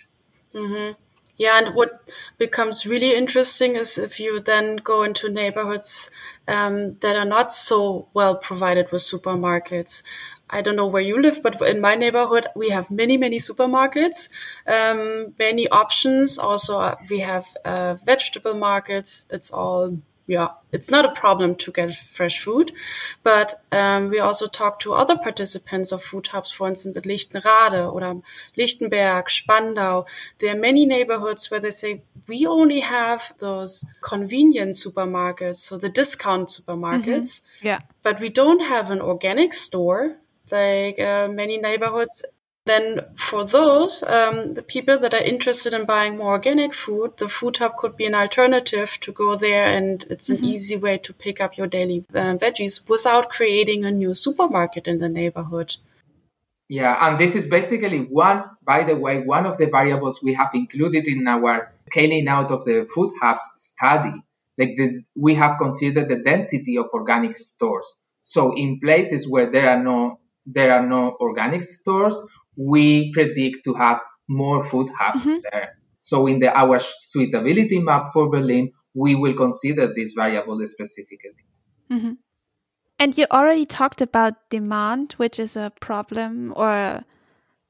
Mm-hmm. 0.53 0.99
Yeah, 1.38 1.57
and 1.57 1.75
what 1.75 2.07
becomes 2.38 2.86
really 2.86 3.15
interesting 3.15 3.75
is 3.75 3.97
if 3.97 4.19
you 4.19 4.39
then 4.39 4.75
go 4.75 5.01
into 5.01 5.27
neighborhoods 5.27 6.11
um, 6.47 6.97
that 6.99 7.15
are 7.15 7.25
not 7.25 7.51
so 7.51 8.09
well 8.13 8.36
provided 8.36 8.91
with 8.91 9.01
supermarkets. 9.01 10.03
I 10.51 10.61
don't 10.61 10.75
know 10.75 10.86
where 10.86 11.01
you 11.01 11.19
live, 11.19 11.41
but 11.41 11.59
in 11.61 11.79
my 11.79 11.95
neighborhood, 11.95 12.45
we 12.55 12.69
have 12.69 12.91
many, 12.91 13.17
many 13.17 13.39
supermarkets, 13.39 14.29
um, 14.67 15.34
many 15.39 15.67
options. 15.69 16.38
Also, 16.38 16.79
uh, 16.79 16.95
we 17.09 17.19
have 17.19 17.47
uh, 17.63 17.95
vegetable 18.05 18.53
markets. 18.53 19.25
It's 19.32 19.49
all 19.49 19.97
yeah, 20.32 20.47
it's 20.71 20.89
not 20.89 21.03
a 21.03 21.11
problem 21.11 21.55
to 21.55 21.73
get 21.73 21.93
fresh 21.93 22.39
food. 22.39 22.71
But 23.21 23.61
um, 23.69 24.09
we 24.09 24.17
also 24.17 24.47
talk 24.47 24.79
to 24.79 24.93
other 24.93 25.17
participants 25.17 25.91
of 25.91 26.01
food 26.01 26.27
hubs, 26.27 26.53
for 26.53 26.69
instance, 26.69 26.95
at 26.95 27.05
Lichtenrade 27.05 27.73
or 27.73 28.21
Lichtenberg, 28.55 29.29
Spandau. 29.29 30.05
There 30.39 30.55
are 30.55 30.59
many 30.59 30.86
neighborhoods 30.86 31.51
where 31.51 31.59
they 31.59 31.71
say 31.71 32.03
we 32.29 32.45
only 32.45 32.79
have 32.79 33.34
those 33.39 33.86
convenience 33.99 34.86
supermarkets, 34.86 35.57
so 35.57 35.77
the 35.77 35.89
discount 35.89 36.47
supermarkets. 36.47 37.41
Mm-hmm. 37.41 37.67
Yeah. 37.67 37.79
But 38.01 38.21
we 38.21 38.29
don't 38.29 38.61
have 38.61 38.89
an 38.89 39.01
organic 39.01 39.53
store 39.53 40.15
like 40.49 40.97
uh, 40.97 41.27
many 41.27 41.57
neighborhoods 41.57 42.23
then 42.72 43.05
for 43.15 43.43
those, 43.45 44.03
um, 44.03 44.53
the 44.53 44.63
people 44.63 44.97
that 44.99 45.13
are 45.13 45.28
interested 45.34 45.74
in 45.74 45.86
buying 45.86 46.17
more 46.17 46.34
organic 46.34 46.74
food, 46.74 47.17
the 47.17 47.28
food 47.28 47.57
hub 47.57 47.76
could 47.78 47.95
be 47.97 48.05
an 48.05 48.15
alternative 48.15 48.97
to 49.01 49.11
go 49.11 49.36
there 49.36 49.65
and 49.65 50.05
it's 50.09 50.30
an 50.30 50.38
mm-hmm. 50.38 50.53
easy 50.53 50.78
way 50.78 50.97
to 50.99 51.13
pick 51.13 51.41
up 51.41 51.57
your 51.57 51.67
daily 51.67 52.05
uh, 52.13 52.36
veggies 52.43 52.89
without 52.89 53.30
creating 53.30 53.84
a 53.84 53.91
new 53.91 54.13
supermarket 54.13 54.88
in 54.88 54.99
the 54.99 55.09
neighborhood. 55.09 55.76
Yeah, 56.69 56.95
and 57.01 57.19
this 57.19 57.36
is 57.36 57.47
basically 57.47 57.99
one, 57.99 58.43
by 58.63 58.86
the 58.86 58.95
way, 58.95 59.19
one 59.19 59.45
of 59.45 59.57
the 59.57 59.67
variables 59.67 60.24
we 60.24 60.34
have 60.36 60.51
included 60.53 61.05
in 61.05 61.28
our 61.28 61.74
scaling 61.88 62.30
out 62.30 62.49
of 62.49 62.63
the 62.63 62.88
food 62.95 63.11
hubs 63.22 63.43
study. 63.57 64.13
Like 64.57 64.76
the, 64.78 65.03
we 65.15 65.36
have 65.36 65.57
considered 65.57 66.07
the 66.07 66.24
density 66.24 66.78
of 66.78 66.86
organic 66.93 67.36
stores. 67.36 67.91
So 68.22 68.55
in 68.55 68.80
places 68.80 69.28
where 69.28 69.51
there 69.51 69.69
are 69.69 69.84
no 69.84 70.19
there 70.45 70.74
are 70.74 70.86
no 70.86 71.15
organic 71.19 71.63
stores, 71.63 72.19
we 72.56 73.12
predict 73.14 73.66
to 73.66 73.74
have 73.74 74.02
more 74.28 74.64
food 74.64 74.89
hubs 74.97 75.26
mm-hmm. 75.26 75.39
there. 75.52 75.78
So 75.99 76.28
in 76.28 76.39
the 76.39 76.52
our 76.58 76.80
suitability 76.80 77.80
map 77.80 78.12
for 78.14 78.30
Berlin, 78.30 78.72
we 78.93 79.16
will 79.16 79.34
consider 79.34 79.93
this 79.93 80.14
variable 80.14 80.66
specifically. 80.66 81.45
Mm-hmm. 81.91 82.14
And 82.99 83.18
you 83.18 83.26
already 83.32 83.66
talked 83.66 84.02
about 84.02 84.49
demand, 84.49 85.14
which 85.14 85.39
is 85.39 85.58
a 85.58 85.72
problem 85.80 86.54
or 86.56 87.04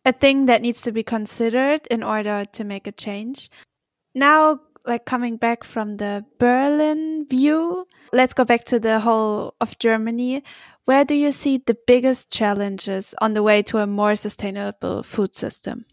a 0.04 0.12
thing 0.12 0.48
that 0.48 0.62
needs 0.62 0.82
to 0.84 0.92
be 0.92 1.04
considered 1.04 1.88
in 1.90 2.04
order 2.04 2.46
to 2.54 2.64
make 2.64 2.88
a 2.88 2.92
change. 2.92 3.50
Now, 4.14 4.60
like 4.86 5.06
coming 5.06 5.38
back 5.38 5.64
from 5.64 5.98
the 5.98 6.26
Berlin 6.38 7.26
view, 7.30 7.88
let's 8.12 8.34
go 8.34 8.46
back 8.46 8.66
to 8.66 8.80
the 8.80 9.00
whole 9.00 9.56
of 9.62 9.78
Germany. 9.80 10.44
Where 10.86 11.06
do 11.06 11.16
you 11.16 11.32
see 11.32 11.58
the 11.58 11.78
biggest 11.88 12.32
challenges 12.32 13.14
on 13.22 13.34
the 13.34 13.44
way 13.44 13.62
to 13.64 13.78
a 13.78 13.88
more 13.88 14.16
sustainable 14.16 15.04
food 15.04 15.36
system? 15.36 15.86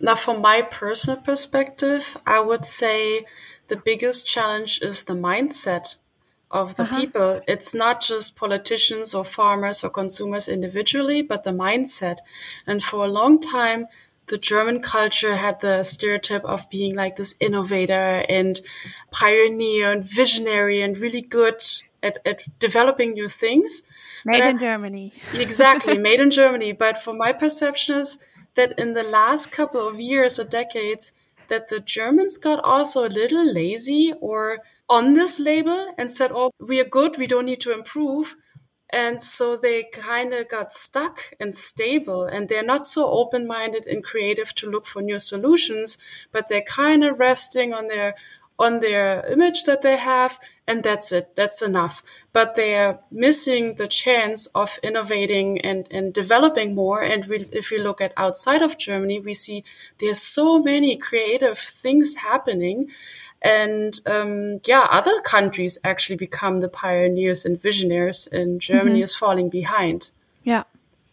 Now, 0.00 0.14
from 0.14 0.40
my 0.40 0.62
personal 0.62 1.20
perspective, 1.20 2.16
I 2.26 2.40
would 2.40 2.64
say 2.64 3.26
the 3.68 3.76
biggest 3.76 4.26
challenge 4.26 4.80
is 4.82 5.04
the 5.04 5.14
mindset 5.14 5.96
of 6.50 6.76
the 6.76 6.82
uh-huh. 6.82 7.00
people. 7.00 7.40
It's 7.46 7.74
not 7.74 8.00
just 8.00 8.36
politicians 8.36 9.14
or 9.14 9.24
farmers 9.24 9.84
or 9.84 9.90
consumers 9.90 10.48
individually, 10.48 11.22
but 11.22 11.44
the 11.44 11.52
mindset. 11.52 12.18
And 12.66 12.82
for 12.82 13.04
a 13.04 13.08
long 13.08 13.40
time, 13.40 13.86
the 14.30 14.38
German 14.38 14.80
culture 14.80 15.36
had 15.36 15.60
the 15.60 15.82
stereotype 15.82 16.44
of 16.44 16.70
being 16.70 16.94
like 16.94 17.16
this 17.16 17.34
innovator 17.40 18.24
and 18.28 18.60
pioneer 19.10 19.90
and 19.90 20.04
visionary 20.04 20.80
and 20.80 20.96
really 20.96 21.20
good 21.20 21.62
at, 22.02 22.18
at 22.24 22.44
developing 22.58 23.12
new 23.12 23.28
things. 23.28 23.82
Made 24.24 24.44
in 24.44 24.58
Germany. 24.58 25.12
exactly, 25.34 25.98
made 25.98 26.20
in 26.20 26.30
Germany. 26.30 26.72
But 26.72 27.02
for 27.02 27.12
my 27.12 27.32
perception 27.32 27.96
is 27.96 28.18
that 28.54 28.78
in 28.78 28.94
the 28.94 29.02
last 29.02 29.50
couple 29.50 29.86
of 29.86 30.00
years 30.00 30.38
or 30.38 30.44
decades, 30.44 31.12
that 31.48 31.68
the 31.68 31.80
Germans 31.80 32.38
got 32.38 32.60
also 32.60 33.04
a 33.04 33.10
little 33.20 33.44
lazy 33.44 34.14
or 34.20 34.58
on 34.88 35.14
this 35.14 35.40
label 35.40 35.92
and 35.98 36.10
said, 36.10 36.30
oh, 36.32 36.52
we 36.60 36.80
are 36.80 36.84
good, 36.84 37.18
we 37.18 37.26
don't 37.26 37.46
need 37.46 37.60
to 37.62 37.72
improve. 37.72 38.36
And 38.92 39.22
so 39.22 39.56
they 39.56 39.84
kind 39.84 40.32
of 40.34 40.48
got 40.48 40.72
stuck 40.72 41.32
and 41.38 41.54
stable 41.54 42.24
and 42.24 42.48
they're 42.48 42.62
not 42.62 42.84
so 42.84 43.08
open 43.08 43.46
minded 43.46 43.86
and 43.86 44.02
creative 44.02 44.54
to 44.56 44.70
look 44.70 44.86
for 44.86 45.00
new 45.00 45.18
solutions, 45.18 45.96
but 46.32 46.48
they're 46.48 46.62
kind 46.62 47.04
of 47.04 47.20
resting 47.20 47.72
on 47.72 47.88
their 47.88 48.14
on 48.60 48.80
their 48.80 49.24
image 49.26 49.64
that 49.64 49.80
they 49.80 49.96
have, 49.96 50.38
and 50.68 50.82
that's 50.82 51.10
it. 51.12 51.34
That's 51.34 51.62
enough. 51.62 52.02
But 52.34 52.56
they 52.56 52.76
are 52.76 53.00
missing 53.10 53.76
the 53.76 53.88
chance 53.88 54.48
of 54.48 54.78
innovating 54.82 55.58
and, 55.62 55.88
and 55.90 56.12
developing 56.12 56.74
more. 56.74 57.00
And 57.02 57.24
we, 57.24 57.48
if 57.52 57.70
we 57.70 57.78
look 57.78 58.02
at 58.02 58.12
outside 58.18 58.60
of 58.60 58.76
Germany, 58.76 59.18
we 59.18 59.32
see 59.32 59.64
there's 59.98 60.20
so 60.20 60.62
many 60.62 60.96
creative 60.96 61.58
things 61.58 62.16
happening. 62.16 62.90
And 63.42 63.98
um, 64.06 64.60
yeah, 64.66 64.86
other 64.90 65.20
countries 65.22 65.78
actually 65.82 66.16
become 66.16 66.58
the 66.58 66.68
pioneers 66.68 67.44
and 67.44 67.60
visionaries, 67.60 68.26
and 68.30 68.60
Germany 68.60 68.96
mm-hmm. 68.96 69.04
is 69.04 69.16
falling 69.16 69.48
behind. 69.48 70.10
Yeah. 70.44 70.64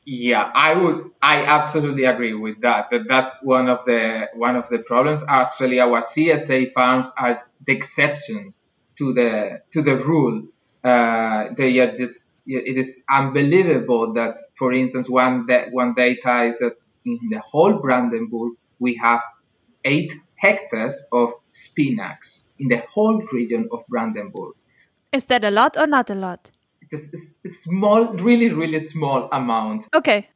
Yeah, 0.10 0.50
I 0.56 0.74
would. 0.74 1.12
I 1.22 1.44
absolutely 1.44 2.06
agree 2.06 2.34
with 2.34 2.62
that. 2.62 2.92
That 2.92 3.10
that's 3.10 3.38
one 3.44 3.68
of 3.68 3.84
the 3.84 4.30
one 4.34 4.56
of 4.56 4.70
the 4.70 4.80
problems. 4.80 5.22
Actually, 5.28 5.82
our 5.82 6.02
CSA 6.02 6.72
farms 6.72 7.12
are 7.18 7.42
the 7.66 7.74
exceptions 7.74 8.66
to 8.98 9.14
the 9.14 9.62
to 9.74 9.82
the 9.82 9.98
rule. 9.98 10.48
Uh, 10.82 11.50
they 11.56 11.78
are 11.80 11.94
just. 11.94 12.40
It 12.50 12.78
is 12.78 13.04
unbelievable 13.12 14.14
that, 14.14 14.40
for 14.56 14.72
instance, 14.72 15.10
one 15.10 15.48
that 15.48 15.74
one 15.74 15.94
data 15.94 16.44
is 16.44 16.60
that 16.60 16.78
in 17.04 17.20
the 17.30 17.40
whole 17.40 17.74
Brandenburg 17.74 18.54
we 18.80 18.96
have 18.96 19.22
eight 19.84 20.14
hectares 20.38 21.04
of 21.12 21.34
spinach 21.50 22.42
in 22.58 22.70
the 22.70 22.84
whole 22.94 23.22
region 23.34 23.70
of 23.72 23.86
Brandenburg. 23.88 24.54
Is 25.12 25.26
that 25.26 25.44
a 25.44 25.52
lot 25.52 25.78
or 25.78 25.88
not 25.88 26.10
a 26.10 26.16
lot? 26.16 26.52
it's 26.92 27.40
a, 27.46 27.50
small, 27.50 28.14
really, 28.14 28.50
really 28.50 28.80
small 28.80 29.30
amount. 29.32 29.88
Okay. 29.94 30.30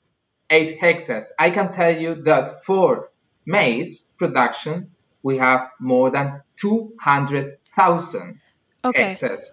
Eight 0.49 0.79
hectares. 0.79 1.31
I 1.39 1.49
can 1.49 1.71
tell 1.71 1.95
you 1.95 2.15
that 2.23 2.65
for 2.65 3.09
maize 3.45 4.03
production, 4.17 4.91
we 5.23 5.37
have 5.37 5.69
more 5.79 6.11
than 6.11 6.41
200,000 6.57 8.39
okay. 8.83 9.03
hectares. 9.03 9.51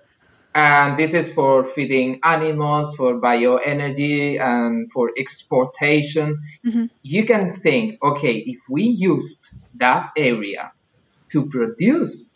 And 0.55 0.99
this 0.99 1.15
is 1.15 1.33
for 1.33 1.65
feeding 1.65 2.21
animals, 2.25 2.97
for 2.97 3.21
bioenergy, 3.21 4.41
and 4.41 4.91
for 4.91 5.13
exportation. 5.17 6.41
Mm-hmm. 6.67 6.87
You 7.03 7.27
can 7.27 7.55
think, 7.55 8.03
okay, 8.03 8.37
if 8.39 8.61
we 8.69 8.85
used 8.85 9.49
that 9.77 10.11
area 10.17 10.73
to 11.31 11.47
produce 11.47 12.31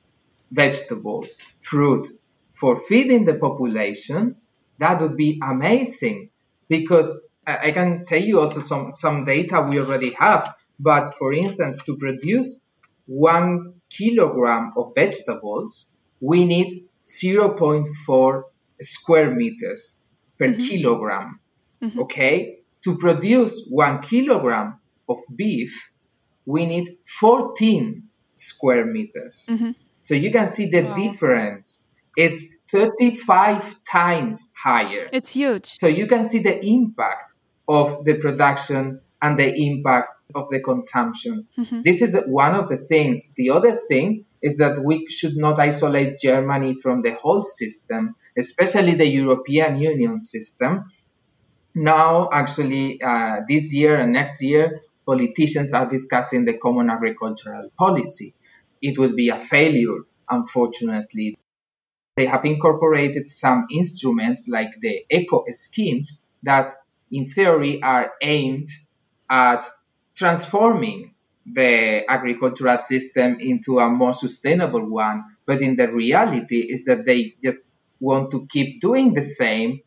vegetables, 0.50 1.40
fruit, 1.62 2.08
for 2.52 2.76
feeding 2.76 3.24
the 3.24 3.34
population, 3.34 4.36
that 4.78 5.00
would 5.00 5.16
be 5.16 5.40
amazing 5.42 6.30
because 6.68 7.18
I 7.46 7.72
can 7.72 7.98
say 7.98 8.18
you 8.18 8.40
also 8.40 8.60
some, 8.60 8.92
some 8.92 9.24
data 9.24 9.62
we 9.62 9.80
already 9.80 10.12
have. 10.18 10.54
But 10.78 11.14
for 11.18 11.32
instance, 11.32 11.82
to 11.84 11.96
produce 11.96 12.60
one 13.06 13.80
kilogram 13.90 14.72
of 14.76 14.92
vegetables, 14.94 15.86
we 16.20 16.44
need 16.44 16.84
0.4 17.07 18.42
square 18.80 19.30
meters 19.30 20.00
per 20.38 20.48
mm-hmm. 20.48 20.61
kilogram. 20.61 21.40
Mm-hmm. 21.82 22.00
Okay. 22.00 22.59
To 22.84 22.98
produce 22.98 23.64
one 23.68 24.03
kilogram 24.03 24.80
of 25.09 25.18
beef, 25.34 25.90
we 26.46 26.66
need 26.66 26.98
14 27.07 28.09
square 28.34 28.86
meters. 28.86 29.46
Mm-hmm. 29.48 29.70
So 30.00 30.14
you 30.14 30.32
can 30.32 30.48
see 30.48 30.66
the 30.66 30.82
wow. 30.82 30.94
difference. 30.94 31.80
It's 32.16 32.48
35 32.70 33.84
times 33.84 34.53
higher. 34.61 35.09
It's 35.12 35.32
huge. 35.32 35.66
So 35.66 35.86
you 35.86 36.07
can 36.07 36.24
see 36.24 36.40
the 36.40 36.64
impact 36.64 37.32
of 37.68 38.05
the 38.05 38.14
production 38.14 39.00
and 39.20 39.38
the 39.38 39.55
impact 39.55 40.11
of 40.34 40.48
the 40.50 40.61
consumption. 40.61 41.46
Mm-hmm. 41.57 41.82
This 41.82 42.03
is 42.03 42.16
one 42.26 42.55
of 42.55 42.68
the 42.68 42.76
things. 42.76 43.22
The 43.36 43.50
other 43.50 43.76
thing 43.76 44.24
is 44.43 44.57
that 44.59 44.78
we 44.84 45.07
should 45.09 45.36
not 45.36 45.59
isolate 45.61 46.18
Germany 46.18 46.74
from 46.82 47.03
the 47.03 47.14
whole 47.14 47.45
system, 47.45 48.16
especially 48.36 48.95
the 48.95 49.07
European 49.07 49.78
Union 49.78 50.20
system. 50.20 50.93
Now, 51.74 52.28
actually, 52.32 53.01
uh, 53.03 53.40
this 53.49 53.72
year 53.72 53.97
and 53.99 54.12
next 54.12 54.43
year, 54.43 54.82
politicians 55.07 55.72
are 55.72 55.86
discussing 55.88 56.45
the 56.45 56.59
common 56.59 56.90
agricultural 56.90 57.70
policy. 57.78 58.34
It 58.80 58.99
would 58.99 59.16
be 59.16 59.28
a 59.30 59.38
failure, 59.38 60.01
unfortunately 60.28 61.36
they 62.16 62.26
have 62.26 62.45
incorporated 62.45 63.28
some 63.28 63.66
instruments 63.70 64.47
like 64.49 64.80
the 64.80 65.05
eco 65.11 65.45
schemes 65.53 66.22
that 66.43 66.74
in 67.11 67.26
theory 67.28 67.82
are 67.82 68.12
aimed 68.22 68.68
at 69.30 69.64
transforming 70.14 71.11
the 71.47 72.03
agricultural 72.09 72.78
system 72.78 73.38
into 73.40 73.78
a 73.78 73.88
more 73.88 74.14
sustainable 74.14 74.88
one. 74.88 75.24
But 75.47 75.62
in 75.62 75.76
the 75.76 75.88
reality 75.88 76.59
is 76.59 76.84
that 76.84 77.05
they 77.05 77.34
just 77.43 77.72
want 78.01 78.30
to 78.32 78.47
keep 78.49 78.80
doing 78.80 79.14
the 79.14 79.22
same, 79.22 79.80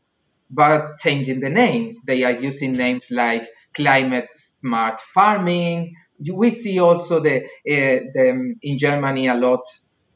but 0.49 0.97
changing 0.97 1.39
the 1.39 1.49
names. 1.49 2.01
They 2.05 2.23
are 2.23 2.31
using 2.31 2.73
names 2.73 3.07
like 3.11 3.47
climate 3.73 4.29
smart 4.31 4.99
farming. 5.01 5.95
We 6.31 6.51
see 6.51 6.79
also 6.79 7.19
the, 7.19 7.43
uh, 7.43 7.47
the 7.65 8.55
in 8.61 8.77
Germany 8.77 9.27
a 9.27 9.35
lot 9.35 9.61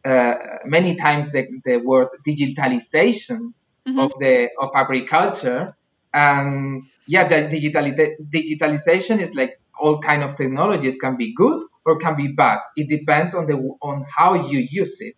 uh, 0.05 0.33
many 0.65 0.95
times 0.95 1.31
the, 1.31 1.47
the 1.65 1.77
word 1.77 2.07
digitalization 2.27 3.53
mm-hmm. 3.87 3.99
of 3.99 4.13
the 4.19 4.49
of 4.59 4.69
agriculture 4.73 5.75
and 6.13 6.83
yeah 7.05 7.27
the 7.27 7.35
digitali- 7.35 8.15
digitalization 8.33 9.19
is 9.19 9.35
like 9.35 9.59
all 9.79 9.99
kind 9.99 10.23
of 10.23 10.35
technologies 10.35 10.97
can 10.97 11.17
be 11.17 11.33
good 11.33 11.63
or 11.85 11.97
can 11.97 12.15
be 12.15 12.27
bad 12.27 12.59
it 12.75 12.89
depends 12.89 13.33
on 13.33 13.47
the 13.47 13.55
on 13.81 14.05
how 14.15 14.33
you 14.49 14.65
use 14.69 15.01
it 15.01 15.15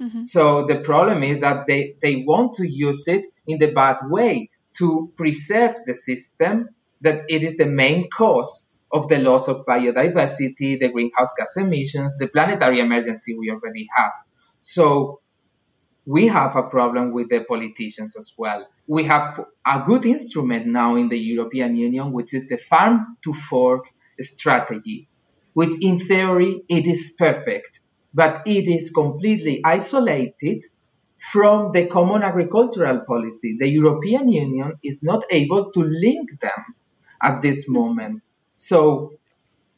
mm-hmm. 0.00 0.22
so 0.22 0.66
the 0.66 0.80
problem 0.80 1.22
is 1.22 1.40
that 1.40 1.66
they 1.66 1.96
they 2.00 2.24
want 2.26 2.54
to 2.54 2.68
use 2.68 3.08
it 3.08 3.24
in 3.46 3.58
the 3.58 3.72
bad 3.72 3.96
way 4.04 4.50
to 4.74 5.12
preserve 5.16 5.76
the 5.86 5.94
system 5.94 6.68
that 7.00 7.24
it 7.28 7.42
is 7.42 7.56
the 7.56 7.66
main 7.66 8.08
cause 8.08 8.68
of 8.92 9.08
the 9.08 9.18
loss 9.18 9.48
of 9.48 9.64
biodiversity, 9.66 10.78
the 10.78 10.88
greenhouse 10.92 11.30
gas 11.36 11.56
emissions, 11.56 12.16
the 12.18 12.28
planetary 12.28 12.80
emergency 12.80 13.34
we 13.34 13.50
already 13.50 13.88
have. 13.94 14.12
So 14.60 15.20
we 16.04 16.26
have 16.28 16.56
a 16.56 16.64
problem 16.64 17.12
with 17.12 17.30
the 17.30 17.40
politicians 17.44 18.16
as 18.16 18.32
well. 18.36 18.68
We 18.86 19.04
have 19.04 19.44
a 19.64 19.82
good 19.86 20.04
instrument 20.04 20.66
now 20.66 20.96
in 20.96 21.08
the 21.08 21.18
European 21.18 21.76
Union, 21.76 22.12
which 22.12 22.34
is 22.34 22.48
the 22.48 22.58
farm 22.58 23.16
to 23.24 23.32
fork 23.32 23.86
strategy, 24.20 25.08
which 25.52 25.74
in 25.80 25.98
theory 25.98 26.62
it 26.68 26.86
is 26.86 27.14
perfect, 27.18 27.80
but 28.14 28.42
it 28.46 28.68
is 28.68 28.90
completely 28.90 29.62
isolated 29.64 30.64
from 31.30 31.72
the 31.72 31.86
common 31.86 32.22
agricultural 32.22 33.00
policy. 33.06 33.56
The 33.58 33.68
European 33.68 34.28
Union 34.28 34.74
is 34.82 35.02
not 35.02 35.24
able 35.30 35.70
to 35.72 35.80
link 35.80 36.40
them 36.40 36.74
at 37.22 37.42
this 37.42 37.68
moment. 37.68 38.22
So 38.56 39.14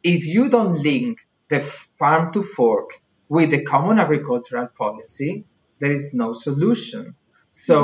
if 0.03 0.27
you 0.27 0.49
don't 0.49 0.83
link 0.83 1.19
the 1.49 1.61
farm 1.61 2.33
to 2.33 2.43
fork 2.43 3.01
with 3.29 3.51
the 3.51 3.65
common 3.65 3.99
agricultural 3.99 4.69
policy, 4.69 5.45
there 5.81 5.93
is 5.93 6.15
no 6.15 6.33
solution. 6.33 7.15
So 7.51 7.77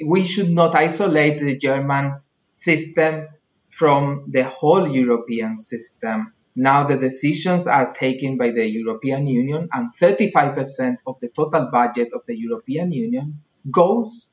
mm-hmm. 0.00 0.08
we 0.08 0.24
should 0.24 0.50
not 0.50 0.74
isolate 0.74 1.40
the 1.40 1.56
German 1.56 2.20
system 2.52 3.28
from 3.76 4.24
the 4.28 4.44
whole 4.44 4.88
European 4.88 5.56
system. 5.56 6.32
Now 6.54 6.86
the 6.86 6.96
decisions 6.96 7.66
are 7.66 7.92
taken 7.92 8.38
by 8.38 8.50
the 8.50 8.66
European 8.66 9.26
Union 9.26 9.68
and 9.70 9.92
35% 9.94 10.96
of 11.06 11.16
the 11.20 11.28
total 11.28 11.68
budget 11.70 12.08
of 12.14 12.22
the 12.26 12.34
European 12.34 12.90
Union 12.92 13.42
goes 13.70 14.30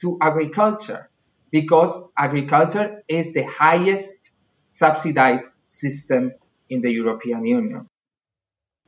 to 0.00 0.18
agriculture 0.20 1.10
because 1.50 1.92
agriculture 2.16 3.02
is 3.08 3.32
the 3.32 3.42
highest 3.42 4.30
subsidized 4.70 5.50
system 5.64 6.32
in 6.68 6.80
the 6.82 6.90
European 6.90 7.44
Union. 7.44 7.88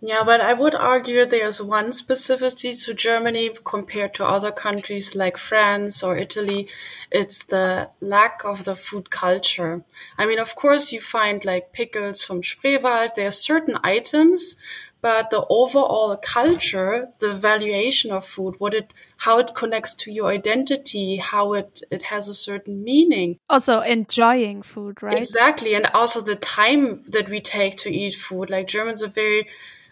Yeah, 0.01 0.23
but 0.25 0.41
I 0.41 0.53
would 0.53 0.77
argue 0.77 1.27
there's 1.27 1.61
one 1.61 1.91
specificity 1.91 2.85
to 2.85 2.95
Germany 2.95 3.51
compared 3.65 4.15
to 4.15 4.25
other 4.25 4.53
countries 4.53 5.17
like 5.17 5.37
France 5.37 6.05
or 6.05 6.17
Italy. 6.17 6.69
It's 7.11 7.43
the 7.43 7.91
lack 8.01 8.45
of 8.45 8.65
the 8.65 8.77
food 8.77 9.11
culture. 9.11 9.83
I 10.17 10.27
mean, 10.27 10.39
of 10.39 10.55
course, 10.55 10.93
you 10.93 11.01
find 11.01 11.45
like 11.45 11.73
pickles 11.73 12.23
from 12.23 12.43
Spreewald. 12.43 13.17
There 13.17 13.27
are 13.27 13.33
certain 13.33 13.77
items 13.83 14.57
but 15.01 15.31
the 15.31 15.47
overall 15.49 16.17
culture, 16.17 17.09
the 17.21 17.33
valuation 17.33 18.11
of 18.11 18.25
food, 18.25 18.57
what 18.59 18.75
it, 18.75 18.93
how 19.19 19.39
it 19.39 19.55
connects 19.55 19.95
to 19.95 20.11
your 20.11 20.29
identity, 20.29 21.17
how 21.17 21.53
it, 21.53 21.83
it 21.91 22.03
has 22.03 22.27
a 22.27 22.35
certain 22.35 22.83
meaning. 22.83 23.39
Also 23.49 23.81
enjoying 23.81 24.63
food, 24.63 25.01
right? 25.03 25.17
Exactly. 25.17 25.75
And 25.75 25.87
also 25.95 26.21
the 26.21 26.35
time 26.35 27.05
that 27.09 27.29
we 27.29 27.41
take 27.41 27.77
to 27.79 27.91
eat 27.91 28.15
food. 28.15 28.51
Like 28.51 28.67
Germans 28.67 29.03
are 29.03 29.09
very 29.09 29.49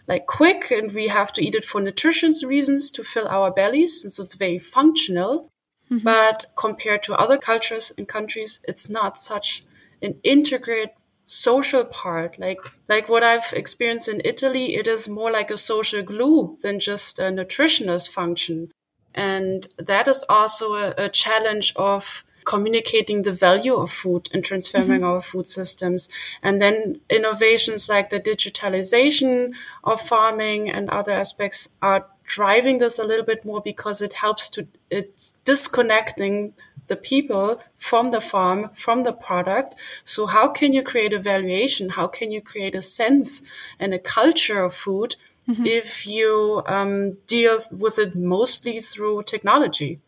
like 0.07 0.25
quick 0.25 0.71
and 0.71 0.91
we 0.93 1.07
have 1.07 1.33
to 1.33 1.45
eat 1.45 1.55
it 1.55 1.65
for 1.65 1.81
nutritious 1.81 2.43
reasons 2.43 2.91
to 2.91 3.03
fill 3.03 3.27
our 3.27 3.51
bellies. 3.51 4.03
And 4.03 4.11
so 4.11 4.23
it's 4.23 4.35
very 4.35 4.59
functional. 4.59 5.49
Mm 5.89 5.99
-hmm. 5.99 6.03
But 6.03 6.45
compared 6.55 7.03
to 7.03 7.13
other 7.13 7.37
cultures 7.37 7.93
and 7.97 8.07
countries, 8.07 8.59
it's 8.67 8.89
not 8.89 9.19
such 9.19 9.63
an 10.01 10.19
integrated 10.21 10.91
social 11.29 11.83
part 11.83 12.39
like 12.39 12.59
like 12.87 13.09
what 13.09 13.21
i've 13.21 13.51
experienced 13.53 14.07
in 14.07 14.21
italy 14.23 14.75
it 14.75 14.87
is 14.87 15.09
more 15.09 15.29
like 15.29 15.51
a 15.51 15.57
social 15.57 16.01
glue 16.01 16.57
than 16.61 16.79
just 16.79 17.19
a 17.19 17.23
nutritionist 17.23 18.09
function 18.09 18.71
and 19.13 19.67
that 19.77 20.07
is 20.07 20.23
also 20.29 20.75
a, 20.75 20.93
a 20.97 21.09
challenge 21.09 21.73
of 21.75 22.23
communicating 22.47 23.23
the 23.23 23.33
value 23.33 23.75
of 23.75 23.91
food 23.91 24.29
and 24.33 24.41
transforming 24.43 25.01
mm-hmm. 25.01 25.15
our 25.15 25.21
food 25.21 25.45
systems 25.45 26.07
and 26.41 26.61
then 26.61 27.01
innovations 27.09 27.89
like 27.89 28.09
the 28.09 28.21
digitalization 28.21 29.53
of 29.83 29.99
farming 29.99 30.69
and 30.69 30.89
other 30.89 31.11
aspects 31.11 31.75
are 31.81 32.05
driving 32.23 32.77
this 32.77 32.97
a 32.97 33.03
little 33.03 33.25
bit 33.25 33.43
more 33.43 33.61
because 33.61 34.01
it 34.01 34.13
helps 34.13 34.47
to 34.47 34.65
it's 34.89 35.33
disconnecting 35.43 36.53
the 36.87 36.95
people 36.95 37.61
from 37.77 38.11
the 38.11 38.21
farm, 38.21 38.69
from 38.73 39.03
the 39.03 39.11
product. 39.11 39.75
So 40.05 40.25
how 40.25 40.47
can 40.47 40.71
you 40.71 40.83
create 40.83 41.11
a 41.11 41.19
valuation? 41.19 41.89
How 41.89 42.07
can 42.07 42.31
you 42.31 42.41
create 42.41 42.75
a 42.75 42.81
sense 42.81 43.45
and 43.77 43.93
a 43.93 43.99
culture 43.99 44.63
of 44.63 44.73
food 44.73 45.17
mm-hmm. 45.49 45.65
if 45.65 46.07
you 46.07 46.63
um, 46.65 47.17
deal 47.27 47.59
with 47.71 47.99
it 47.99 48.15
mostly 48.15 48.79
through 48.79 49.23
technology? 49.23 49.99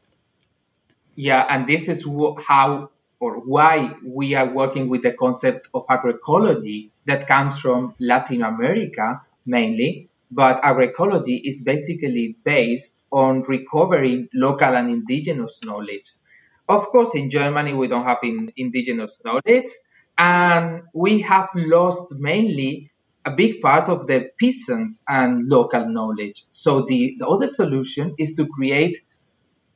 Yeah, 1.21 1.45
and 1.49 1.67
this 1.67 1.89
is 1.89 2.07
how 2.47 2.91
or 3.19 3.39
why 3.45 3.95
we 4.05 4.35
are 4.35 4.49
working 4.49 4.87
with 4.87 5.03
the 5.03 5.11
concept 5.11 5.67
of 5.73 5.85
agroecology 5.87 6.91
that 7.07 7.27
comes 7.27 7.59
from 7.59 7.93
Latin 7.99 8.41
America 8.41 9.21
mainly. 9.45 10.07
But 10.31 10.61
agroecology 10.61 11.41
is 11.43 11.61
basically 11.61 12.37
based 12.45 13.03
on 13.11 13.41
recovering 13.41 14.29
local 14.33 14.73
and 14.73 14.89
indigenous 14.89 15.59
knowledge. 15.65 16.13
Of 16.69 16.87
course, 16.87 17.13
in 17.15 17.29
Germany, 17.29 17.73
we 17.73 17.89
don't 17.89 18.05
have 18.05 18.19
in, 18.23 18.53
indigenous 18.55 19.19
knowledge, 19.25 19.67
and 20.17 20.83
we 20.93 21.19
have 21.21 21.49
lost 21.53 22.13
mainly 22.15 22.91
a 23.25 23.31
big 23.31 23.59
part 23.59 23.89
of 23.89 24.07
the 24.07 24.29
peasant 24.39 24.95
and 25.05 25.49
local 25.49 25.85
knowledge. 25.89 26.45
So 26.47 26.85
the, 26.85 27.17
the 27.19 27.27
other 27.27 27.47
solution 27.47 28.15
is 28.17 28.35
to 28.35 28.47
create 28.47 28.99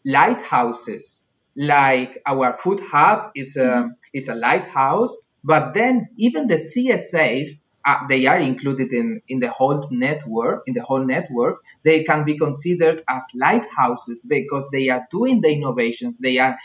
lighthouses, 0.06 1.23
like 1.56 2.22
our 2.26 2.58
food 2.58 2.82
hub 2.82 3.32
is 3.36 3.58
a, 3.58 3.90
is 4.14 4.30
a 4.30 4.36
lighthouse, 4.36 5.16
but 5.44 5.74
then 5.74 6.10
even 6.18 6.48
the 6.48 6.56
CSAs 6.56 7.64
uh, 7.86 8.08
they 8.08 8.26
are 8.28 8.40
included 8.40 8.94
in, 8.94 9.22
in 9.28 9.40
the 9.40 9.50
whole 9.50 9.86
network, 9.92 10.64
in 10.68 10.74
the 10.74 10.82
whole 10.82 11.06
network, 11.06 11.58
they 11.84 12.04
can 12.04 12.24
be 12.24 12.38
considered 12.38 13.04
as 13.10 13.26
lighthouses 13.36 14.26
because 14.28 14.70
they 14.72 14.90
are 14.90 15.06
doing 15.12 15.42
the 15.42 15.50
innovations, 15.50 16.18
they 16.18 16.38
are 16.38 16.58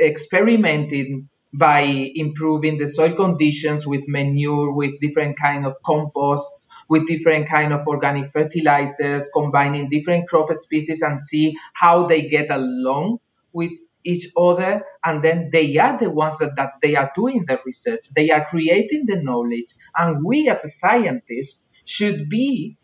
experimenting 0.00 1.28
by 1.52 1.80
improving 1.80 2.78
the 2.78 2.88
soil 2.88 3.14
conditions 3.14 3.86
with 3.86 4.08
manure, 4.08 4.72
with 4.72 4.98
different 5.00 5.38
kind 5.38 5.66
of 5.66 5.76
composts, 5.84 6.66
with 6.88 7.06
different 7.06 7.46
kind 7.46 7.74
of 7.74 7.86
organic 7.86 8.32
fertilizers, 8.32 9.28
combining 9.34 9.90
different 9.90 10.26
crop 10.28 10.54
species 10.54 11.02
and 11.02 11.20
see 11.20 11.54
how 11.74 12.06
they 12.06 12.22
get 12.22 12.50
along 12.50 13.18
with 13.52 13.72
each 14.04 14.28
other. 14.36 14.82
And 15.04 15.22
then 15.22 15.50
they 15.52 15.76
are 15.78 15.98
the 15.98 16.10
ones 16.10 16.38
that, 16.38 16.56
that 16.56 16.74
they 16.82 16.96
are 16.96 17.10
doing 17.14 17.44
the 17.46 17.60
research. 17.64 18.08
They 18.14 18.30
are 18.30 18.46
creating 18.48 19.06
the 19.06 19.22
knowledge. 19.22 19.74
And 19.96 20.24
we 20.24 20.48
as 20.48 20.64
a 20.64 20.68
scientist 20.68 21.64
should 21.84 22.28
be 22.28 22.78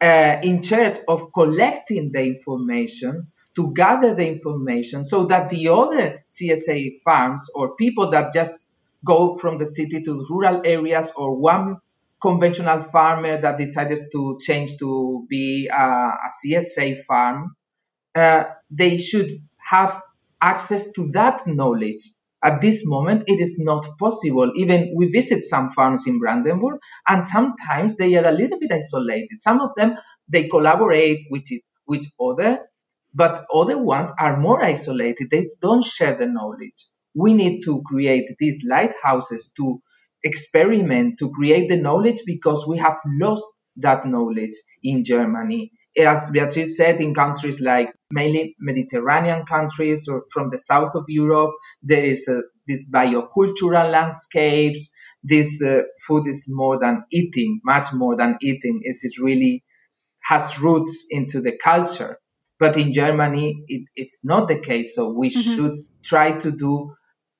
uh, 0.00 0.38
in 0.42 0.62
charge 0.62 0.98
of 1.08 1.32
collecting 1.32 2.12
the 2.12 2.22
information 2.22 3.28
to 3.56 3.72
gather 3.74 4.14
the 4.14 4.26
information 4.26 5.04
so 5.04 5.26
that 5.26 5.50
the 5.50 5.68
other 5.68 6.24
CSA 6.30 7.00
farms 7.04 7.48
or 7.54 7.76
people 7.76 8.10
that 8.10 8.32
just 8.32 8.70
go 9.04 9.36
from 9.36 9.58
the 9.58 9.66
city 9.66 10.02
to 10.02 10.24
rural 10.30 10.62
areas 10.64 11.12
or 11.16 11.36
one 11.36 11.76
conventional 12.20 12.82
farmer 12.82 13.40
that 13.40 13.58
decides 13.58 14.08
to 14.12 14.38
change 14.40 14.76
to 14.78 15.26
be 15.28 15.68
a, 15.68 15.82
a 15.82 16.30
CSA 16.44 17.02
farm, 17.04 17.56
uh, 18.14 18.44
they 18.70 18.98
should 18.98 19.42
have 19.56 20.02
access 20.40 20.90
to 20.92 21.10
that 21.12 21.46
knowledge. 21.46 22.02
At 22.42 22.60
this 22.62 22.86
moment, 22.86 23.24
it 23.26 23.40
is 23.40 23.58
not 23.58 23.86
possible. 23.98 24.50
Even 24.56 24.94
we 24.96 25.10
visit 25.10 25.44
some 25.44 25.70
farms 25.72 26.06
in 26.06 26.18
Brandenburg, 26.18 26.78
and 27.06 27.22
sometimes 27.22 27.96
they 27.96 28.14
are 28.16 28.26
a 28.26 28.32
little 28.32 28.58
bit 28.58 28.72
isolated. 28.72 29.38
Some 29.38 29.60
of 29.60 29.72
them 29.76 29.96
they 30.28 30.48
collaborate 30.48 31.26
with 31.30 31.44
it, 31.50 31.62
with 31.86 32.06
other 32.20 32.60
but 33.14 33.46
other 33.52 33.78
ones 33.78 34.10
are 34.18 34.38
more 34.38 34.62
isolated. 34.62 35.30
They 35.30 35.48
don't 35.60 35.84
share 35.84 36.16
the 36.16 36.26
knowledge. 36.26 36.86
We 37.14 37.34
need 37.34 37.62
to 37.64 37.82
create 37.84 38.30
these 38.38 38.64
lighthouses 38.68 39.52
to 39.56 39.82
experiment, 40.22 41.18
to 41.18 41.30
create 41.30 41.68
the 41.68 41.76
knowledge 41.76 42.20
because 42.26 42.66
we 42.68 42.78
have 42.78 42.98
lost 43.06 43.44
that 43.76 44.06
knowledge 44.06 44.52
in 44.82 45.04
Germany. 45.04 45.72
As 45.98 46.30
Beatrice 46.30 46.76
said, 46.76 47.00
in 47.00 47.14
countries 47.14 47.60
like 47.60 47.92
mainly 48.10 48.56
Mediterranean 48.58 49.46
countries 49.46 50.08
or 50.08 50.24
from 50.32 50.50
the 50.50 50.58
south 50.58 50.94
of 50.94 51.04
Europe, 51.08 51.52
there 51.82 52.04
is 52.04 52.28
a, 52.28 52.42
this 52.66 52.88
biocultural 52.90 53.90
landscapes. 53.90 54.92
This 55.22 55.62
uh, 55.62 55.82
food 56.06 56.26
is 56.26 56.46
more 56.48 56.78
than 56.78 57.04
eating, 57.10 57.60
much 57.64 57.92
more 57.92 58.16
than 58.16 58.38
eating. 58.40 58.80
It's 58.82 59.18
really 59.18 59.64
has 60.20 60.60
roots 60.60 61.06
into 61.10 61.40
the 61.40 61.56
culture. 61.56 62.18
But 62.58 62.76
in 62.76 62.92
Germany, 62.92 63.64
it, 63.68 63.88
it's 63.96 64.24
not 64.24 64.48
the 64.48 64.58
case. 64.58 64.94
So 64.94 65.12
we 65.12 65.30
mm-hmm. 65.30 65.40
should 65.40 65.84
try 66.02 66.38
to 66.38 66.50
do 66.50 66.94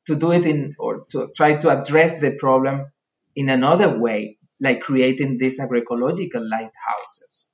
to 0.06 0.16
do 0.16 0.32
it 0.32 0.46
in 0.46 0.74
or 0.78 1.04
to 1.10 1.28
try 1.36 1.56
to 1.56 1.68
address 1.68 2.20
the 2.20 2.32
problem 2.32 2.90
in 3.36 3.48
another 3.48 3.98
way, 3.98 4.38
like 4.60 4.80
creating 4.80 5.38
these 5.38 5.60
agroecological 5.60 6.42
lighthouses. 6.48 7.49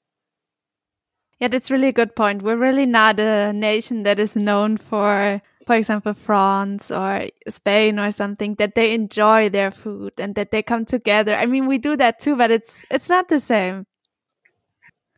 Yeah, 1.40 1.48
that's 1.48 1.70
really 1.70 1.88
a 1.88 1.92
good 1.92 2.16
point. 2.16 2.42
We're 2.42 2.56
really 2.56 2.86
not 2.86 3.20
a 3.20 3.52
nation 3.52 4.04
that 4.04 4.18
is 4.18 4.36
known 4.36 4.78
for, 4.78 5.42
for 5.66 5.76
example, 5.76 6.14
France 6.14 6.90
or 6.90 7.26
Spain 7.48 7.98
or 7.98 8.10
something 8.10 8.54
that 8.54 8.74
they 8.74 8.94
enjoy 8.94 9.50
their 9.50 9.70
food 9.70 10.14
and 10.18 10.34
that 10.36 10.50
they 10.50 10.62
come 10.62 10.86
together. 10.86 11.34
I 11.34 11.44
mean, 11.44 11.66
we 11.66 11.76
do 11.76 11.96
that 11.96 12.20
too, 12.20 12.36
but 12.36 12.50
it's 12.50 12.84
it's 12.90 13.10
not 13.10 13.28
the 13.28 13.40
same. 13.40 13.84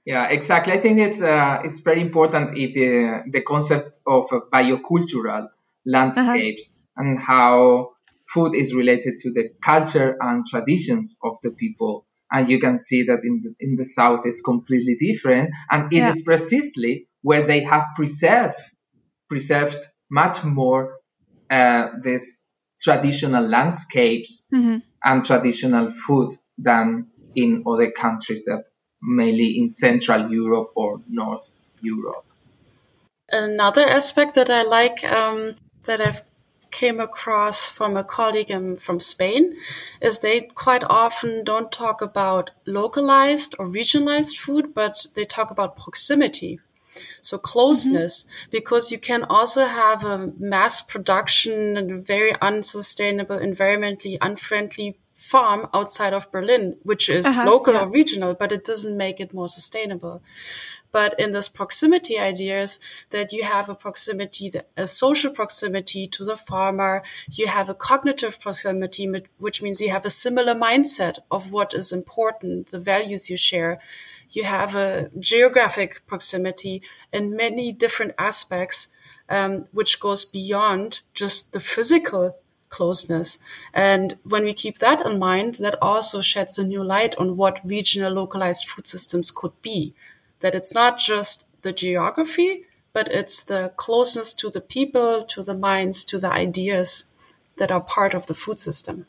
Yeah, 0.04 0.26
exactly. 0.28 0.72
I 0.72 0.80
think 0.80 0.98
it's 0.98 1.20
uh, 1.22 1.60
it's 1.62 1.80
very 1.80 2.00
important 2.00 2.56
if 2.56 2.70
uh, 2.70 3.22
the 3.30 3.42
concept 3.42 4.00
of 4.06 4.32
uh, 4.32 4.40
biocultural 4.50 5.48
landscapes 5.84 6.72
uh-huh. 6.72 7.02
and 7.04 7.18
how 7.20 7.92
food 8.26 8.54
is 8.54 8.74
related 8.74 9.18
to 9.18 9.32
the 9.32 9.50
culture 9.62 10.16
and 10.20 10.46
traditions 10.46 11.16
of 11.22 11.36
the 11.42 11.50
people. 11.50 12.06
And 12.30 12.48
you 12.48 12.58
can 12.60 12.76
see 12.76 13.04
that 13.04 13.20
in 13.24 13.42
the, 13.42 13.54
in 13.58 13.76
the 13.76 13.84
south 13.84 14.26
is 14.26 14.42
completely 14.42 14.96
different, 14.96 15.50
and 15.70 15.92
it 15.92 15.98
yeah. 15.98 16.10
is 16.10 16.22
precisely 16.22 17.08
where 17.22 17.46
they 17.46 17.60
have 17.60 17.86
preserved 17.96 18.58
preserved 19.28 19.78
much 20.10 20.44
more 20.44 20.98
uh, 21.50 21.88
this 22.02 22.44
traditional 22.80 23.46
landscapes 23.46 24.46
mm-hmm. 24.54 24.78
and 25.04 25.24
traditional 25.24 25.90
food 25.90 26.38
than 26.56 27.08
in 27.34 27.64
other 27.66 27.90
countries 27.90 28.44
that 28.44 28.64
mainly 29.02 29.58
in 29.58 29.68
Central 29.68 30.32
Europe 30.32 30.70
or 30.74 31.00
North 31.08 31.52
Europe. 31.80 32.24
Another 33.30 33.86
aspect 33.86 34.34
that 34.34 34.50
I 34.50 34.62
like 34.62 35.04
um, 35.04 35.54
that 35.84 36.00
I've 36.00 36.22
came 36.70 37.00
across 37.00 37.70
from 37.70 37.96
a 37.96 38.04
colleague 38.04 38.52
from 38.78 39.00
Spain 39.00 39.56
is 40.00 40.20
they 40.20 40.42
quite 40.42 40.84
often 40.84 41.44
don't 41.44 41.72
talk 41.72 42.00
about 42.02 42.50
localized 42.66 43.54
or 43.58 43.66
regionalized 43.66 44.36
food, 44.36 44.74
but 44.74 45.06
they 45.14 45.24
talk 45.24 45.50
about 45.50 45.76
proximity. 45.76 46.60
So 47.22 47.38
closeness, 47.38 48.24
mm-hmm. 48.24 48.50
because 48.50 48.90
you 48.90 48.98
can 48.98 49.24
also 49.24 49.64
have 49.64 50.04
a 50.04 50.32
mass 50.38 50.80
production 50.80 51.76
and 51.76 52.04
very 52.04 52.34
unsustainable, 52.40 53.38
environmentally 53.38 54.18
unfriendly 54.20 54.98
farm 55.12 55.68
outside 55.74 56.12
of 56.12 56.30
Berlin, 56.30 56.76
which 56.84 57.10
is 57.10 57.26
uh-huh, 57.26 57.44
local 57.44 57.74
yeah. 57.74 57.82
or 57.82 57.90
regional, 57.90 58.34
but 58.34 58.52
it 58.52 58.64
doesn't 58.64 58.96
make 58.96 59.20
it 59.20 59.34
more 59.34 59.48
sustainable. 59.48 60.22
But 60.90 61.18
in 61.18 61.32
this 61.32 61.48
proximity 61.48 62.18
ideas 62.18 62.80
that 63.10 63.32
you 63.32 63.44
have 63.44 63.68
a 63.68 63.74
proximity, 63.74 64.50
a 64.76 64.86
social 64.86 65.32
proximity 65.32 66.06
to 66.06 66.24
the 66.24 66.36
farmer, 66.36 67.02
you 67.30 67.46
have 67.46 67.68
a 67.68 67.74
cognitive 67.74 68.40
proximity, 68.40 69.10
which 69.38 69.62
means 69.62 69.80
you 69.80 69.90
have 69.90 70.06
a 70.06 70.10
similar 70.10 70.54
mindset 70.54 71.18
of 71.30 71.52
what 71.52 71.74
is 71.74 71.92
important, 71.92 72.68
the 72.68 72.80
values 72.80 73.28
you 73.28 73.36
share. 73.36 73.78
You 74.30 74.44
have 74.44 74.74
a 74.74 75.10
geographic 75.18 76.06
proximity 76.06 76.82
in 77.12 77.36
many 77.36 77.72
different 77.72 78.14
aspects, 78.18 78.94
um, 79.28 79.64
which 79.72 80.00
goes 80.00 80.24
beyond 80.24 81.02
just 81.14 81.52
the 81.52 81.60
physical 81.60 82.36
closeness. 82.68 83.38
And 83.72 84.18
when 84.24 84.44
we 84.44 84.52
keep 84.52 84.78
that 84.78 85.04
in 85.04 85.18
mind, 85.18 85.56
that 85.56 85.80
also 85.80 86.20
sheds 86.20 86.58
a 86.58 86.66
new 86.66 86.84
light 86.84 87.16
on 87.16 87.36
what 87.36 87.60
regional 87.64 88.12
localized 88.12 88.68
food 88.68 88.86
systems 88.86 89.30
could 89.30 89.60
be. 89.62 89.94
That 90.40 90.54
it's 90.54 90.72
not 90.72 90.98
just 90.98 91.48
the 91.62 91.72
geography, 91.72 92.64
but 92.92 93.08
it's 93.08 93.42
the 93.42 93.72
closeness 93.76 94.34
to 94.36 94.50
the 94.50 94.60
people, 94.60 95.24
to 95.24 95.42
the 95.42 95.54
minds, 95.54 96.04
to 96.06 96.18
the 96.18 96.30
ideas 96.30 97.10
that 97.56 97.70
are 97.70 97.80
part 97.80 98.14
of 98.14 98.26
the 98.26 98.34
food 98.34 98.58
system. 98.58 99.06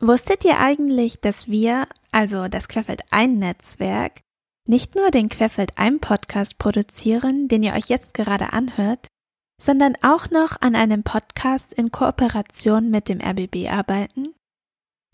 Wusstet 0.00 0.44
ihr 0.44 0.58
eigentlich, 0.60 1.20
dass 1.20 1.48
wir, 1.48 1.88
also 2.12 2.48
das 2.48 2.68
Querfeld 2.68 3.00
ein 3.10 3.38
Netzwerk, 3.38 4.20
nicht 4.66 4.94
nur 4.94 5.10
den 5.10 5.28
Querfeld 5.28 5.72
ein 5.76 5.98
Podcast 5.98 6.58
produzieren, 6.58 7.48
den 7.48 7.62
ihr 7.62 7.72
euch 7.74 7.88
jetzt 7.88 8.14
gerade 8.14 8.52
anhört, 8.52 9.08
sondern 9.60 9.96
auch 10.02 10.30
noch 10.30 10.60
an 10.60 10.76
einem 10.76 11.04
Podcast 11.04 11.72
in 11.72 11.90
Kooperation 11.90 12.90
mit 12.90 13.08
dem 13.08 13.20
RBB 13.20 13.70
arbeiten? 13.70 14.34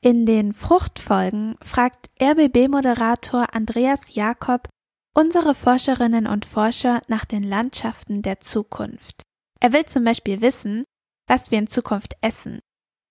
In 0.02 0.24
den 0.24 0.54
Fruchtfolgen 0.54 1.56
fragt 1.60 2.08
RBB-Moderator 2.22 3.54
Andreas 3.54 4.14
Jakob 4.14 4.68
unsere 5.14 5.54
Forscherinnen 5.54 6.26
und 6.26 6.46
Forscher 6.46 7.02
nach 7.08 7.26
den 7.26 7.42
Landschaften 7.42 8.22
der 8.22 8.40
Zukunft. 8.40 9.22
Er 9.60 9.74
will 9.74 9.84
zum 9.84 10.04
Beispiel 10.04 10.40
wissen, 10.40 10.84
was 11.26 11.50
wir 11.50 11.58
in 11.58 11.66
Zukunft 11.66 12.16
essen, 12.22 12.60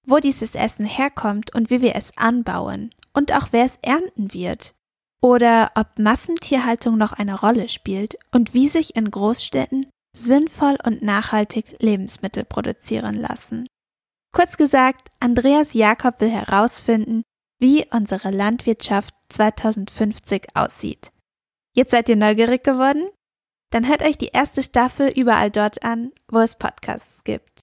wo 0.08 0.18
dieses 0.18 0.56
Essen 0.56 0.86
herkommt 0.86 1.54
und 1.54 1.70
wie 1.70 1.82
wir 1.82 1.96
es 1.96 2.18
anbauen 2.18 2.90
und 3.14 3.34
auch 3.34 3.50
wer 3.52 3.66
es 3.66 3.78
ernten 3.84 4.34
wird 4.34 4.74
oder 5.22 5.72
ob 5.76 6.00
Massentierhaltung 6.00 6.98
noch 6.98 7.14
eine 7.14 7.40
Rolle 7.40 7.70
spielt 7.70 8.16
und 8.32 8.56
wie 8.56 8.68
sich 8.68 8.96
in 8.96 9.12
Großstädten 9.12 9.88
sinnvoll 10.18 10.78
und 10.84 11.04
nachhaltig 11.04 11.82
Lebensmittel 11.82 12.46
produzieren 12.46 13.16
lassen. 13.16 13.68
Kurz 14.32 14.58
gesagt, 14.58 15.10
Andreas 15.20 15.74
Jakob 15.74 16.22
will 16.22 16.30
herausfinden, 16.30 17.24
wie 17.60 17.86
unsere 17.92 18.32
Landwirtschaft 18.32 19.14
2050 19.30 20.48
aussieht. 20.56 21.12
Jetzt 21.76 21.92
seid 21.92 22.10
ihr 22.10 22.16
neugierig 22.16 22.64
geworden? 22.64 23.10
Dann 23.72 23.88
hört 23.88 24.02
euch 24.02 24.18
die 24.18 24.30
erste 24.34 24.64
Staffel 24.64 25.10
überall 25.10 25.52
dort 25.52 25.84
an, 25.84 26.12
wo 26.28 26.40
es 26.40 26.56
Podcasts 26.56 27.24
gibt. 27.24 27.62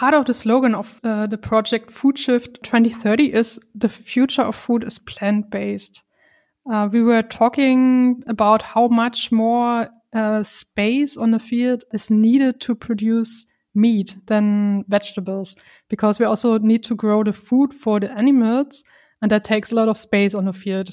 part 0.00 0.14
of 0.14 0.24
the 0.24 0.32
slogan 0.32 0.74
of 0.74 0.98
uh, 1.04 1.26
the 1.26 1.36
project 1.36 1.90
Food 1.90 2.18
Shift 2.18 2.62
2030 2.62 3.34
is 3.34 3.60
the 3.74 3.90
future 3.90 4.40
of 4.40 4.56
food 4.56 4.82
is 4.82 4.98
plant 4.98 5.50
based. 5.50 6.02
Uh, 6.70 6.88
we 6.90 7.02
were 7.02 7.22
talking 7.22 8.22
about 8.26 8.62
how 8.62 8.88
much 8.88 9.30
more 9.30 9.88
uh, 10.12 10.42
space 10.42 11.16
on 11.16 11.30
the 11.30 11.38
field 11.38 11.84
is 11.92 12.10
needed 12.10 12.60
to 12.60 12.74
produce 12.74 13.46
meat 13.74 14.16
than 14.26 14.84
vegetables 14.88 15.54
because 15.88 16.18
we 16.18 16.26
also 16.26 16.58
need 16.58 16.82
to 16.84 16.94
grow 16.94 17.22
the 17.22 17.32
food 17.32 17.72
for 17.72 18.00
the 18.00 18.10
animals 18.10 18.82
and 19.22 19.30
that 19.30 19.44
takes 19.44 19.70
a 19.70 19.74
lot 19.74 19.88
of 19.88 19.98
space 19.98 20.34
on 20.34 20.46
the 20.46 20.52
field. 20.52 20.90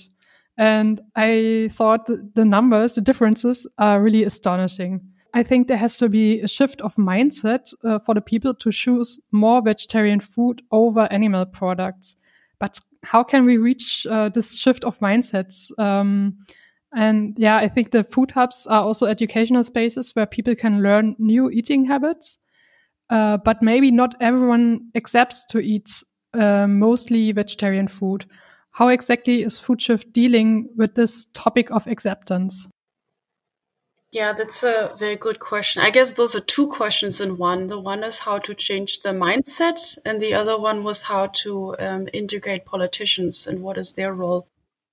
And 0.58 1.02
I 1.16 1.70
thought 1.72 2.08
the 2.08 2.46
numbers, 2.46 2.96
the 2.96 3.02
differences 3.02 3.68
are 3.78 4.02
really 4.02 4.24
astonishing. 4.24 5.02
I 5.34 5.44
think 5.44 5.68
there 5.68 5.78
has 5.78 5.98
to 5.98 6.10
be 6.10 6.42
a 6.42 6.48
shift 6.48 6.82
of 6.82 6.96
mindset 6.96 7.72
uh, 7.84 8.00
for 8.00 8.16
the 8.16 8.22
people 8.22 8.56
to 8.56 8.72
choose 8.72 9.20
more 9.32 9.62
vegetarian 9.62 10.20
food 10.20 10.62
over 10.72 11.08
animal 11.12 11.46
products. 11.46 12.16
But 12.60 12.80
how 13.04 13.24
can 13.24 13.46
we 13.46 13.58
reach 13.58 14.06
uh, 14.10 14.30
this 14.30 14.58
shift 14.58 14.84
of 14.84 15.00
mindsets? 15.00 15.78
Um, 15.80 16.38
and 16.96 17.36
yeah, 17.38 17.58
I 17.58 17.68
think 17.68 17.92
the 17.92 18.04
food 18.04 18.32
hubs 18.32 18.66
are 18.68 18.82
also 18.82 19.06
educational 19.06 19.64
spaces 19.64 20.16
where 20.16 20.26
people 20.26 20.56
can 20.56 20.82
learn 20.82 21.16
new 21.20 21.50
eating 21.50 21.86
habits. 21.86 22.38
Uh, 23.10 23.38
but 23.38 23.62
maybe 23.62 23.90
not 23.90 24.16
everyone 24.20 24.90
accepts 24.96 25.46
to 25.48 25.60
eat 25.60 25.90
uh, 26.34 26.68
mostly 26.68 27.32
vegetarian 27.32 27.88
food. 27.88 28.26
How 28.72 28.90
exactly 28.90 29.44
is 29.44 29.60
Food 29.60 29.82
Shift 29.82 30.12
dealing 30.14 30.70
with 30.76 30.96
this 30.96 31.28
topic 31.34 31.72
of 31.72 31.88
acceptance? 31.88 32.68
Yeah, 34.18 34.34
that's 34.34 34.64
a 34.64 34.96
very 34.98 35.16
good 35.16 35.40
question. 35.40 35.84
I 35.84 35.92
guess 35.92 36.14
those 36.14 36.36
are 36.36 36.40
two 36.40 36.66
questions 36.66 37.22
in 37.22 37.38
one. 37.38 37.68
The 37.68 37.80
one 37.80 38.04
is 38.04 38.18
how 38.18 38.40
to 38.40 38.56
change 38.56 39.02
the 39.02 39.10
mindset, 39.10 40.00
and 40.04 40.20
the 40.20 40.34
other 40.34 40.60
one 40.60 40.84
was 40.84 41.04
how 41.04 41.28
to 41.44 41.76
um, 41.78 42.08
integrate 42.14 42.66
politicians 42.66 43.46
and 43.46 43.62
what 43.62 43.78
is 43.78 43.94
their 43.94 44.12
role. 44.12 44.48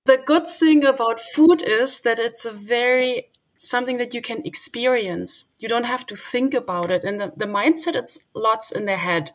The 0.05 0.17
good 0.17 0.47
thing 0.47 0.85
about 0.85 1.19
food 1.19 1.63
is 1.63 2.01
that 2.01 2.19
it's 2.19 2.45
a 2.45 2.51
very 2.51 3.31
something 3.55 3.97
that 3.97 4.13
you 4.13 4.21
can 4.21 4.45
experience. 4.45 5.45
You 5.57 5.69
don't 5.69 5.85
have 5.85 6.05
to 6.05 6.15
think 6.15 6.53
about 6.53 6.91
it. 6.91 7.03
And 7.03 7.19
the, 7.19 7.33
the 7.35 7.47
mindset, 7.47 7.95
it's 7.95 8.19
lots 8.35 8.71
in 8.71 8.85
the 8.85 8.97
head. 8.97 9.31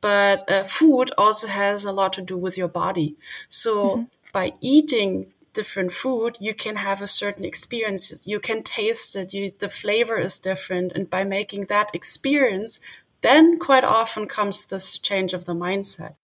But 0.00 0.48
uh, 0.48 0.62
food 0.62 1.10
also 1.18 1.48
has 1.48 1.84
a 1.84 1.90
lot 1.90 2.12
to 2.12 2.22
do 2.22 2.36
with 2.36 2.56
your 2.56 2.68
body. 2.68 3.16
So 3.48 3.72
mm-hmm. 3.74 4.04
by 4.32 4.52
eating 4.60 5.32
different 5.56 5.92
food, 5.92 6.36
you 6.38 6.54
can 6.54 6.76
have 6.76 7.02
a 7.02 7.06
certain 7.06 7.44
experience. 7.44 8.26
You 8.26 8.38
can 8.38 8.62
taste 8.62 9.16
it. 9.16 9.34
You, 9.34 9.50
the 9.58 9.68
flavor 9.68 10.18
is 10.18 10.38
different. 10.38 10.92
And 10.92 11.10
by 11.10 11.24
making 11.24 11.64
that 11.64 11.90
experience, 11.92 12.78
then 13.22 13.58
quite 13.58 13.82
often 13.82 14.28
comes 14.28 14.66
this 14.66 14.98
change 14.98 15.34
of 15.34 15.46
the 15.46 15.54
mindset. 15.54 16.14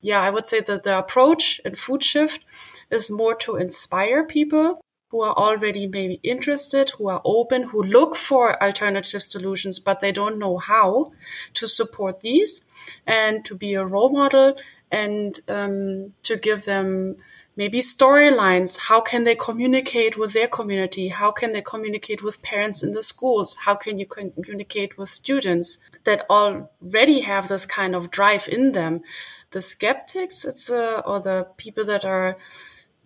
Yeah, 0.00 0.20
I 0.20 0.30
would 0.30 0.46
say 0.46 0.60
that 0.60 0.82
the 0.82 0.98
approach 0.98 1.60
in 1.64 1.74
food 1.74 2.02
shift 2.02 2.44
is 2.90 3.10
more 3.10 3.34
to 3.36 3.56
inspire 3.56 4.24
people 4.24 4.80
who 5.10 5.20
are 5.20 5.34
already 5.34 5.86
maybe 5.86 6.20
interested, 6.22 6.90
who 6.90 7.08
are 7.08 7.20
open, 7.24 7.64
who 7.64 7.82
look 7.82 8.16
for 8.16 8.62
alternative 8.62 9.22
solutions, 9.22 9.78
but 9.78 10.00
they 10.00 10.12
don't 10.12 10.38
know 10.38 10.56
how 10.56 11.12
to 11.54 11.66
support 11.66 12.20
these 12.20 12.64
and 13.06 13.44
to 13.44 13.54
be 13.54 13.74
a 13.74 13.84
role 13.84 14.10
model 14.10 14.56
and 14.90 15.40
um, 15.48 16.12
to 16.22 16.36
give 16.36 16.64
them 16.64 17.16
maybe 17.60 17.80
storylines. 17.80 18.78
How 18.88 19.02
can 19.02 19.24
they 19.24 19.34
communicate 19.34 20.16
with 20.16 20.32
their 20.32 20.48
community? 20.48 21.08
How 21.08 21.30
can 21.30 21.52
they 21.52 21.60
communicate 21.60 22.22
with 22.22 22.40
parents 22.40 22.82
in 22.82 22.92
the 22.92 23.02
schools? 23.02 23.54
How 23.66 23.74
can 23.74 23.98
you 23.98 24.06
communicate 24.06 24.96
with 24.96 25.10
students 25.10 25.76
that 26.04 26.24
already 26.30 27.20
have 27.20 27.48
this 27.48 27.66
kind 27.66 27.94
of 27.94 28.10
drive 28.10 28.48
in 28.48 28.72
them? 28.72 29.02
The 29.50 29.60
skeptics, 29.60 30.46
it's 30.46 30.72
uh, 30.72 31.02
or 31.04 31.20
the 31.20 31.48
people 31.58 31.84
that 31.84 32.06
are 32.06 32.38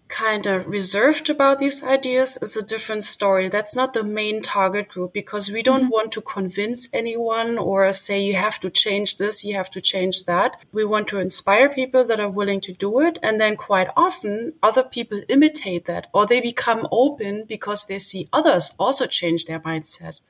kind 0.09 0.47
of 0.47 0.67
reserved 0.67 1.31
about 1.31 1.59
these 1.59 1.83
ideas 1.83 2.39
is 2.43 2.57
a 2.57 2.63
different 2.63 3.05
story. 3.05 3.49
That's 3.49 3.75
not 3.75 3.95
the 3.95 4.05
main 4.05 4.43
target 4.43 4.89
group 4.89 5.13
because 5.13 5.51
we 5.51 5.63
don't 5.63 5.85
mm-hmm. 5.85 5.91
want 5.91 6.13
to 6.13 6.21
convince 6.21 6.89
anyone 6.93 7.59
or 7.59 7.91
say 7.93 8.23
you 8.23 8.35
have 8.35 8.61
to 8.61 8.71
change 8.71 9.17
this, 9.17 9.45
you 9.45 9.55
have 9.55 9.71
to 9.71 9.81
change 9.81 10.25
that. 10.25 10.61
We 10.73 10.85
want 10.85 11.09
to 11.09 11.19
inspire 11.19 11.69
people 11.69 12.05
that 12.05 12.21
are 12.21 12.31
willing 12.31 12.61
to 12.63 12.73
do 12.73 13.01
it. 13.01 13.19
And 13.23 13.41
then 13.41 13.57
quite 13.57 13.89
often 13.97 14.55
other 14.63 14.85
people 14.85 15.23
imitate 15.29 15.87
that 15.87 16.09
or 16.13 16.27
they 16.27 16.41
become 16.41 16.87
open 16.91 17.45
because 17.47 17.87
they 17.87 17.99
see 17.99 18.29
others 18.33 18.73
also 18.79 19.07
change 19.07 19.47
their 19.47 19.61
mindset. 19.61 20.21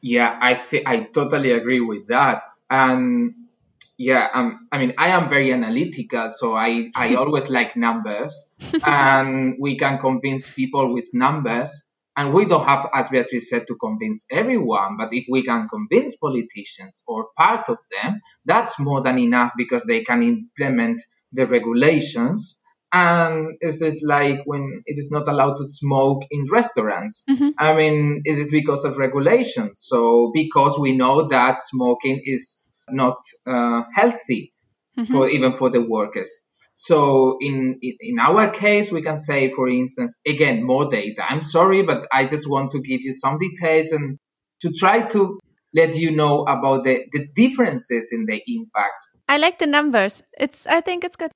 Yeah, 0.00 0.38
I 0.40 0.54
th- 0.54 0.84
I 0.86 1.00
totally 1.00 1.52
agree 1.52 1.80
with 1.80 2.08
that. 2.08 2.42
And 2.70 3.34
yeah, 4.00 4.30
um, 4.32 4.66
I 4.72 4.78
mean, 4.78 4.94
I 4.96 5.08
am 5.08 5.28
very 5.28 5.52
analytical, 5.52 6.30
so 6.34 6.54
I, 6.54 6.90
I 6.96 7.14
always 7.20 7.50
like 7.50 7.76
numbers, 7.76 8.34
and 8.82 9.56
we 9.60 9.76
can 9.76 9.98
convince 9.98 10.48
people 10.48 10.94
with 10.94 11.04
numbers. 11.12 11.70
And 12.16 12.32
we 12.32 12.46
don't 12.46 12.64
have, 12.64 12.88
as 12.94 13.10
Beatrice 13.10 13.50
said, 13.50 13.66
to 13.68 13.76
convince 13.76 14.24
everyone, 14.30 14.96
but 14.98 15.10
if 15.12 15.26
we 15.30 15.44
can 15.44 15.68
convince 15.68 16.16
politicians 16.16 17.02
or 17.06 17.28
part 17.36 17.68
of 17.68 17.76
them, 17.90 18.20
that's 18.46 18.80
more 18.80 19.02
than 19.02 19.18
enough 19.18 19.52
because 19.56 19.84
they 19.84 20.02
can 20.02 20.22
implement 20.22 21.02
the 21.32 21.46
regulations. 21.46 22.58
And 22.92 23.56
it 23.60 23.80
is 23.82 24.02
like 24.04 24.40
when 24.46 24.82
it 24.86 24.98
is 24.98 25.10
not 25.10 25.28
allowed 25.28 25.58
to 25.58 25.66
smoke 25.66 26.22
in 26.30 26.46
restaurants. 26.50 27.22
Mm-hmm. 27.30 27.50
I 27.58 27.74
mean, 27.74 28.22
it 28.24 28.38
is 28.38 28.50
because 28.50 28.84
of 28.84 28.96
regulations. 28.96 29.84
So 29.86 30.32
because 30.34 30.78
we 30.78 30.96
know 30.96 31.28
that 31.28 31.60
smoking 31.62 32.22
is 32.24 32.59
not 32.92 33.16
uh, 33.46 33.82
healthy 33.94 34.52
mm-hmm. 34.98 35.12
for 35.12 35.28
even 35.28 35.54
for 35.54 35.70
the 35.70 35.80
workers. 35.80 36.30
So 36.74 37.36
in 37.40 37.78
in 37.82 38.18
our 38.18 38.50
case, 38.50 38.90
we 38.90 39.02
can 39.02 39.18
say, 39.18 39.50
for 39.50 39.68
instance, 39.68 40.18
again, 40.26 40.64
more 40.64 40.90
data. 40.90 41.22
I'm 41.28 41.42
sorry, 41.42 41.82
but 41.82 42.06
I 42.12 42.24
just 42.24 42.48
want 42.48 42.72
to 42.72 42.80
give 42.80 43.00
you 43.02 43.12
some 43.12 43.38
details 43.38 43.92
and 43.92 44.18
to 44.62 44.72
try 44.72 45.02
to 45.08 45.40
let 45.74 45.94
you 45.94 46.10
know 46.10 46.42
about 46.44 46.84
the, 46.84 47.04
the 47.12 47.26
differences 47.34 48.10
in 48.12 48.26
the 48.26 48.40
impacts. 48.46 49.10
I 49.28 49.36
like 49.36 49.58
the 49.58 49.66
numbers. 49.66 50.22
It's 50.38 50.66
I 50.66 50.80
think 50.80 51.04
it's 51.04 51.16
good. 51.16 51.30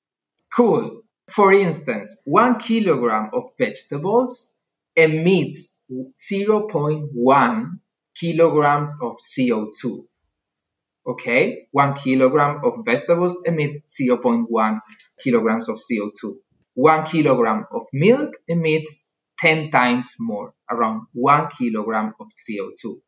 Cool. 0.55 1.01
For 1.29 1.53
instance, 1.53 2.15
one 2.23 2.59
kilogram 2.59 3.29
of 3.33 3.43
vegetables 3.59 4.47
emits 4.95 5.73
0.1 5.91 7.65
kilograms 8.19 8.91
of 9.01 9.17
CO2 9.17 10.05
okay, 11.05 11.67
one 11.71 11.95
kilogram 11.95 12.61
of 12.63 12.85
vegetables 12.85 13.39
emit 13.45 13.83
0.1 13.87 14.79
kilograms 15.21 15.69
of 15.69 15.77
CO2. 15.77 16.35
One 16.73 17.05
kilogram 17.05 17.65
of 17.71 17.83
milk 17.93 18.33
emits 18.47 19.09
10 19.39 19.71
times 19.71 20.15
more, 20.19 20.53
around 20.69 21.07
one 21.13 21.49
kilogram 21.57 22.13
of 22.19 22.27
CO2. 22.27 22.99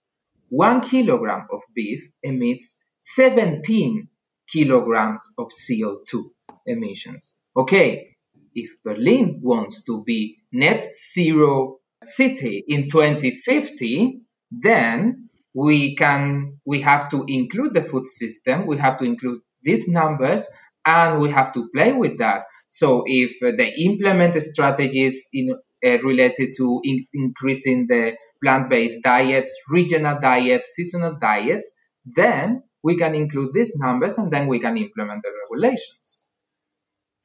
One 0.49 0.81
kilogram 0.81 1.47
of 1.51 1.61
beef 1.73 2.09
emits 2.23 2.77
17 3.01 4.07
kilograms 4.49 5.21
of 5.37 5.49
CO2 5.49 6.29
emissions. 6.65 7.33
Okay, 7.55 8.15
if 8.53 8.71
Berlin 8.83 9.39
wants 9.41 9.83
to 9.83 10.03
be 10.03 10.37
net 10.51 10.83
zero 11.13 11.79
city 12.03 12.63
in 12.67 12.89
2050, 12.89 14.21
then 14.51 15.26
we 15.65 15.95
can 15.95 16.59
we 16.65 16.81
have 16.81 17.09
to 17.09 17.25
include 17.27 17.73
the 17.73 17.81
food 17.81 18.05
system 18.05 18.67
we 18.67 18.77
have 18.77 18.97
to 18.99 19.05
include 19.05 19.39
these 19.63 19.87
numbers 19.87 20.45
and 20.85 21.19
we 21.19 21.29
have 21.29 21.53
to 21.53 21.69
play 21.75 21.91
with 21.91 22.19
that. 22.19 22.43
So 22.69 23.03
if 23.05 23.31
they 23.41 23.73
implement 23.75 24.41
strategies 24.41 25.27
in 25.33 25.55
uh, 25.85 25.97
related 25.99 26.55
to 26.57 26.79
in, 26.83 27.05
increasing 27.13 27.87
the 27.87 28.13
plant-based 28.43 29.03
diets 29.03 29.51
regional 29.71 30.19
diets 30.19 30.73
seasonal 30.75 31.17
diets 31.19 31.73
then 32.05 32.63
we 32.83 32.95
can 32.97 33.15
include 33.15 33.51
these 33.53 33.75
numbers 33.77 34.17
and 34.17 34.31
then 34.31 34.47
we 34.47 34.59
can 34.59 34.77
implement 34.77 35.23
the 35.23 35.31
regulations. 35.43 36.21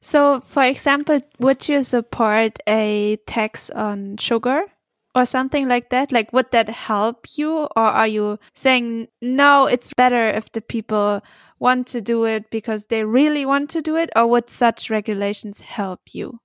So 0.01 0.41
for 0.41 0.63
example 0.63 1.19
would 1.39 1.67
you 1.69 1.83
support 1.83 2.57
a 2.67 3.17
tax 3.27 3.69
on 3.69 4.17
sugar 4.17 4.63
or 5.15 5.25
something 5.25 5.67
like 5.67 5.89
that? 5.89 6.11
Like, 6.11 6.33
would 6.33 6.51
that 6.51 6.69
help 6.69 7.37
you? 7.37 7.67
Or 7.75 7.83
are 7.83 8.07
you 8.07 8.39
saying, 8.53 9.07
no, 9.21 9.67
it's 9.67 9.93
better 9.93 10.27
if 10.27 10.51
the 10.51 10.61
people 10.61 11.21
want 11.59 11.87
to 11.87 12.01
do 12.01 12.25
it 12.25 12.49
because 12.49 12.85
they 12.87 13.03
really 13.03 13.45
want 13.45 13.69
to 13.71 13.81
do 13.81 13.95
it? 13.95 14.09
Or 14.15 14.27
would 14.27 14.49
such 14.49 14.89
regulations 14.89 15.61
help 15.61 16.01
you? 16.11 16.39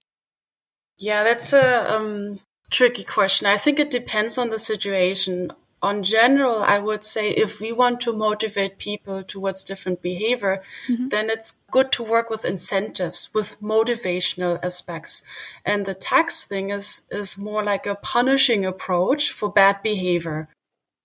Yeah, 0.98 1.22
that's 1.24 1.52
a 1.52 1.94
um, 1.94 2.40
tricky 2.70 3.04
question. 3.04 3.46
I 3.46 3.56
think 3.56 3.78
it 3.78 3.90
depends 3.90 4.36
on 4.36 4.50
the 4.50 4.58
situation 4.58 5.52
on 5.80 6.02
general, 6.02 6.62
I 6.62 6.78
would 6.78 7.04
say 7.04 7.30
if 7.30 7.60
we 7.60 7.72
want 7.72 8.00
to 8.02 8.12
motivate 8.12 8.78
people 8.78 9.22
towards 9.22 9.64
different 9.64 10.02
behavior, 10.02 10.62
mm-hmm. 10.88 11.08
then 11.08 11.30
it's 11.30 11.52
good 11.70 11.92
to 11.92 12.02
work 12.02 12.30
with 12.30 12.44
incentives, 12.44 13.30
with 13.32 13.60
motivational 13.60 14.58
aspects. 14.62 15.22
And 15.64 15.86
the 15.86 15.94
tax 15.94 16.44
thing 16.44 16.70
is, 16.70 17.02
is 17.10 17.38
more 17.38 17.62
like 17.62 17.86
a 17.86 17.94
punishing 17.94 18.64
approach 18.64 19.30
for 19.30 19.50
bad 19.50 19.82
behavior. 19.82 20.48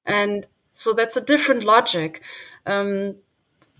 And 0.05 0.47
so 0.71 0.93
that's 0.93 1.17
a 1.17 1.25
different 1.25 1.63
logic. 1.63 2.21
Um, 2.65 3.17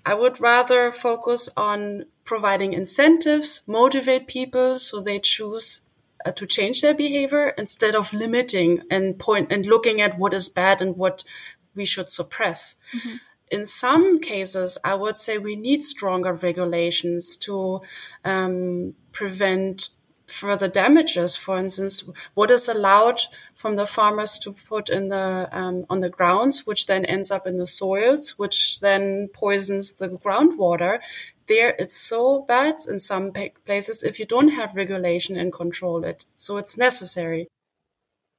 I 0.06 0.14
would 0.14 0.40
rather 0.40 0.92
focus 0.92 1.50
on 1.58 2.06
providing 2.24 2.74
incentives, 2.74 3.64
motivate 3.68 4.28
people 4.28 4.78
so 4.78 5.02
they 5.02 5.20
choose 5.20 5.82
to 6.32 6.46
change 6.46 6.82
their 6.82 6.94
behavior 6.94 7.50
instead 7.58 7.96
of 7.96 8.14
limiting 8.14 8.82
and 8.90 9.20
point 9.20 9.52
and 9.52 9.66
looking 9.66 10.02
at 10.02 10.18
what 10.18 10.34
is 10.34 10.50
bad 10.50 10.82
and 10.82 10.98
what 10.98 11.24
we 11.76 11.86
should 11.86 12.10
suppress. 12.10 12.76
Mm-hmm. 12.96 13.16
In 13.52 13.66
some 13.66 14.20
cases, 14.20 14.78
I 14.84 14.96
would 14.96 15.18
say 15.18 15.38
we 15.38 15.56
need 15.56 15.84
stronger 15.84 16.34
regulations 16.34 17.38
to 17.38 17.82
um, 18.26 18.96
prevent 19.12 19.90
further 20.26 20.68
damages. 20.68 21.38
For 21.38 21.58
instance, 21.58 22.04
what 22.34 22.50
is 22.50 22.68
allowed 22.68 23.20
from 23.54 23.76
the 23.76 23.86
farmers 23.86 24.40
to 24.40 24.54
put 24.54 24.90
in 24.90 25.10
the 25.10 25.48
um, 25.52 25.86
on 25.90 26.00
the 26.00 26.10
grounds, 26.10 26.66
which 26.66 26.88
then 26.88 27.06
ends 27.06 27.30
up 27.30 27.46
in 27.46 27.58
the 27.58 27.68
soils, 27.68 28.32
which 28.38 28.80
then 28.80 29.30
poisons 29.34 29.96
the 29.98 30.10
groundwater, 30.10 31.00
there 31.48 31.76
it's 31.80 31.98
so 31.98 32.42
bad 32.42 32.76
in 32.90 33.00
some 33.00 33.32
places 33.66 34.04
if 34.04 34.20
you 34.20 34.26
don't 34.26 34.50
have 34.50 34.76
regulation 34.76 35.36
and 35.36 35.52
control 35.52 36.04
it. 36.04 36.26
So 36.36 36.58
it's 36.58 36.78
necessary. 36.78 37.48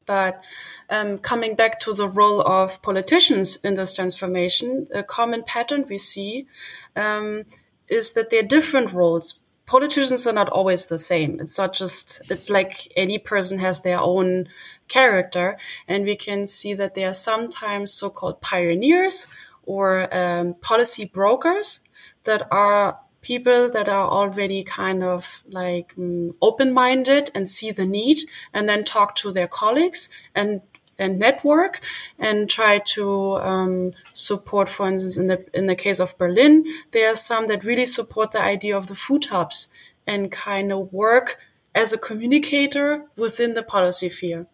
But 0.07 0.44
um, 0.90 1.18
coming 1.18 1.55
back 1.55 1.80
to 1.80 1.94
the 1.94 2.09
role 2.09 2.40
of 2.42 2.82
politicians 2.82 3.57
in 3.57 3.74
this 3.74 3.94
transformation, 3.94 4.86
a 4.94 5.02
common 5.02 5.42
pattern 5.42 5.86
we 5.88 5.98
see 5.98 6.46
um, 6.94 7.44
is 7.88 8.12
that 8.12 8.30
there 8.30 8.40
are 8.40 8.46
different 8.46 8.92
roles. 8.92 9.57
Politicians 9.66 10.26
are 10.26 10.32
not 10.32 10.50
always 10.50 10.86
the 10.86 10.98
same. 10.98 11.40
It's 11.40 11.57
not 11.57 11.72
just, 11.72 12.20
it's 12.28 12.50
like 12.50 12.74
any 12.96 13.18
person 13.18 13.59
has 13.61 13.80
their 13.80 13.98
own 13.98 14.48
character. 14.88 15.57
And 15.88 16.05
we 16.05 16.16
can 16.16 16.44
see 16.44 16.74
that 16.74 16.94
there 16.94 17.09
are 17.09 17.14
sometimes 17.14 17.92
so 17.92 18.11
called 18.11 18.42
pioneers 18.42 19.34
or 19.62 20.14
um, 20.14 20.55
policy 20.61 21.07
brokers 21.07 21.80
that 22.25 22.47
are 22.51 22.99
people 23.25 23.70
that 23.70 23.89
are 23.89 24.07
already 24.07 24.62
kind 24.62 25.03
of 25.03 25.43
like 25.49 25.95
um, 25.97 26.35
open-minded 26.43 27.31
and 27.35 27.49
see 27.49 27.70
the 27.70 27.87
need 27.87 28.18
and 28.53 28.68
then 28.68 28.85
talk 28.85 29.14
to 29.16 29.33
their 29.33 29.49
colleagues 29.49 30.09
and 30.35 30.61
and 30.97 31.18
network 31.18 31.81
and 32.18 32.49
try 32.49 32.79
to 32.79 33.37
um, 33.39 33.93
support 34.12 34.68
for 34.68 34.87
instance 34.87 35.16
in 35.16 35.27
the 35.27 35.45
in 35.53 35.66
the 35.66 35.75
case 35.75 35.99
of 35.99 36.16
berlin 36.18 36.64
there 36.93 37.11
are 37.11 37.16
some 37.16 37.49
that 37.49 37.64
really 37.64 37.87
support 37.87 38.31
the 38.31 38.41
idea 38.41 38.77
of 38.77 38.87
the 38.87 38.95
food 38.95 39.25
hubs 39.25 39.68
and 40.07 40.31
kind 40.31 40.72
of 40.72 40.93
work 40.93 41.39
as 41.75 41.93
a 41.93 41.99
communicator 41.99 43.07
within 43.16 43.55
the 43.55 43.62
policy 43.62 44.09
sphere 44.09 44.47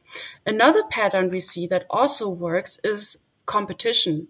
another 0.47 0.83
pattern 0.91 1.29
we 1.29 1.41
see 1.41 1.67
that 1.67 1.85
also 1.91 2.29
works 2.29 2.81
is 2.85 3.27
competition 3.45 4.29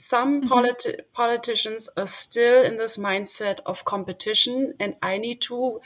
some 0.00 0.42
mm-hmm. 0.42 0.52
politi- 0.52 1.00
politicians 1.12 1.88
are 1.96 2.06
still 2.06 2.64
in 2.64 2.78
this 2.78 2.96
mindset 2.96 3.60
of 3.66 3.84
competition 3.84 4.74
and 4.80 4.96
I 5.02 5.18
need 5.18 5.40
to 5.42 5.80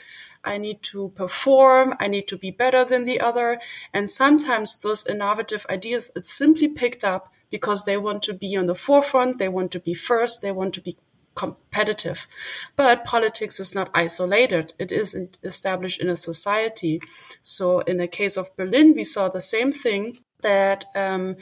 I 0.47 0.59
need 0.59 0.83
to 0.83 1.11
perform, 1.15 1.95
I 1.99 2.07
need 2.07 2.27
to 2.27 2.37
be 2.37 2.51
better 2.51 2.85
than 2.85 3.03
the 3.03 3.19
other. 3.19 3.59
And 3.91 4.07
sometimes 4.07 4.75
those 4.75 5.03
innovative 5.07 5.65
ideas, 5.71 6.11
it's 6.15 6.31
simply 6.31 6.67
picked 6.67 7.03
up 7.03 7.33
because 7.49 7.85
they 7.85 7.97
want 7.97 8.21
to 8.23 8.33
be 8.35 8.55
on 8.55 8.67
the 8.67 8.75
forefront, 8.75 9.39
they 9.39 9.49
want 9.49 9.71
to 9.71 9.79
be 9.79 9.95
first, 9.95 10.43
they 10.43 10.51
want 10.51 10.75
to 10.75 10.81
be 10.81 10.97
competitive. 11.33 12.27
But 12.75 13.05
politics 13.05 13.59
is 13.59 13.75
not 13.75 13.89
isolated. 13.93 14.73
It 14.79 14.91
isn't 14.91 15.37
established 15.43 15.99
in 15.99 16.09
a 16.09 16.15
society. 16.15 17.01
So 17.41 17.79
in 17.79 17.97
the 17.97 18.07
case 18.07 18.37
of 18.37 18.55
Berlin, 18.55 18.93
we 18.95 19.03
saw 19.03 19.29
the 19.29 19.41
same 19.41 19.71
thing 19.71 20.13
that 20.45 20.85
um, 20.93 21.37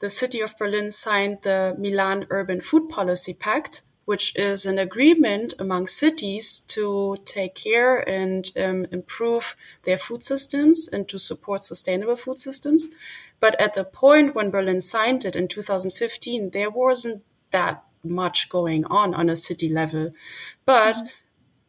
the 0.00 0.10
city 0.10 0.40
of 0.40 0.58
Berlin 0.58 0.90
signed 0.90 1.38
the 1.42 1.76
Milan 1.78 2.26
Urban 2.28 2.60
Food 2.60 2.88
Policy 2.88 3.32
Pact, 3.32 3.82
which 4.04 4.34
is 4.34 4.66
an 4.66 4.78
agreement 4.78 5.54
among 5.60 5.86
cities 5.86 6.60
to 6.74 7.16
take 7.24 7.54
care 7.54 7.96
and 8.08 8.50
um, 8.56 8.84
improve 8.90 9.54
their 9.84 9.96
food 9.96 10.24
systems 10.24 10.88
and 10.92 11.08
to 11.08 11.18
support 11.18 11.62
sustainable 11.62 12.16
food 12.16 12.38
systems. 12.38 12.88
But 13.38 13.54
at 13.60 13.74
the 13.74 13.84
point 13.84 14.34
when 14.34 14.50
Berlin 14.50 14.80
signed 14.80 15.24
it 15.24 15.36
in 15.36 15.46
2015, 15.46 16.50
there 16.50 16.70
wasn't 16.70 17.22
that 17.52 17.84
much 18.02 18.48
going 18.48 18.84
on 18.86 19.14
on 19.14 19.30
a 19.30 19.36
city 19.36 19.68
level. 19.68 20.12
But 20.64 20.96
mm-hmm. 20.96 21.06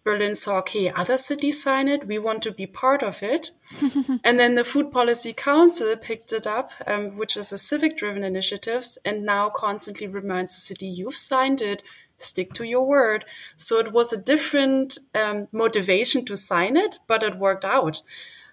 Berlin 0.10 0.34
saw, 0.34 0.58
okay, 0.58 0.90
other 0.90 1.20
cities 1.20 1.62
sign 1.62 1.88
it. 1.88 2.08
We 2.08 2.18
want 2.18 2.42
to 2.42 2.52
be 2.52 2.66
part 2.66 3.04
of 3.04 3.22
it. 3.22 3.52
and 4.24 4.40
then 4.40 4.56
the 4.56 4.64
Food 4.64 4.92
Policy 4.92 5.34
Council 5.34 5.96
picked 5.96 6.34
it 6.34 6.48
up, 6.48 6.72
um, 6.88 7.16
which 7.16 7.38
is 7.38 7.52
a 7.52 7.60
civic 7.60 7.96
driven 7.96 8.24
initiative, 8.24 8.84
and 9.06 9.24
now 9.24 9.52
constantly 9.52 10.08
reminds 10.08 10.56
the 10.56 10.62
city, 10.62 10.88
you've 10.88 11.16
signed 11.16 11.62
it, 11.62 11.84
stick 12.18 12.54
to 12.54 12.64
your 12.64 12.88
word. 12.88 13.24
So 13.56 13.78
it 13.78 13.92
was 13.92 14.12
a 14.12 14.20
different 14.20 14.98
um, 15.14 15.48
motivation 15.52 16.26
to 16.26 16.36
sign 16.36 16.76
it, 16.76 16.96
but 17.06 17.22
it 17.22 17.38
worked 17.38 17.64
out. 17.64 18.02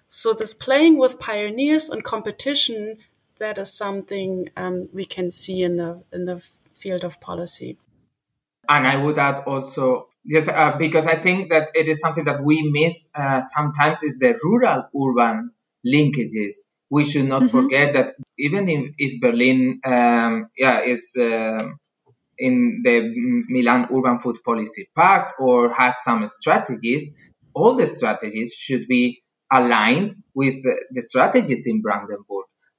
So 0.05 0.33
this 0.33 0.53
playing 0.53 0.99
with 0.99 1.19
pioneers 1.19 1.89
and 1.89 2.03
competition, 2.03 2.99
that 3.39 3.57
is 3.57 3.73
something 3.73 4.51
um, 4.55 4.89
we 4.93 5.05
can 5.05 5.31
see 5.31 5.63
in 5.63 5.77
the 5.77 6.03
in 6.13 6.25
the 6.25 6.37
field 6.75 7.03
of 7.03 7.19
policy. 7.19 7.79
And 8.69 8.85
I 8.85 8.95
would 8.95 9.17
add 9.17 9.43
also, 9.47 10.09
yes, 10.27 10.47
uh, 10.47 10.77
because 10.77 11.07
I 11.07 11.15
think 11.15 11.49
that 11.49 11.69
it 11.73 11.87
is 11.87 11.99
something 11.99 12.25
that 12.25 12.43
we 12.43 12.69
miss 12.69 13.09
uh, 13.15 13.41
sometimes 13.41 14.03
is 14.03 14.19
the 14.19 14.37
rural 14.43 14.83
urban 14.95 15.51
linkages. 15.85 16.53
We 16.89 17.05
should 17.05 17.27
not 17.27 17.43
mm-hmm. 17.43 17.57
forget 17.57 17.93
that 17.93 18.15
even 18.37 18.69
if, 18.69 18.91
if 18.97 19.21
Berlin, 19.21 19.81
um, 19.85 20.49
yeah, 20.55 20.81
is 20.81 21.15
uh, 21.19 21.67
in 22.37 22.81
the 22.83 23.43
Milan 23.49 23.87
Urban 23.91 24.19
Food 24.19 24.37
Policy 24.45 24.89
Pact 24.95 25.33
or 25.39 25.73
has 25.73 25.97
some 26.03 26.25
strategies, 26.27 27.13
all 27.53 27.75
the 27.75 27.87
strategies 27.87 28.53
should 28.53 28.87
be 28.87 29.23
aligned 29.51 30.15
with 30.33 30.55
the, 30.63 30.85
the 30.91 31.01
strategies 31.01 31.65
in 31.65 31.81
Brandenburg. 31.81 32.36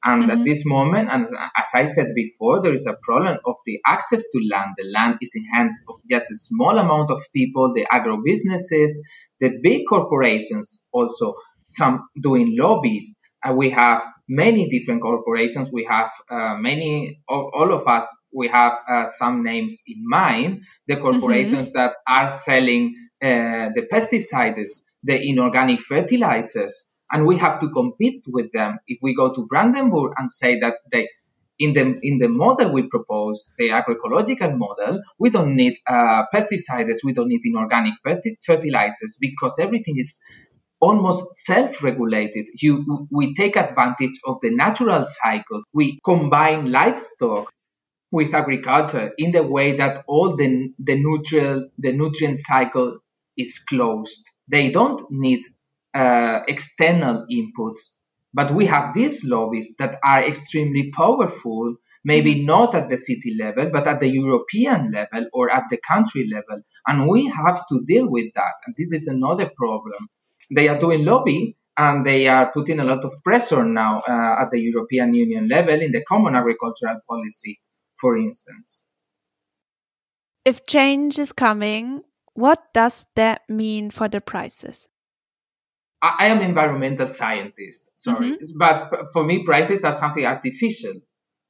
And 0.09 0.22
mm-hmm. 0.22 0.30
at 0.30 0.44
this 0.46 0.64
moment, 0.64 1.11
and 1.11 1.26
as 1.26 1.68
I 1.74 1.84
said 1.84 2.14
before, 2.14 2.62
there 2.62 2.72
is 2.72 2.86
a 2.86 2.96
problem 3.02 3.36
of 3.44 3.56
the 3.66 3.78
access 3.86 4.22
to 4.32 4.38
land. 4.50 4.70
The 4.78 4.88
land 4.90 5.18
is 5.20 5.32
in 5.34 5.44
hands 5.44 5.82
of 5.86 5.96
just 6.09 6.30
a 6.30 6.34
small 6.34 6.78
amount 6.78 7.11
of 7.11 7.20
people, 7.34 7.74
the 7.74 7.86
agro 7.90 8.22
businesses, 8.24 9.02
the 9.38 9.50
big 9.62 9.82
corporations 9.86 10.82
also, 10.92 11.34
some 11.68 12.09
doing 12.18 12.56
lobbies. 12.59 13.14
And 13.44 13.59
we 13.59 13.68
have 13.70 14.02
many 14.26 14.70
different 14.70 15.02
corporations. 15.02 15.70
We 15.70 15.84
have 15.84 16.11
uh, 16.30 16.56
many, 16.56 17.20
all, 17.28 17.50
all, 17.52 17.70
of 17.70 17.86
us, 17.86 18.06
we 18.32 18.48
have 18.48 18.78
uh, 18.88 19.06
some 19.14 19.42
names 19.42 19.82
in 19.86 20.09
mind. 20.09 20.62
The 20.86 20.94
mm-hmm. 20.94 21.02
corporations 21.02 21.68
mm-hmm. 21.68 21.78
that 21.78 21.92
are 22.09 22.30
selling 22.30 22.94
uh, 23.22 23.76
the 23.76 23.86
pesticides, 23.92 24.70
the 25.02 25.20
inorganic 25.20 25.80
fertilizers, 25.80 26.88
and 27.11 27.26
we 27.26 27.36
have 27.38 27.61
to 27.61 27.70
compete 27.70 28.24
with 28.28 28.52
them. 28.52 28.78
If 28.86 28.98
we 29.02 29.14
go 29.14 29.32
to 29.34 29.46
Brandenburg 29.46 30.12
and 30.16 30.30
say 30.30 30.61
that 30.61 30.74
they, 30.92 31.09
in 31.59 31.72
the 31.72 31.98
in 32.02 32.18
the 32.18 32.28
model 32.28 32.72
we 32.72 32.84
propose, 32.88 33.52
the 33.59 33.70
agroecological 33.70 34.56
model, 34.56 35.02
we 35.18 35.30
don't 35.30 35.56
need 35.56 35.76
uh, 35.86 36.24
pesticides, 36.34 36.98
we 37.04 37.12
don't 37.12 37.28
need 37.28 37.42
inorganic 37.44 37.94
fertilizers 38.44 39.16
because 39.20 39.59
everything 39.59 39.94
is 39.98 40.20
almost 40.80 41.24
self-regulated. 41.36 42.46
You, 42.62 43.09
we 43.11 43.34
take 43.34 43.56
advantage 43.56 44.20
of 44.26 44.38
the 44.42 44.50
natural 44.50 45.06
cycles. 45.06 45.64
We 45.72 45.98
combine 46.04 46.70
livestock 46.70 47.50
with 48.11 48.34
agriculture 48.34 49.12
in 49.18 49.32
the 49.32 49.42
way 49.42 49.76
that 49.76 50.04
all 50.06 50.36
the 50.36 50.72
the 50.78 50.96
nutrient 51.02 51.72
the 51.78 51.92
nutrient 51.92 52.38
cycle 52.38 52.98
is 53.36 53.59
closed. 53.59 54.24
They 54.48 54.70
don't 54.70 55.02
need 55.11 55.42
uh, 55.99 56.44
external 56.46 57.26
inputs. 57.30 57.80
But 58.32 58.53
we 58.53 58.66
have 58.66 58.94
these 58.94 59.24
lobbies 59.24 59.74
that 59.78 59.99
are 60.05 60.22
extremely 60.22 60.92
powerful, 60.92 61.76
maybe 62.05 62.34
mm-hmm. 62.34 62.46
not 62.46 62.74
at 62.74 62.88
the 62.88 62.99
city 62.99 63.36
level, 63.38 63.70
but 63.72 63.86
at 63.86 63.99
the 64.01 64.09
European 64.09 64.92
level 64.92 65.26
or 65.32 65.51
at 65.51 65.64
the 65.70 65.78
country 65.78 66.28
level. 66.32 66.62
And 66.86 67.09
we 67.09 67.26
have 67.26 67.66
to 67.68 67.84
deal 67.84 68.09
with 68.09 68.32
that. 68.34 68.55
And 68.66 68.74
this 68.78 68.92
is 68.92 69.09
another 69.09 69.51
problem. 69.57 70.09
They 70.55 70.68
are 70.68 70.78
doing 70.78 71.05
lobby 71.05 71.57
and 71.76 72.07
they 72.07 72.28
are 72.28 72.53
putting 72.53 72.78
a 72.80 72.84
lot 72.84 73.05
of 73.05 73.12
pressure 73.24 73.64
now 73.64 74.03
uh, 74.07 74.42
at 74.42 74.51
the 74.51 74.61
European 74.61 75.14
Union 75.14 75.49
level 75.49 75.80
in 75.80 75.92
the 75.92 76.05
common 76.05 76.34
agricultural 76.36 77.01
policy, 77.09 77.61
for 78.01 78.16
instance. 78.16 78.84
If 80.44 80.64
change 80.66 81.18
is 81.18 81.32
coming, 81.32 82.03
what 82.34 82.72
does 82.72 83.07
that 83.16 83.42
mean 83.49 83.90
for 83.90 84.09
the 84.09 84.20
prices? 84.20 84.88
I, 86.01 86.26
am 86.28 86.40
environmental 86.40 87.07
scientist, 87.07 87.90
sorry, 87.96 88.32
mm-hmm. 88.32 88.59
but 88.59 89.11
for 89.12 89.24
me, 89.24 89.44
prices 89.44 89.84
are 89.84 89.92
something 89.92 90.24
artificial. 90.24 90.94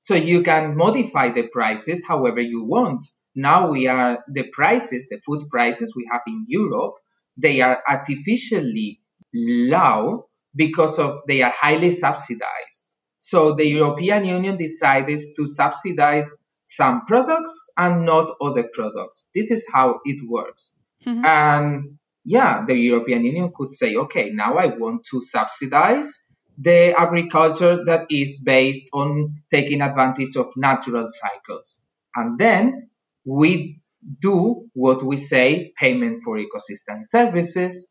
So 0.01 0.15
you 0.15 0.43
can 0.43 0.77
modify 0.77 1.31
the 1.31 1.49
prices 1.49 2.05
however 2.07 2.41
you 2.41 2.65
want. 2.65 3.05
Now 3.35 3.71
we 3.71 3.89
are 3.89 4.25
the 4.29 4.45
prices, 4.45 5.07
the 5.11 5.21
food 5.27 5.43
prices 5.51 5.95
we 5.95 6.09
have 6.11 6.23
in 6.27 6.47
Europe, 6.49 6.95
they 7.37 7.61
are 7.61 7.83
artificially 7.89 9.01
low 9.35 10.29
because 10.55 10.99
of 10.99 11.21
they 11.29 11.43
are 11.43 11.53
highly 11.57 11.91
subsidized. 11.91 12.91
So 13.19 13.55
the 13.55 13.67
European 13.67 14.25
Union 14.25 14.57
decided 14.57 15.21
to 15.37 15.47
subsidize 15.47 16.35
some 16.65 17.07
products 17.07 17.69
and 17.77 18.05
not 18.05 18.31
other 18.41 18.69
products. 18.73 19.29
This 19.35 19.51
is 19.51 19.67
how 19.73 20.01
it 20.05 20.27
works. 20.29 20.73
Mm-hmm. 21.07 21.25
And 21.25 21.99
yeah, 22.25 22.65
the 22.67 22.75
European 22.75 23.25
Union 23.25 23.53
could 23.55 23.73
say, 23.73 23.97
okay, 23.97 24.31
now 24.31 24.57
I 24.57 24.67
want 24.67 25.07
to 25.11 25.23
subsidize 25.23 26.27
the 26.59 26.93
agriculture 26.99 27.85
that 27.85 28.07
is 28.11 28.41
based 28.45 28.89
on 28.93 29.43
taking 29.51 29.81
advantage 29.81 30.37
of 30.37 30.49
natural 30.57 31.07
cycles. 31.09 31.81
And 32.15 32.39
then 32.39 32.91
we 33.25 33.81
do 34.21 34.69
what 34.75 35.03
we 35.03 35.17
say 35.17 35.73
payment 35.79 36.23
for 36.25 36.37
ecosystem 36.37 37.03
services. 37.03 37.91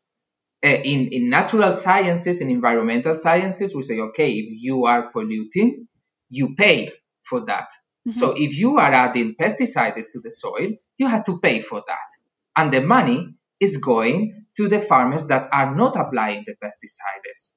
Uh, 0.62 0.68
in, 0.68 1.08
in 1.12 1.30
natural 1.30 1.72
sciences 1.72 2.40
and 2.40 2.50
environmental 2.50 3.14
sciences, 3.14 3.74
we 3.74 3.82
say, 3.82 3.98
okay, 4.00 4.32
if 4.32 4.60
you 4.60 4.84
are 4.86 5.10
polluting, 5.12 5.86
you 6.28 6.54
pay 6.56 6.90
for 7.22 7.46
that. 7.46 7.68
Mm-hmm. 8.06 8.18
So 8.18 8.32
if 8.36 8.58
you 8.58 8.78
are 8.78 8.92
adding 8.92 9.34
pesticides 9.40 10.06
to 10.12 10.20
the 10.20 10.30
soil, 10.30 10.72
you 10.98 11.06
have 11.06 11.24
to 11.24 11.38
pay 11.38 11.62
for 11.62 11.82
that. 11.86 12.08
And 12.56 12.72
the 12.72 12.80
money 12.80 13.37
is 13.60 13.76
going 13.78 14.44
to 14.56 14.68
the 14.68 14.80
farmers 14.80 15.26
that 15.26 15.48
are 15.52 15.74
not 15.74 15.96
applying 15.96 16.44
the 16.46 16.54
pesticides. 16.62 17.52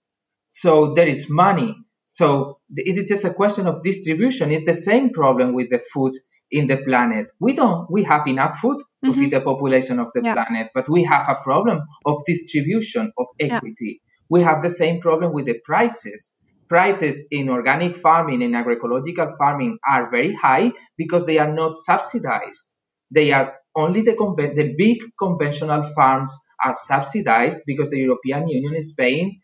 So 0.49 0.93
there 0.93 1.07
is 1.07 1.29
money. 1.29 1.75
So 2.07 2.59
it 2.75 2.97
is 2.97 3.07
just 3.07 3.25
a 3.25 3.33
question 3.33 3.67
of 3.67 3.81
distribution. 3.81 4.51
It's 4.51 4.65
the 4.65 4.73
same 4.73 5.11
problem 5.11 5.53
with 5.53 5.69
the 5.69 5.81
food 5.93 6.13
in 6.51 6.67
the 6.67 6.77
planet. 6.77 7.27
We 7.39 7.53
don't, 7.53 7.89
we 7.89 8.03
have 8.03 8.27
enough 8.27 8.59
food 8.59 8.79
to 9.03 9.11
mm-hmm. 9.11 9.19
feed 9.19 9.31
the 9.31 9.41
population 9.41 9.99
of 9.99 10.11
the 10.13 10.21
yeah. 10.23 10.33
planet, 10.33 10.67
but 10.75 10.89
we 10.89 11.03
have 11.05 11.27
a 11.29 11.41
problem 11.41 11.81
of 12.05 12.21
distribution, 12.27 13.11
of 13.17 13.27
equity. 13.39 14.01
Yeah. 14.01 14.09
We 14.29 14.41
have 14.41 14.61
the 14.61 14.69
same 14.69 14.99
problem 14.99 15.33
with 15.33 15.45
the 15.45 15.59
prices. 15.63 16.35
Prices 16.67 17.25
in 17.31 17.49
organic 17.49 17.95
farming 17.97 18.43
and 18.43 18.55
agroecological 18.55 19.37
farming 19.37 19.77
are 19.87 20.09
very 20.09 20.33
high 20.33 20.71
because 20.97 21.25
they 21.25 21.37
are 21.37 21.51
not 21.51 21.75
subsidized. 21.75 22.70
They 23.11 23.31
are 23.31 23.55
only 23.75 24.01
the, 24.01 24.13
conven- 24.13 24.55
the 24.55 24.73
big 24.77 24.97
conventional 25.17 25.91
farms 25.93 26.37
are 26.63 26.75
subsidized 26.75 27.61
because 27.65 27.89
the 27.89 27.99
European 27.99 28.47
Union 28.47 28.75
is 28.75 28.93
paying 28.97 29.41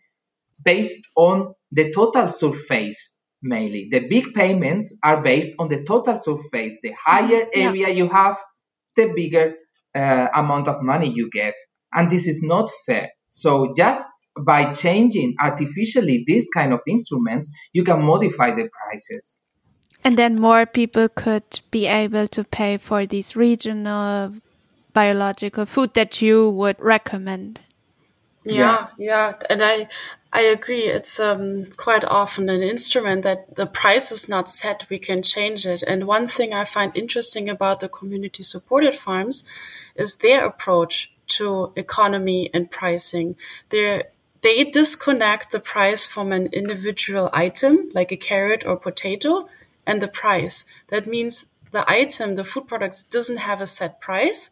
based 0.63 1.07
on 1.15 1.53
the 1.72 1.91
total 1.91 2.30
surface 2.30 3.18
mainly. 3.41 3.89
The 3.91 4.07
big 4.07 4.34
payments 4.34 4.97
are 5.03 5.22
based 5.22 5.53
on 5.59 5.70
the 5.70 5.84
total 5.84 6.18
surface. 6.18 6.76
The 6.82 6.93
higher 7.05 7.47
yeah. 7.53 7.70
area 7.70 7.89
you 7.89 8.09
have, 8.09 8.38
the 8.95 9.13
bigger 9.15 9.55
uh, 9.95 10.28
amount 10.34 10.68
of 10.68 10.82
money 10.82 11.11
you 11.13 11.30
get. 11.32 11.53
And 11.93 12.09
this 12.09 12.28
is 12.28 12.41
not 12.43 12.70
fair. 12.86 13.09
So 13.28 13.74
just 13.76 14.07
by 14.39 14.74
changing 14.74 15.36
artificially 15.39 16.24
these 16.28 16.49
kind 16.53 16.74
of 16.74 16.80
instruments, 16.88 17.51
you 17.74 17.84
can 17.84 18.03
modify 18.03 18.51
the 18.51 18.70
prices. 18.70 19.41
And 20.08 20.16
then 20.18 20.39
more 20.39 20.66
people 20.66 21.10
could 21.10 21.60
be 21.70 21.86
able 21.86 22.28
to 22.28 22.45
pay 22.45 22.78
for 22.78 23.05
these 23.05 23.36
regional 23.36 24.36
biological 24.93 25.66
food 25.66 25.95
that 25.95 26.22
you 26.22 26.49
would 26.49 26.80
recommend. 26.80 27.60
Yeah, 28.45 28.88
yeah, 28.97 29.34
and 29.49 29.62
I 29.62 29.89
I 30.32 30.43
agree. 30.43 30.84
It's 30.84 31.20
um, 31.20 31.66
quite 31.76 32.05
often 32.05 32.47
an 32.47 32.62
instrument 32.62 33.24
that 33.24 33.58
the 33.58 33.66
price 33.66 34.10
is 34.14 34.30
not 34.30 34.49
set. 34.49 34.88
We 34.89 34.97
can 34.97 35.24
change 35.24 35.66
it. 35.66 35.84
And 35.84 36.08
one 36.08 36.28
thing 36.28 36.53
I 36.53 36.64
find 36.64 36.95
interesting 36.95 37.49
about 37.49 37.82
the 37.82 37.89
community 37.89 38.43
supported 38.43 38.95
farms 38.95 39.43
is 39.97 40.16
their 40.16 40.45
approach 40.45 41.12
to 41.36 41.74
economy 41.76 42.49
and 42.53 42.72
pricing. 42.72 43.36
They 43.72 44.03
they 44.41 44.64
disconnect 44.64 45.51
the 45.51 45.60
price 45.60 46.05
from 46.05 46.32
an 46.32 46.47
individual 46.53 47.30
item 47.34 47.91
like 47.93 48.14
a 48.14 48.16
carrot 48.30 48.64
or 48.66 48.78
potato 48.78 49.49
and 49.88 50.02
the 50.02 50.08
price. 50.08 50.66
That 50.90 51.08
means 51.08 51.56
the 51.72 51.90
item, 51.90 52.36
the 52.36 52.44
food 52.44 52.68
products 52.68 53.02
doesn't 53.02 53.38
have 53.38 53.62
a 53.62 53.66
set 53.66 54.00
price, 54.00 54.52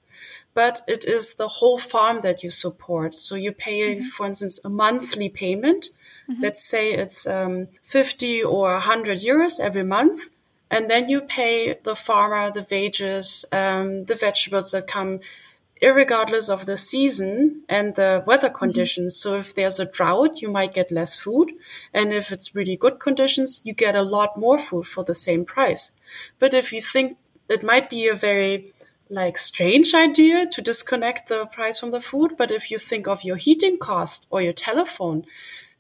but 0.55 0.81
it 0.87 1.03
is 1.03 1.35
the 1.35 1.49
whole 1.59 1.77
farm 1.77 2.21
that 2.21 2.41
you 2.41 2.49
support. 2.49 3.13
So 3.13 3.35
you 3.35 3.51
pay, 3.51 3.97
mm-hmm. 3.97 4.05
for 4.05 4.25
instance, 4.25 4.63
a 4.63 4.69
monthly 4.69 5.29
payment. 5.29 5.89
Mm-hmm. 6.29 6.41
Let's 6.41 6.63
say 6.63 6.93
it's 6.93 7.27
um, 7.27 7.67
50 7.83 8.43
or 8.43 8.71
100 8.71 9.19
euros 9.19 9.59
every 9.59 9.83
month. 9.83 10.31
And 10.71 10.89
then 10.89 11.09
you 11.09 11.21
pay 11.21 11.77
the 11.83 11.95
farmer 11.95 12.49
the 12.49 12.65
wages, 12.71 13.45
um, 13.51 14.05
the 14.05 14.15
vegetables 14.15 14.71
that 14.71 14.87
come 14.87 15.19
regardless 15.81 16.49
of 16.49 16.65
the 16.65 16.77
season 16.77 17.63
and 17.67 17.95
the 17.95 18.23
weather 18.25 18.47
mm-hmm. 18.47 18.57
conditions. 18.57 19.15
So 19.15 19.35
if 19.37 19.53
there's 19.53 19.79
a 19.79 19.91
drought, 19.91 20.41
you 20.41 20.49
might 20.49 20.73
get 20.73 20.91
less 20.91 21.15
food. 21.15 21.51
And 21.93 22.13
if 22.13 22.31
it's 22.31 22.55
really 22.55 22.75
good 22.77 22.99
conditions, 22.99 23.61
you 23.63 23.73
get 23.73 23.95
a 23.95 24.01
lot 24.01 24.37
more 24.37 24.57
food 24.57 24.87
for 24.87 25.03
the 25.03 25.13
same 25.13 25.45
price. 25.45 25.91
But 26.39 26.53
if 26.53 26.71
you 26.71 26.81
think 26.81 27.17
it 27.49 27.63
might 27.63 27.89
be 27.89 28.07
a 28.07 28.15
very 28.15 28.73
like 29.09 29.37
strange 29.37 29.93
idea 29.93 30.47
to 30.47 30.61
disconnect 30.61 31.29
the 31.29 31.45
price 31.45 31.79
from 31.79 31.91
the 31.91 32.01
food, 32.01 32.35
but 32.37 32.49
if 32.49 32.71
you 32.71 32.79
think 32.79 33.07
of 33.07 33.23
your 33.23 33.35
heating 33.35 33.77
cost 33.77 34.25
or 34.31 34.41
your 34.41 34.53
telephone, 34.53 35.25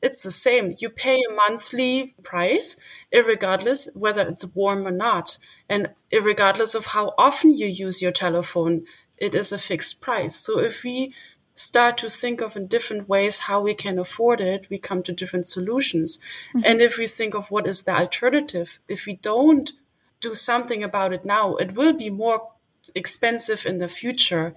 it's 0.01 0.21
the 0.21 0.29
same. 0.29 0.75
You 0.77 0.89
pay 0.89 1.23
a 1.23 1.33
monthly 1.33 2.13
price, 2.21 2.77
regardless 3.11 3.89
whether 3.95 4.21
it's 4.21 4.45
warm 4.53 4.85
or 4.85 4.91
not, 4.91 5.39
and 5.67 5.89
regardless 6.11 6.75
of 6.75 6.87
how 6.87 7.13
often 7.17 7.57
you 7.57 7.65
use 7.65 8.01
your 8.01 8.11
telephone 8.11 8.85
it 9.17 9.35
is 9.35 9.51
a 9.51 9.57
fixed 9.57 10.01
price. 10.01 10.35
So 10.35 10.59
if 10.59 10.83
we 10.83 11.13
start 11.53 11.97
to 11.97 12.09
think 12.09 12.41
of 12.41 12.57
in 12.57 12.67
different 12.67 13.07
ways 13.07 13.39
how 13.39 13.61
we 13.61 13.73
can 13.73 13.97
afford 13.97 14.41
it, 14.41 14.67
we 14.69 14.77
come 14.77 15.01
to 15.03 15.13
different 15.13 15.47
solutions. 15.47 16.19
Mm-hmm. 16.49 16.61
And 16.65 16.81
if 16.81 16.97
we 16.97 17.07
think 17.07 17.33
of 17.33 17.49
what 17.49 17.67
is 17.67 17.83
the 17.83 17.95
alternative, 17.95 18.79
if 18.87 19.05
we 19.05 19.15
don't 19.15 19.71
do 20.19 20.33
something 20.33 20.83
about 20.83 21.13
it 21.13 21.23
now, 21.23 21.55
it 21.55 21.75
will 21.75 21.93
be 21.93 22.09
more 22.09 22.51
expensive 22.93 23.65
in 23.65 23.77
the 23.77 23.87
future. 23.87 24.53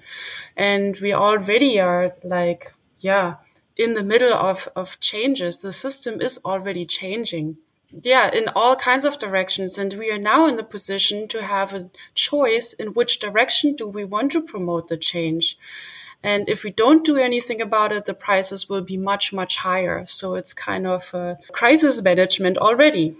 And 0.57 0.99
we 1.01 1.13
already 1.13 1.81
are 1.81 2.13
like, 2.25 2.73
yeah, 2.99 3.37
in 3.77 3.95
the 3.95 4.03
middle 4.03 4.35
of, 4.35 4.69
of 4.75 4.99
changes. 4.99 5.63
The 5.63 5.73
system 5.73 6.21
is 6.21 6.41
already 6.45 6.85
changing 6.85 7.59
yeah, 7.91 8.31
in 8.33 8.49
all 8.55 8.77
kinds 8.77 9.05
of 9.05 9.19
directions. 9.19 9.79
And 9.79 9.95
we 9.95 10.11
are 10.11 10.19
now 10.19 10.47
in 10.47 10.57
the 10.57 10.65
position 10.65 11.29
to 11.29 11.43
have 11.43 11.73
a 11.73 11.91
choice 12.15 12.73
in 12.73 12.89
which 12.89 13.19
direction 13.19 13.75
do 13.75 13.89
we 13.89 14.05
want 14.05 14.33
to 14.33 14.43
promote 14.43 14.89
the 14.89 14.97
change. 14.97 15.57
And 16.23 16.49
if 16.49 16.65
we 16.65 16.71
don't 16.71 17.05
do 17.05 17.17
anything 17.17 17.61
about 17.61 17.93
it, 17.93 18.05
the 18.05 18.15
prices 18.15 18.69
will 18.69 18.83
be 18.83 18.97
much, 18.97 19.33
much 19.33 19.59
higher. 19.59 20.05
So 20.05 20.35
it's 20.35 20.53
kind 20.53 20.87
of 20.87 21.15
a 21.15 21.39
crisis 21.53 22.03
management 22.03 22.59
already. 22.59 23.17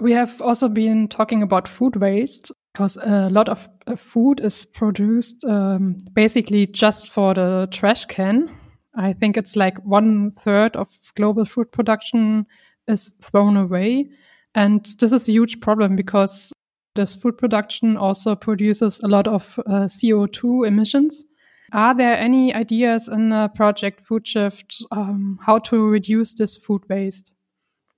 We 0.00 0.12
have 0.12 0.40
also 0.40 0.68
been 0.68 1.08
talking 1.08 1.42
about 1.42 1.68
food 1.68 1.96
waste 1.96 2.52
because 2.72 2.96
a 2.96 3.28
lot 3.28 3.48
of 3.48 3.68
uh, 3.86 3.96
food 3.96 4.40
is 4.40 4.64
produced 4.64 5.44
um, 5.44 5.96
basically 6.14 6.66
just 6.66 7.08
for 7.08 7.34
the 7.34 7.68
trash 7.70 8.04
can. 8.06 8.54
I 8.94 9.12
think 9.12 9.36
it's 9.36 9.56
like 9.56 9.84
one 9.84 10.30
third 10.30 10.76
of 10.76 10.88
global 11.16 11.44
food 11.44 11.70
production 11.72 12.46
is 12.88 13.14
thrown 13.22 13.56
away. 13.56 14.10
And 14.54 14.84
this 14.98 15.12
is 15.12 15.28
a 15.28 15.32
huge 15.32 15.60
problem 15.60 15.96
because 15.96 16.52
this 16.94 17.14
food 17.14 17.38
production 17.38 17.96
also 17.96 18.34
produces 18.34 19.00
a 19.00 19.08
lot 19.08 19.28
of 19.28 19.58
uh, 19.66 19.86
CO2 19.86 20.66
emissions. 20.66 21.24
Are 21.72 21.94
there 21.94 22.16
any 22.16 22.54
ideas 22.54 23.08
in 23.08 23.28
the 23.28 23.50
project 23.54 24.00
Food 24.00 24.26
Shift 24.26 24.82
um, 24.90 25.38
how 25.42 25.58
to 25.60 25.86
reduce 25.86 26.34
this 26.34 26.56
food 26.56 26.82
waste? 26.88 27.32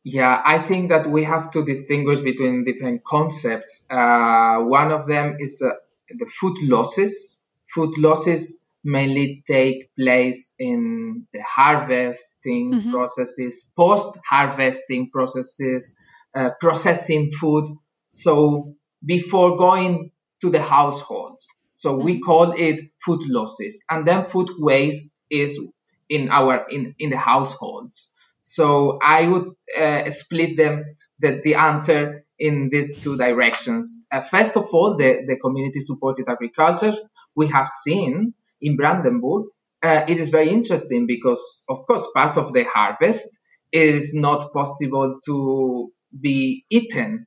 Yeah, 0.02 0.42
I 0.44 0.58
think 0.58 0.88
that 0.88 1.06
we 1.06 1.24
have 1.24 1.50
to 1.52 1.64
distinguish 1.64 2.20
between 2.20 2.64
different 2.64 3.04
concepts. 3.04 3.84
Uh, 3.90 4.58
one 4.60 4.90
of 4.90 5.06
them 5.06 5.36
is 5.38 5.62
uh, 5.62 5.70
the 6.08 6.26
food 6.26 6.56
losses. 6.62 7.38
Food 7.74 7.96
losses 7.98 8.59
mainly 8.84 9.44
take 9.46 9.90
place 9.98 10.54
in 10.58 11.26
the 11.32 11.40
harvesting 11.42 12.72
mm-hmm. 12.72 12.90
processes, 12.90 13.70
post 13.76 14.18
harvesting 14.28 15.10
processes, 15.10 15.94
uh, 16.34 16.50
processing 16.60 17.30
food. 17.32 17.76
So 18.12 18.74
before 19.04 19.56
going 19.56 20.12
to 20.40 20.50
the 20.50 20.62
households. 20.62 21.46
So 21.72 21.94
mm-hmm. 21.94 22.04
we 22.04 22.20
call 22.20 22.52
it 22.52 22.80
food 23.04 23.20
losses 23.26 23.80
and 23.90 24.06
then 24.06 24.26
food 24.26 24.50
waste 24.58 25.10
is 25.30 25.60
in 26.08 26.28
our, 26.30 26.66
in, 26.68 26.94
in 26.98 27.10
the 27.10 27.18
households. 27.18 28.10
So 28.42 28.98
I 29.02 29.28
would 29.28 29.52
uh, 29.78 30.10
split 30.10 30.56
them, 30.56 30.96
the, 31.18 31.40
the 31.42 31.54
answer 31.54 32.24
in 32.38 32.68
these 32.70 33.02
two 33.02 33.16
directions. 33.16 34.00
Uh, 34.10 34.22
first 34.22 34.56
of 34.56 34.64
all, 34.72 34.96
the, 34.96 35.24
the 35.26 35.36
community 35.36 35.80
supported 35.80 36.26
agriculture. 36.28 36.94
We 37.36 37.48
have 37.48 37.68
seen 37.68 38.34
in 38.60 38.76
Brandenburg, 38.76 39.46
uh, 39.82 40.04
it 40.08 40.18
is 40.18 40.30
very 40.30 40.50
interesting 40.50 41.06
because, 41.06 41.64
of 41.68 41.86
course, 41.86 42.06
part 42.14 42.36
of 42.36 42.52
the 42.52 42.64
harvest 42.64 43.28
is 43.72 44.12
not 44.14 44.52
possible 44.52 45.20
to 45.24 45.90
be 46.20 46.64
eaten. 46.70 47.26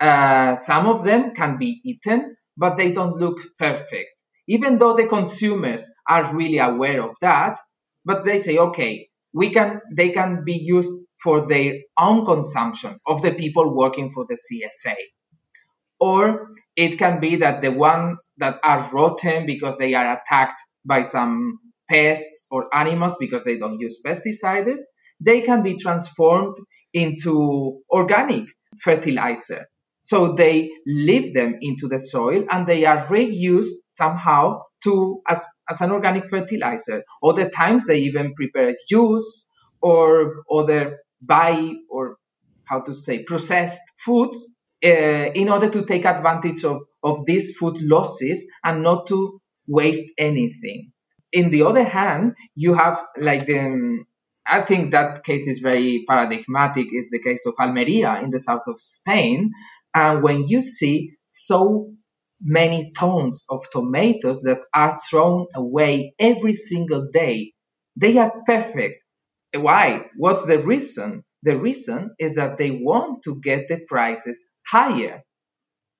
Uh, 0.00 0.56
some 0.56 0.86
of 0.86 1.04
them 1.04 1.34
can 1.34 1.56
be 1.58 1.80
eaten, 1.84 2.36
but 2.56 2.76
they 2.76 2.92
don't 2.92 3.16
look 3.16 3.38
perfect. 3.58 4.10
Even 4.46 4.78
though 4.78 4.94
the 4.94 5.06
consumers 5.06 5.86
are 6.08 6.36
really 6.36 6.58
aware 6.58 7.02
of 7.02 7.16
that, 7.22 7.58
but 8.04 8.24
they 8.24 8.38
say, 8.38 8.58
okay, 8.58 9.08
we 9.32 9.50
can, 9.50 9.80
they 9.90 10.10
can 10.10 10.44
be 10.44 10.54
used 10.54 11.06
for 11.22 11.48
their 11.48 11.74
own 11.98 12.26
consumption 12.26 12.98
of 13.06 13.22
the 13.22 13.32
people 13.32 13.74
working 13.74 14.12
for 14.12 14.26
the 14.28 14.36
CSA. 14.36 14.94
Or 15.98 16.50
it 16.76 16.98
can 16.98 17.20
be 17.20 17.36
that 17.36 17.62
the 17.62 17.70
ones 17.72 18.32
that 18.38 18.58
are 18.62 18.90
rotten 18.92 19.46
because 19.46 19.78
they 19.78 19.94
are 19.94 20.18
attacked 20.20 20.60
by 20.84 21.02
some 21.02 21.58
pests 21.88 22.46
or 22.50 22.74
animals 22.74 23.16
because 23.18 23.44
they 23.44 23.58
don't 23.58 23.80
use 23.80 24.00
pesticides, 24.04 24.80
they 25.20 25.42
can 25.42 25.62
be 25.62 25.76
transformed 25.76 26.56
into 26.92 27.80
organic 27.90 28.46
fertilizer. 28.80 29.66
So 30.02 30.34
they 30.34 30.70
leave 30.86 31.32
them 31.32 31.56
into 31.60 31.88
the 31.88 31.98
soil 31.98 32.44
and 32.50 32.66
they 32.66 32.84
are 32.84 33.06
reused 33.06 33.72
somehow 33.88 34.62
to 34.84 35.22
as, 35.26 35.44
as 35.68 35.80
an 35.80 35.92
organic 35.92 36.28
fertilizer. 36.28 37.04
Other 37.22 37.48
times 37.48 37.86
they 37.86 38.00
even 38.00 38.34
prepare 38.34 38.74
juice 38.88 39.48
or 39.80 40.44
other 40.52 40.98
buy 41.22 41.72
or 41.90 42.16
how 42.64 42.80
to 42.80 42.92
say 42.92 43.22
processed 43.24 43.80
foods 43.98 44.46
uh, 44.84 44.88
in 44.88 45.48
order 45.48 45.70
to 45.70 45.84
take 45.86 46.04
advantage 46.04 46.64
of, 46.64 46.82
of 47.02 47.24
these 47.24 47.56
food 47.56 47.80
losses 47.80 48.46
and 48.62 48.82
not 48.82 49.06
to 49.06 49.40
waste 49.66 50.10
anything. 50.18 50.92
In 51.32 51.50
the 51.50 51.62
other 51.62 51.84
hand, 51.84 52.34
you 52.54 52.74
have 52.74 53.04
like 53.18 53.46
the, 53.46 53.58
um, 53.60 54.06
I 54.46 54.62
think 54.62 54.92
that 54.92 55.24
case 55.24 55.46
is 55.46 55.58
very 55.60 56.04
paradigmatic 56.08 56.86
is 56.92 57.10
the 57.10 57.20
case 57.22 57.46
of 57.46 57.54
Almeria 57.60 58.20
in 58.22 58.30
the 58.30 58.38
south 58.40 58.62
of 58.68 58.80
Spain. 58.80 59.52
And 59.94 60.22
when 60.22 60.44
you 60.46 60.62
see 60.62 61.14
so 61.26 61.92
many 62.40 62.92
tons 62.92 63.44
of 63.48 63.68
tomatoes 63.70 64.42
that 64.42 64.60
are 64.74 64.98
thrown 65.10 65.46
away 65.54 66.14
every 66.18 66.54
single 66.54 67.08
day, 67.12 67.52
they 67.96 68.18
are 68.18 68.32
perfect. 68.46 69.02
Why? 69.54 70.06
What's 70.16 70.46
the 70.46 70.58
reason? 70.62 71.24
The 71.42 71.58
reason 71.58 72.14
is 72.18 72.36
that 72.36 72.58
they 72.58 72.70
want 72.72 73.24
to 73.24 73.40
get 73.40 73.68
the 73.68 73.80
prices 73.88 74.44
higher. 74.66 75.22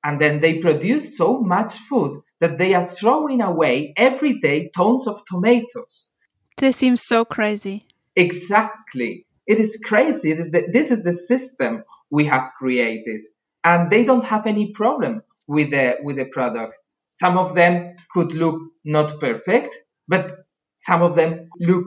And 0.04 0.20
then 0.20 0.40
they 0.40 0.58
produce 0.58 1.16
so 1.16 1.40
much 1.40 1.78
food 1.88 2.20
that 2.40 2.58
they 2.58 2.74
are 2.74 2.84
throwing 2.84 3.40
away 3.40 3.94
every 3.96 4.38
day 4.38 4.70
tons 4.76 5.06
of 5.06 5.24
tomatoes. 5.24 6.10
This 6.58 6.76
seems 6.76 7.02
so 7.02 7.24
crazy. 7.24 7.86
Exactly. 8.14 9.26
It 9.46 9.58
is 9.58 9.80
crazy. 9.82 10.30
It 10.30 10.38
is 10.38 10.50
the, 10.50 10.68
this 10.70 10.90
is 10.90 11.02
the 11.02 11.12
system 11.12 11.84
we 12.10 12.26
have 12.26 12.50
created. 12.58 13.22
And 13.64 13.90
they 13.90 14.04
don't 14.04 14.24
have 14.24 14.46
any 14.46 14.72
problem 14.72 15.22
with 15.46 15.70
the, 15.70 15.96
with 16.02 16.16
the 16.16 16.26
product. 16.26 16.74
Some 17.14 17.38
of 17.38 17.54
them 17.54 17.96
could 18.12 18.32
look 18.32 18.60
not 18.84 19.18
perfect, 19.18 19.74
but 20.06 20.36
some 20.76 21.02
of 21.02 21.14
them 21.14 21.48
look 21.58 21.86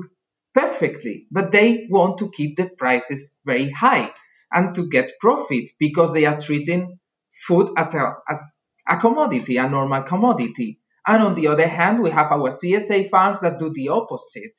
perfectly, 0.56 1.27
but 1.30 1.52
they 1.52 1.88
want 1.89 2.18
to 2.18 2.31
keep 2.31 2.57
the 2.57 2.68
prices 2.77 3.38
very 3.45 3.69
high. 3.69 4.11
and 4.52 4.76
to 4.76 4.89
get 4.89 5.11
profit 5.19 5.65
because 5.80 6.14
they 6.14 6.26
are 6.26 6.39
treating 6.39 6.99
food 7.45 7.69
as 7.77 7.93
a, 7.93 8.15
as 8.30 8.57
a 8.88 8.97
commodity, 8.97 9.57
a 9.57 9.69
normal 9.69 10.03
commodity. 10.03 10.80
And 11.05 11.23
on 11.23 11.35
the 11.35 11.47
other 11.47 11.68
hand, 11.68 12.01
we 12.01 12.09
have 12.11 12.31
our 12.31 12.49
CSA 12.49 13.09
farms 13.09 13.39
that 13.41 13.59
do 13.59 13.72
the 13.73 13.89
opposite. 13.89 14.57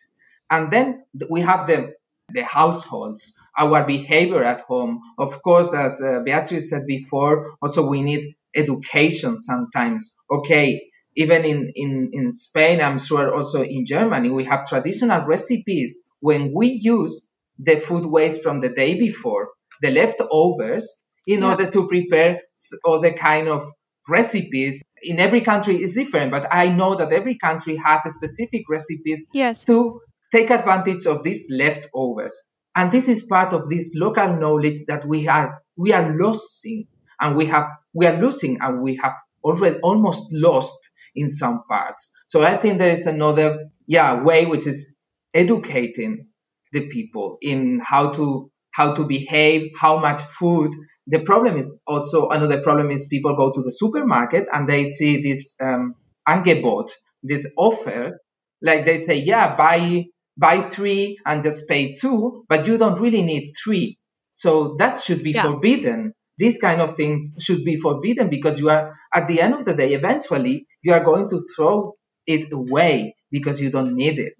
And 0.50 0.72
then 0.72 1.04
we 1.28 1.42
have 1.42 1.66
the, 1.66 1.94
the 2.32 2.44
households, 2.44 3.32
our 3.56 3.84
behavior 3.84 4.42
at 4.42 4.62
home. 4.62 5.00
Of 5.18 5.42
course, 5.42 5.74
as 5.74 6.00
uh, 6.00 6.20
Beatrice 6.24 6.70
said 6.70 6.86
before, 6.86 7.56
also 7.60 7.86
we 7.86 8.02
need 8.02 8.36
education 8.54 9.38
sometimes. 9.38 10.10
Okay, 10.30 10.88
even 11.16 11.44
in, 11.44 11.72
in, 11.74 12.10
in 12.12 12.32
Spain, 12.32 12.80
I'm 12.80 12.98
sure 12.98 13.34
also 13.34 13.62
in 13.62 13.84
Germany, 13.86 14.30
we 14.30 14.44
have 14.44 14.68
traditional 14.68 15.26
recipes 15.26 15.98
when 16.20 16.52
we 16.54 16.68
use 16.68 17.28
the 17.58 17.76
food 17.76 18.06
waste 18.06 18.42
from 18.42 18.60
the 18.60 18.68
day 18.68 18.98
before, 18.98 19.48
the 19.82 19.90
leftovers, 19.90 21.00
in 21.28 21.42
yeah. 21.42 21.50
order 21.50 21.70
to 21.70 21.86
prepare 21.86 22.40
all 22.84 23.00
the 23.00 23.12
kind 23.12 23.46
of 23.46 23.70
recipes 24.08 24.82
in 25.02 25.20
every 25.20 25.42
country 25.42 25.80
is 25.80 25.94
different 25.94 26.32
but 26.32 26.48
i 26.50 26.68
know 26.68 26.94
that 26.96 27.12
every 27.12 27.38
country 27.38 27.76
has 27.76 28.02
specific 28.12 28.62
recipes 28.68 29.28
yes. 29.32 29.64
to 29.64 30.00
take 30.32 30.50
advantage 30.50 31.06
of 31.06 31.22
these 31.22 31.46
leftovers 31.50 32.34
and 32.74 32.90
this 32.90 33.06
is 33.08 33.22
part 33.22 33.52
of 33.52 33.68
this 33.68 33.92
local 33.94 34.34
knowledge 34.36 34.78
that 34.88 35.04
we 35.04 35.28
are 35.28 35.62
we 35.76 35.92
are 35.92 36.10
losing 36.16 36.86
and 37.20 37.36
we 37.36 37.46
have 37.46 37.66
we 37.92 38.06
are 38.06 38.18
losing 38.18 38.58
and 38.60 38.82
we 38.82 38.96
have 38.96 39.12
already 39.44 39.78
almost 39.80 40.32
lost 40.32 40.78
in 41.14 41.28
some 41.28 41.62
parts 41.68 42.10
so 42.26 42.42
i 42.42 42.56
think 42.56 42.78
there 42.78 42.90
is 42.90 43.06
another 43.06 43.68
yeah 43.86 44.22
way 44.22 44.46
which 44.46 44.66
is 44.66 44.94
educating 45.34 46.26
the 46.72 46.88
people 46.88 47.36
in 47.42 47.80
how 47.84 48.12
to 48.12 48.50
how 48.70 48.94
to 48.94 49.04
behave 49.04 49.70
how 49.78 49.98
much 49.98 50.22
food 50.22 50.72
the 51.08 51.20
problem 51.20 51.56
is 51.56 51.80
also 51.86 52.28
another 52.28 52.60
problem 52.62 52.90
is 52.90 53.06
people 53.06 53.34
go 53.34 53.50
to 53.50 53.62
the 53.62 53.72
supermarket 53.72 54.46
and 54.52 54.68
they 54.68 54.86
see 54.86 55.22
this 55.22 55.54
um, 55.60 55.94
Angebot, 56.28 56.90
this 57.22 57.46
offer, 57.56 58.20
like 58.60 58.84
they 58.84 58.98
say, 58.98 59.16
yeah, 59.16 59.56
buy 59.56 60.04
buy 60.36 60.60
three 60.60 61.18
and 61.24 61.42
just 61.42 61.66
pay 61.66 61.94
two, 61.94 62.44
but 62.48 62.66
you 62.66 62.78
don't 62.78 63.00
really 63.00 63.22
need 63.22 63.52
three. 63.62 63.98
So 64.32 64.76
that 64.78 65.00
should 65.00 65.22
be 65.22 65.32
yeah. 65.32 65.44
forbidden. 65.44 66.12
These 66.36 66.58
kind 66.58 66.80
of 66.80 66.94
things 66.94 67.30
should 67.40 67.64
be 67.64 67.80
forbidden 67.80 68.28
because 68.28 68.60
you 68.60 68.70
are 68.70 68.94
at 69.12 69.26
the 69.26 69.40
end 69.40 69.54
of 69.54 69.64
the 69.64 69.74
day, 69.74 69.94
eventually 69.94 70.66
you 70.82 70.92
are 70.92 71.02
going 71.02 71.28
to 71.30 71.42
throw 71.56 71.94
it 72.26 72.52
away 72.52 73.16
because 73.30 73.60
you 73.60 73.70
don't 73.70 73.96
need 73.96 74.18
it. 74.18 74.34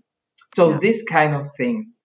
So 0.51 0.71
yeah. 0.71 0.79
these 0.79 1.03
kind 1.03 1.35
of 1.35 1.49
things 1.57 1.97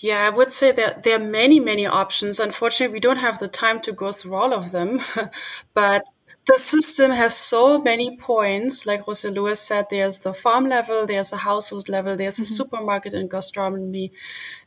yeah, 0.00 0.26
I 0.26 0.30
would 0.30 0.50
say 0.50 0.72
that 0.72 1.02
there 1.02 1.16
are 1.16 1.24
many, 1.24 1.60
many 1.60 1.86
options. 1.86 2.40
Unfortunately, 2.40 2.94
we 2.94 3.00
don't 3.00 3.18
have 3.18 3.38
the 3.38 3.48
time 3.48 3.80
to 3.82 3.92
go 3.92 4.10
through 4.10 4.34
all 4.34 4.54
of 4.54 4.72
them, 4.72 5.00
but 5.74 6.04
the 6.46 6.56
system 6.56 7.10
has 7.10 7.36
so 7.36 7.78
many 7.78 8.16
points. 8.16 8.86
Like 8.86 9.04
José 9.04 9.32
Luis 9.32 9.60
said, 9.60 9.86
there's 9.90 10.20
the 10.20 10.32
farm 10.32 10.66
level, 10.66 11.06
there's 11.06 11.32
a 11.32 11.36
household 11.36 11.90
level, 11.90 12.16
there's 12.16 12.36
mm-hmm. 12.36 12.42
a 12.42 12.46
supermarket 12.46 13.12
and 13.12 13.30
gastronomy. 13.30 14.12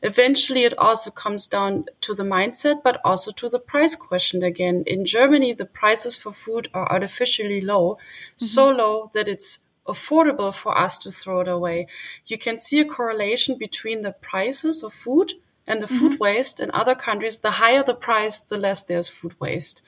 Eventually, 0.03 0.63
it 0.63 0.77
also 0.77 1.09
comes 1.09 1.47
down 1.47 1.85
to 2.01 2.13
the 2.13 2.23
mindset, 2.23 2.83
but 2.83 3.01
also 3.03 3.31
to 3.31 3.49
the 3.49 3.59
price 3.59 3.95
question 3.95 4.43
again. 4.43 4.83
In 4.85 5.05
Germany, 5.05 5.53
the 5.53 5.65
prices 5.65 6.15
for 6.15 6.31
food 6.31 6.69
are 6.73 6.89
artificially 6.89 7.61
low, 7.61 7.95
mm-hmm. 7.95 8.45
so 8.45 8.69
low 8.69 9.09
that 9.13 9.27
it's 9.27 9.64
affordable 9.87 10.53
for 10.53 10.77
us 10.77 10.97
to 10.99 11.11
throw 11.11 11.41
it 11.41 11.47
away. 11.47 11.87
You 12.25 12.37
can 12.37 12.57
see 12.57 12.79
a 12.79 12.85
correlation 12.85 13.57
between 13.57 14.01
the 14.01 14.11
prices 14.11 14.83
of 14.83 14.93
food 14.93 15.33
and 15.67 15.81
the 15.81 15.87
mm-hmm. 15.87 15.97
food 15.97 16.19
waste 16.19 16.59
in 16.59 16.69
other 16.71 16.95
countries. 16.95 17.39
The 17.39 17.51
higher 17.51 17.83
the 17.83 17.95
price, 17.95 18.39
the 18.39 18.57
less 18.57 18.83
there's 18.83 19.09
food 19.09 19.35
waste. 19.39 19.81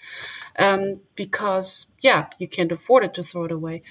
Um, 0.58 1.02
because, 1.16 1.88
yeah, 2.02 2.28
you 2.40 2.48
can't 2.48 2.72
afford 2.72 3.04
it 3.04 3.14
to 3.16 3.24
throw 3.24 3.46
it 3.46 3.52
away. 3.52 3.84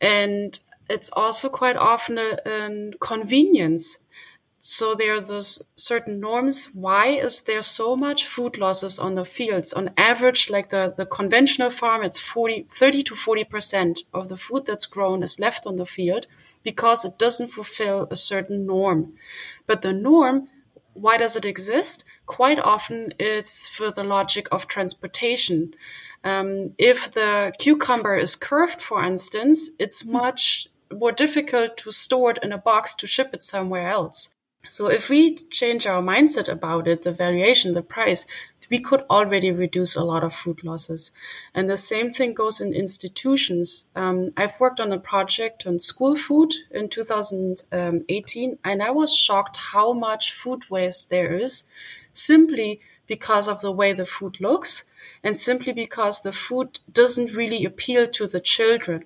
And 0.00 0.58
it's 0.90 1.10
also 1.12 1.48
quite 1.48 1.76
often 1.76 2.18
a, 2.18 2.38
a 2.44 2.92
convenience 3.00 3.98
so 4.64 4.94
there 4.94 5.14
are 5.14 5.20
those 5.20 5.60
certain 5.74 6.20
norms. 6.20 6.66
Why 6.72 7.06
is 7.08 7.40
there 7.40 7.62
so 7.62 7.96
much 7.96 8.24
food 8.24 8.56
losses 8.56 8.96
on 8.96 9.16
the 9.16 9.24
fields? 9.24 9.72
On 9.72 9.90
average, 9.96 10.50
like 10.50 10.68
the, 10.68 10.94
the 10.96 11.04
conventional 11.04 11.68
farm, 11.68 12.04
it's 12.04 12.20
40, 12.20 12.68
30 12.70 13.02
to 13.02 13.14
40% 13.16 13.98
of 14.14 14.28
the 14.28 14.36
food 14.36 14.64
that's 14.64 14.86
grown 14.86 15.24
is 15.24 15.40
left 15.40 15.66
on 15.66 15.74
the 15.74 15.84
field 15.84 16.28
because 16.62 17.04
it 17.04 17.18
doesn't 17.18 17.48
fulfill 17.48 18.06
a 18.08 18.14
certain 18.14 18.64
norm. 18.64 19.14
But 19.66 19.82
the 19.82 19.92
norm, 19.92 20.46
why 20.94 21.16
does 21.16 21.34
it 21.34 21.44
exist? 21.44 22.04
Quite 22.26 22.60
often 22.60 23.14
it's 23.18 23.68
for 23.68 23.90
the 23.90 24.04
logic 24.04 24.46
of 24.52 24.68
transportation. 24.68 25.74
Um, 26.22 26.74
if 26.78 27.10
the 27.10 27.52
cucumber 27.58 28.16
is 28.16 28.36
curved, 28.36 28.80
for 28.80 29.02
instance, 29.02 29.70
it's 29.80 30.04
much 30.04 30.68
more 30.96 31.10
difficult 31.10 31.76
to 31.78 31.90
store 31.90 32.30
it 32.30 32.38
in 32.44 32.52
a 32.52 32.58
box 32.58 32.94
to 32.94 33.08
ship 33.08 33.30
it 33.32 33.42
somewhere 33.42 33.88
else. 33.88 34.36
So 34.72 34.86
if 34.86 35.10
we 35.10 35.36
change 35.50 35.86
our 35.86 36.00
mindset 36.00 36.48
about 36.48 36.88
it, 36.88 37.02
the 37.02 37.12
valuation, 37.12 37.74
the 37.74 37.82
price, 37.82 38.24
we 38.70 38.78
could 38.78 39.02
already 39.10 39.52
reduce 39.52 39.94
a 39.94 40.02
lot 40.02 40.24
of 40.24 40.34
food 40.34 40.64
losses. 40.64 41.12
And 41.54 41.68
the 41.68 41.76
same 41.76 42.10
thing 42.10 42.32
goes 42.32 42.58
in 42.58 42.72
institutions. 42.72 43.88
Um, 43.94 44.32
I've 44.34 44.58
worked 44.58 44.80
on 44.80 44.90
a 44.90 44.98
project 44.98 45.66
on 45.66 45.78
school 45.78 46.16
food 46.16 46.54
in 46.70 46.88
2018, 46.88 48.58
and 48.64 48.82
I 48.82 48.90
was 48.90 49.14
shocked 49.14 49.58
how 49.58 49.92
much 49.92 50.32
food 50.32 50.70
waste 50.70 51.10
there 51.10 51.34
is 51.34 51.64
simply 52.14 52.80
because 53.06 53.48
of 53.48 53.60
the 53.60 53.72
way 53.72 53.92
the 53.92 54.06
food 54.06 54.40
looks 54.40 54.86
and 55.22 55.36
simply 55.36 55.74
because 55.74 56.22
the 56.22 56.32
food 56.32 56.80
doesn't 56.90 57.34
really 57.34 57.66
appeal 57.66 58.06
to 58.06 58.26
the 58.26 58.40
children. 58.40 59.04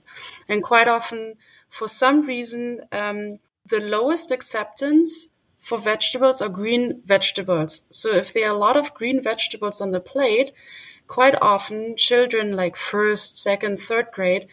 And 0.48 0.62
quite 0.62 0.86
often, 0.86 1.34
for 1.68 1.88
some 1.88 2.24
reason, 2.24 2.82
um, 2.92 3.40
the 3.68 3.80
lowest 3.80 4.30
acceptance 4.30 5.32
for 5.66 5.78
vegetables 5.78 6.40
are 6.40 6.48
green 6.48 7.02
vegetables. 7.04 7.82
So 7.90 8.12
if 8.12 8.32
there 8.32 8.46
are 8.46 8.54
a 8.54 8.58
lot 8.66 8.76
of 8.76 8.94
green 8.94 9.20
vegetables 9.20 9.80
on 9.80 9.90
the 9.90 9.98
plate, 9.98 10.52
quite 11.08 11.34
often 11.42 11.96
children 11.96 12.52
like 12.52 12.76
first, 12.76 13.36
second, 13.36 13.80
third 13.80 14.06
grade, 14.12 14.46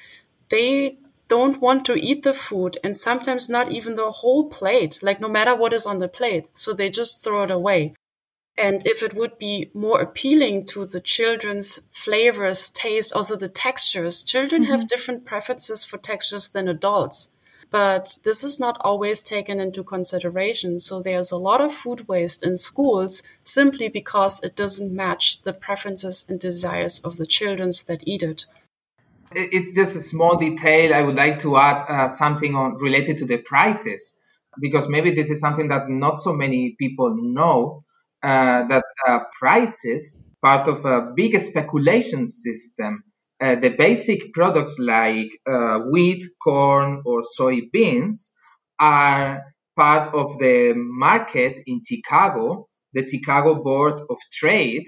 they 0.50 0.98
don't 1.28 1.62
want 1.62 1.86
to 1.86 1.94
eat 1.94 2.24
the 2.24 2.34
food 2.34 2.80
and 2.84 2.98
sometimes 2.98 3.48
not 3.48 3.72
even 3.72 3.94
the 3.94 4.10
whole 4.10 4.50
plate, 4.50 5.04
like 5.04 5.22
no 5.22 5.30
matter 5.30 5.56
what 5.56 5.72
is 5.72 5.86
on 5.86 6.00
the 6.00 6.08
plate. 6.08 6.50
So 6.54 6.74
they 6.74 6.90
just 6.90 7.24
throw 7.24 7.44
it 7.44 7.52
away. 7.52 7.94
And 8.58 8.82
if 8.88 9.04
it 9.04 9.14
would 9.14 9.38
be 9.38 9.70
more 9.76 10.02
appealing 10.02 10.66
to 10.68 10.88
the 10.88 11.00
children's 11.00 11.82
flavors, 11.92 12.72
taste, 12.72 13.14
also 13.14 13.36
the 13.36 13.48
textures, 13.48 14.24
children 14.24 14.64
mm-hmm. 14.64 14.72
have 14.72 14.88
different 14.88 15.26
preferences 15.26 15.84
for 15.84 16.00
textures 16.00 16.50
than 16.50 16.68
adults. 16.68 17.33
But 17.74 18.20
this 18.24 18.44
is 18.44 18.60
not 18.60 18.78
always 18.82 19.24
taken 19.24 19.60
into 19.60 19.84
consideration. 19.84 20.78
So 20.78 21.02
there's 21.02 21.32
a 21.32 21.38
lot 21.38 21.60
of 21.60 21.74
food 21.74 22.08
waste 22.08 22.46
in 22.46 22.56
schools 22.56 23.24
simply 23.44 23.88
because 23.90 24.44
it 24.44 24.56
doesn't 24.56 24.96
match 24.96 25.42
the 25.42 25.54
preferences 25.54 26.24
and 26.30 26.40
desires 26.40 27.00
of 27.00 27.18
the 27.18 27.26
children 27.26 27.72
that 27.88 28.04
eat 28.06 28.22
it. 28.22 28.46
It's 29.34 29.74
just 29.74 29.96
a 29.96 30.02
small 30.02 30.38
detail. 30.38 30.94
I 30.94 31.02
would 31.02 31.16
like 31.16 31.40
to 31.40 31.58
add 31.58 31.86
uh, 31.90 32.10
something 32.10 32.54
on 32.54 32.76
related 32.76 33.18
to 33.18 33.26
the 33.26 33.40
prices 33.40 34.20
because 34.62 34.88
maybe 34.88 35.16
this 35.16 35.32
is 35.32 35.40
something 35.40 35.70
that 35.70 35.90
not 35.90 36.20
so 36.20 36.32
many 36.32 36.76
people 36.78 37.18
know 37.20 37.84
uh, 38.22 38.68
that 38.68 38.84
uh, 39.08 39.20
prices 39.40 40.16
part 40.44 40.68
of 40.68 40.86
a 40.86 41.12
big 41.16 41.36
speculation 41.40 42.28
system 42.28 43.04
uh, 43.44 43.56
the 43.60 43.72
basic 43.72 44.32
products 44.32 44.80
like 44.80 45.28
uh, 45.46 45.80
wheat, 45.92 46.24
corn, 46.42 47.02
or 47.06 47.24
soybeans 47.38 48.30
are 48.80 49.44
part 49.76 50.14
of 50.16 50.40
the 50.40 50.74
market 50.76 51.62
in 51.66 51.82
Chicago, 51.86 52.70
the 52.94 53.06
Chicago 53.06 53.62
Board 53.62 54.00
of 54.10 54.18
Trade. 54.32 54.86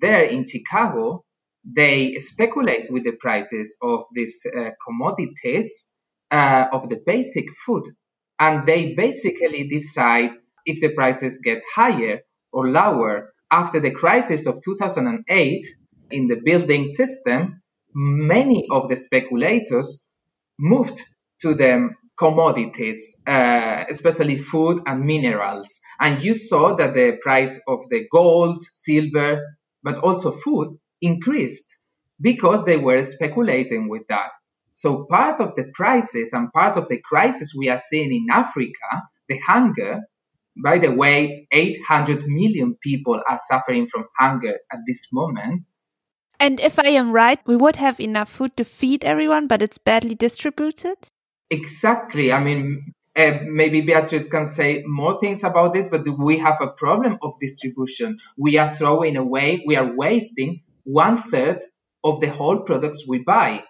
There 0.00 0.22
in 0.22 0.46
Chicago, 0.46 1.24
they 1.62 2.14
speculate 2.14 2.90
with 2.90 3.04
the 3.04 3.16
prices 3.20 3.76
of 3.82 4.04
these 4.14 4.40
uh, 4.46 4.70
commodities 4.86 5.90
uh, 6.30 6.66
of 6.72 6.88
the 6.88 7.00
basic 7.04 7.44
food. 7.66 7.84
And 8.38 8.66
they 8.66 8.94
basically 8.94 9.68
decide 9.68 10.30
if 10.64 10.80
the 10.80 10.94
prices 10.94 11.40
get 11.44 11.62
higher 11.74 12.20
or 12.50 12.68
lower. 12.68 13.32
After 13.50 13.78
the 13.78 13.90
crisis 13.90 14.46
of 14.46 14.62
2008 14.64 15.66
in 16.10 16.28
the 16.28 16.40
building 16.42 16.86
system, 16.86 17.60
many 17.94 18.66
of 18.70 18.88
the 18.88 18.96
speculators 18.96 20.04
moved 20.58 21.00
to 21.42 21.54
the 21.54 21.90
commodities, 22.18 23.20
uh, 23.26 23.84
especially 23.90 24.36
food 24.38 24.82
and 24.86 25.04
minerals. 25.04 25.80
And 26.00 26.22
you 26.22 26.34
saw 26.34 26.76
that 26.76 26.94
the 26.94 27.18
price 27.22 27.60
of 27.68 27.88
the 27.90 28.06
gold, 28.10 28.64
silver, 28.72 29.42
but 29.82 29.98
also 29.98 30.32
food 30.32 30.78
increased 31.02 31.76
because 32.20 32.64
they 32.64 32.76
were 32.78 33.04
speculating 33.04 33.88
with 33.88 34.02
that. 34.08 34.30
So 34.74 35.06
part 35.10 35.40
of 35.40 35.54
the 35.56 35.70
prices 35.74 36.32
and 36.32 36.52
part 36.52 36.76
of 36.76 36.88
the 36.88 37.00
crisis 37.00 37.54
we 37.56 37.68
are 37.68 37.80
seeing 37.80 38.12
in 38.12 38.26
Africa, 38.30 39.02
the 39.28 39.38
hunger, 39.38 40.02
by 40.62 40.78
the 40.78 40.92
way, 40.92 41.48
800 41.52 42.26
million 42.26 42.76
people 42.82 43.22
are 43.28 43.40
suffering 43.48 43.88
from 43.88 44.06
hunger 44.18 44.58
at 44.72 44.80
this 44.86 45.08
moment. 45.12 45.64
And 46.40 46.60
if 46.60 46.78
I 46.78 46.88
am 46.88 47.12
right, 47.12 47.38
we 47.46 47.56
would 47.56 47.76
have 47.76 48.00
enough 48.00 48.28
food 48.28 48.56
to 48.56 48.64
feed 48.64 49.04
everyone, 49.04 49.46
but 49.46 49.62
it's 49.62 49.78
badly 49.78 50.14
distributed? 50.14 50.96
Exactly. 51.50 52.32
I 52.32 52.42
mean, 52.42 52.92
uh, 53.16 53.38
maybe 53.44 53.80
Beatrice 53.80 54.28
can 54.28 54.44
say 54.46 54.82
more 54.86 55.18
things 55.20 55.44
about 55.44 55.72
this, 55.72 55.88
but 55.88 56.06
we 56.18 56.38
have 56.38 56.60
a 56.60 56.68
problem 56.68 57.18
of 57.22 57.38
distribution. 57.40 58.18
We 58.36 58.58
are 58.58 58.74
throwing 58.74 59.16
away, 59.16 59.62
we 59.66 59.76
are 59.76 59.94
wasting 59.94 60.62
one 60.82 61.16
third 61.16 61.60
of 62.02 62.20
the 62.20 62.28
whole 62.28 62.60
products 62.60 63.06
we 63.06 63.18
buy. 63.18 63.62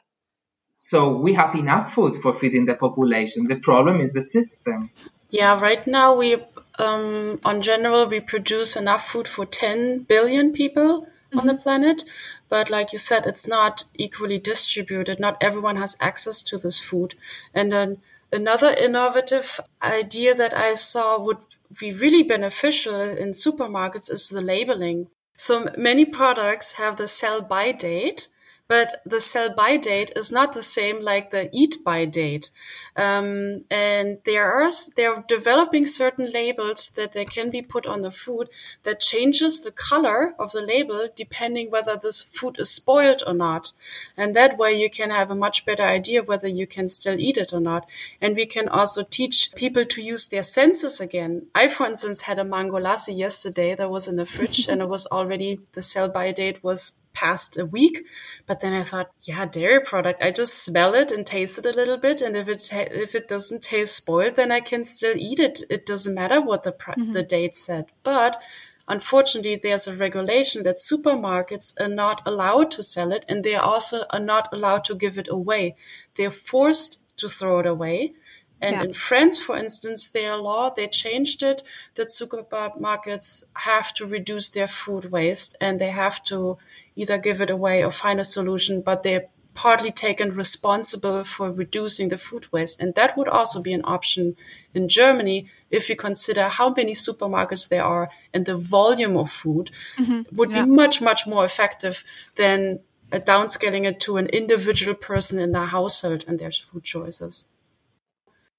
So 0.78 1.16
we 1.16 1.34
have 1.34 1.54
enough 1.54 1.94
food 1.94 2.16
for 2.16 2.32
feeding 2.32 2.66
the 2.66 2.74
population. 2.74 3.48
The 3.48 3.56
problem 3.56 4.00
is 4.00 4.12
the 4.12 4.22
system. 4.22 4.90
Yeah, 5.30 5.60
right 5.60 5.86
now 5.86 6.14
we, 6.14 6.36
um, 6.78 7.40
on 7.44 7.62
general, 7.62 8.06
we 8.06 8.20
produce 8.20 8.76
enough 8.76 9.06
food 9.06 9.28
for 9.28 9.46
10 9.46 10.00
billion 10.00 10.52
people 10.52 11.06
mm-hmm. 11.34 11.40
on 11.40 11.46
the 11.46 11.62
planet. 11.62 12.04
But 12.48 12.70
like 12.70 12.92
you 12.92 12.98
said, 12.98 13.26
it's 13.26 13.46
not 13.46 13.84
equally 13.94 14.38
distributed. 14.38 15.20
Not 15.20 15.36
everyone 15.40 15.76
has 15.76 15.96
access 16.00 16.42
to 16.44 16.58
this 16.58 16.78
food. 16.78 17.14
And 17.52 17.72
then 17.72 17.98
another 18.32 18.70
innovative 18.72 19.60
idea 19.82 20.34
that 20.34 20.56
I 20.56 20.74
saw 20.74 21.20
would 21.20 21.38
be 21.78 21.92
really 21.92 22.22
beneficial 22.22 23.00
in 23.00 23.30
supermarkets 23.30 24.10
is 24.10 24.28
the 24.28 24.40
labeling. 24.40 25.08
So 25.36 25.68
many 25.76 26.04
products 26.04 26.74
have 26.74 26.96
the 26.96 27.08
sell 27.08 27.40
by 27.40 27.72
date, 27.72 28.28
but 28.66 29.02
the 29.04 29.20
sell 29.20 29.54
by 29.54 29.76
date 29.76 30.10
is 30.16 30.32
not 30.32 30.54
the 30.54 30.62
same 30.62 31.00
like 31.02 31.30
the 31.30 31.50
eat 31.52 31.84
by 31.84 32.06
date. 32.06 32.50
Um, 32.96 33.64
and 33.70 34.18
there 34.24 34.50
are 34.50 34.70
they're 34.96 35.24
developing 35.28 35.84
certain 35.84 36.30
labels 36.30 36.88
that 36.90 37.12
they 37.12 37.24
can 37.26 37.50
be 37.50 37.60
put 37.60 37.86
on 37.86 38.02
the 38.02 38.10
food 38.10 38.48
that 38.84 39.00
changes 39.00 39.62
the 39.62 39.70
color 39.70 40.34
of 40.38 40.52
the 40.52 40.62
label 40.62 41.08
depending 41.14 41.70
whether 41.70 41.96
this 41.96 42.22
food 42.22 42.56
is 42.58 42.70
spoiled 42.70 43.22
or 43.26 43.34
not. 43.34 43.72
And 44.16 44.34
that 44.34 44.56
way 44.56 44.72
you 44.72 44.88
can 44.88 45.10
have 45.10 45.30
a 45.30 45.34
much 45.34 45.66
better 45.66 45.82
idea 45.82 46.22
whether 46.22 46.48
you 46.48 46.66
can 46.66 46.88
still 46.88 47.20
eat 47.20 47.36
it 47.36 47.52
or 47.52 47.60
not. 47.60 47.86
And 48.20 48.34
we 48.34 48.46
can 48.46 48.68
also 48.68 49.02
teach 49.02 49.54
people 49.54 49.84
to 49.84 50.02
use 50.02 50.28
their 50.28 50.42
senses 50.42 51.00
again. 51.00 51.46
I, 51.54 51.68
for 51.68 51.86
instance, 51.86 52.22
had 52.22 52.38
a 52.38 52.44
mango 52.44 52.78
lassi 52.78 53.16
yesterday 53.16 53.74
that 53.74 53.90
was 53.90 54.08
in 54.08 54.16
the 54.16 54.26
fridge 54.26 54.66
and 54.68 54.80
it 54.80 54.88
was 54.88 55.06
already 55.06 55.60
the 55.72 55.82
sell 55.82 56.08
by 56.08 56.32
date 56.32 56.64
was 56.64 56.92
past 57.14 57.58
a 57.58 57.64
week. 57.64 58.04
But 58.46 58.60
then 58.60 58.74
I 58.74 58.82
thought, 58.82 59.10
yeah, 59.22 59.46
dairy 59.46 59.80
product. 59.80 60.22
I 60.22 60.30
just 60.30 60.62
smell 60.62 60.94
it 60.94 61.10
and 61.10 61.24
taste 61.24 61.58
it 61.58 61.66
a 61.66 61.72
little 61.72 61.96
bit, 61.96 62.20
and 62.20 62.36
if 62.36 62.48
it 62.48 62.70
if 62.72 63.14
it 63.14 63.28
doesn't 63.28 63.62
taste 63.62 63.96
spoiled, 63.96 64.36
then 64.36 64.52
I 64.52 64.60
can 64.60 64.84
still 64.84 65.16
eat 65.16 65.40
it. 65.40 65.62
It 65.70 65.86
doesn't 65.86 66.14
matter 66.14 66.40
what 66.40 66.64
the 66.64 66.72
mm-hmm. 66.72 67.12
the 67.12 67.22
date 67.22 67.56
said. 67.56 67.86
But 68.02 68.42
unfortunately, 68.86 69.56
there's 69.56 69.88
a 69.88 69.96
regulation 69.96 70.64
that 70.64 70.76
supermarkets 70.76 71.80
are 71.80 71.88
not 71.88 72.20
allowed 72.26 72.70
to 72.72 72.82
sell 72.82 73.12
it, 73.12 73.24
and 73.28 73.42
they 73.42 73.54
also 73.54 74.04
are 74.10 74.20
not 74.20 74.48
allowed 74.52 74.84
to 74.84 74.94
give 74.94 75.16
it 75.16 75.28
away. 75.28 75.76
They're 76.16 76.30
forced 76.30 77.00
to 77.16 77.28
throw 77.28 77.60
it 77.60 77.66
away. 77.66 78.12
And 78.60 78.76
yeah. 78.76 78.84
in 78.84 78.92
France, 78.94 79.40
for 79.40 79.56
instance, 79.56 80.08
their 80.08 80.36
law, 80.36 80.70
they 80.70 80.88
changed 80.88 81.42
it 81.42 81.62
that 81.96 82.08
supermarkets 82.08 83.44
have 83.54 83.92
to 83.94 84.06
reduce 84.06 84.48
their 84.48 84.68
food 84.68 85.10
waste 85.10 85.54
and 85.60 85.78
they 85.78 85.90
have 85.90 86.24
to 86.24 86.56
either 86.96 87.18
give 87.18 87.40
it 87.40 87.50
away 87.50 87.84
or 87.84 87.90
find 87.90 88.20
a 88.20 88.24
solution, 88.24 88.82
but 88.82 89.02
they're 89.02 89.26
partly 89.54 89.92
taken 89.92 90.30
responsible 90.30 91.22
for 91.24 91.50
reducing 91.50 92.08
the 92.08 92.18
food 92.18 92.52
waste. 92.52 92.80
And 92.80 92.94
that 92.94 93.16
would 93.16 93.28
also 93.28 93.62
be 93.62 93.72
an 93.72 93.82
option 93.84 94.36
in 94.74 94.88
Germany 94.88 95.48
if 95.70 95.88
you 95.88 95.96
consider 95.96 96.48
how 96.48 96.74
many 96.76 96.92
supermarkets 96.92 97.68
there 97.68 97.84
are 97.84 98.10
and 98.32 98.46
the 98.46 98.56
volume 98.56 99.16
of 99.16 99.30
food 99.30 99.70
mm-hmm. 99.96 100.22
would 100.34 100.50
yeah. 100.50 100.64
be 100.64 100.70
much, 100.70 101.00
much 101.00 101.26
more 101.26 101.44
effective 101.44 102.02
than 102.36 102.80
uh, 103.12 103.18
downscaling 103.18 103.84
it 103.84 104.00
to 104.00 104.16
an 104.16 104.26
individual 104.26 104.94
person 104.94 105.38
in 105.38 105.52
their 105.52 105.66
household 105.66 106.24
and 106.26 106.38
their 106.38 106.50
food 106.50 106.82
choices. 106.82 107.46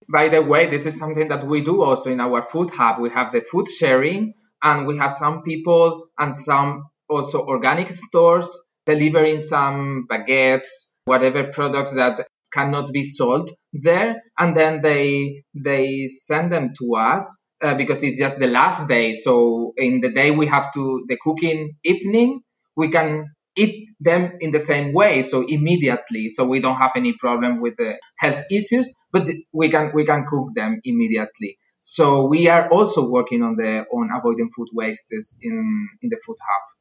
By 0.07 0.29
the 0.29 0.41
way, 0.41 0.69
this 0.69 0.85
is 0.85 0.97
something 0.97 1.27
that 1.29 1.45
we 1.45 1.61
do 1.61 1.83
also 1.83 2.11
in 2.11 2.19
our 2.21 2.41
food 2.41 2.69
hub. 2.69 2.99
We 2.99 3.09
have 3.09 3.31
the 3.31 3.41
food 3.41 3.67
sharing 3.67 4.35
and 4.61 4.87
we 4.87 4.97
have 4.97 5.13
some 5.13 5.41
people 5.41 6.07
and 6.17 6.33
some 6.33 6.85
also 7.09 7.45
organic 7.45 7.89
stores 7.89 8.49
delivering 8.85 9.39
some 9.39 10.05
baguettes, 10.09 10.67
whatever 11.05 11.45
products 11.45 11.93
that 11.93 12.27
cannot 12.53 12.91
be 12.91 13.03
sold 13.03 13.51
there, 13.73 14.21
and 14.39 14.55
then 14.55 14.81
they 14.81 15.43
they 15.53 16.07
send 16.07 16.51
them 16.51 16.73
to 16.79 16.95
us 16.95 17.35
uh, 17.61 17.73
because 17.75 18.03
it's 18.03 18.17
just 18.17 18.39
the 18.39 18.47
last 18.47 18.87
day. 18.87 19.13
So 19.13 19.73
in 19.77 20.01
the 20.01 20.11
day 20.11 20.31
we 20.31 20.47
have 20.47 20.71
to 20.73 21.03
the 21.07 21.17
cooking 21.21 21.73
evening, 21.83 22.41
we 22.75 22.89
can 22.89 23.25
eat 23.55 23.89
them 23.99 24.33
in 24.41 24.51
the 24.51 24.59
same 24.59 24.93
way, 24.93 25.21
so 25.21 25.45
immediately. 25.47 26.29
So 26.29 26.45
we 26.45 26.59
don't 26.59 26.77
have 26.77 26.91
any 26.95 27.13
problem 27.13 27.61
with 27.61 27.75
the 27.77 27.97
health 28.19 28.43
issues, 28.51 28.91
but 29.11 29.29
we 29.53 29.69
can 29.69 29.91
we 29.93 30.05
can 30.05 30.25
cook 30.25 30.49
them 30.55 30.79
immediately. 30.83 31.57
So 31.79 32.25
we 32.25 32.47
are 32.47 32.69
also 32.69 33.07
working 33.07 33.43
on 33.43 33.55
the 33.55 33.85
on 33.91 34.09
avoiding 34.15 34.49
food 34.55 34.69
wastes 34.73 35.37
in 35.41 35.87
in 36.01 36.09
the 36.09 36.19
food 36.25 36.37
hub. 36.41 36.74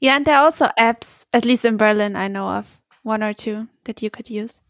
Yeah, 0.00 0.14
and 0.14 0.24
there 0.24 0.36
are 0.36 0.44
also 0.44 0.68
apps, 0.78 1.26
at 1.32 1.44
least 1.44 1.64
in 1.64 1.76
Berlin, 1.76 2.14
I 2.14 2.28
know 2.28 2.48
of 2.48 2.66
one 3.02 3.22
or 3.22 3.32
two 3.32 3.66
that 3.84 4.00
you 4.00 4.10
could 4.10 4.30
use. 4.30 4.60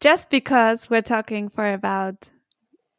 Just 0.00 0.30
because 0.30 0.88
we're 0.88 1.02
talking 1.02 1.48
for 1.48 1.72
about 1.72 2.30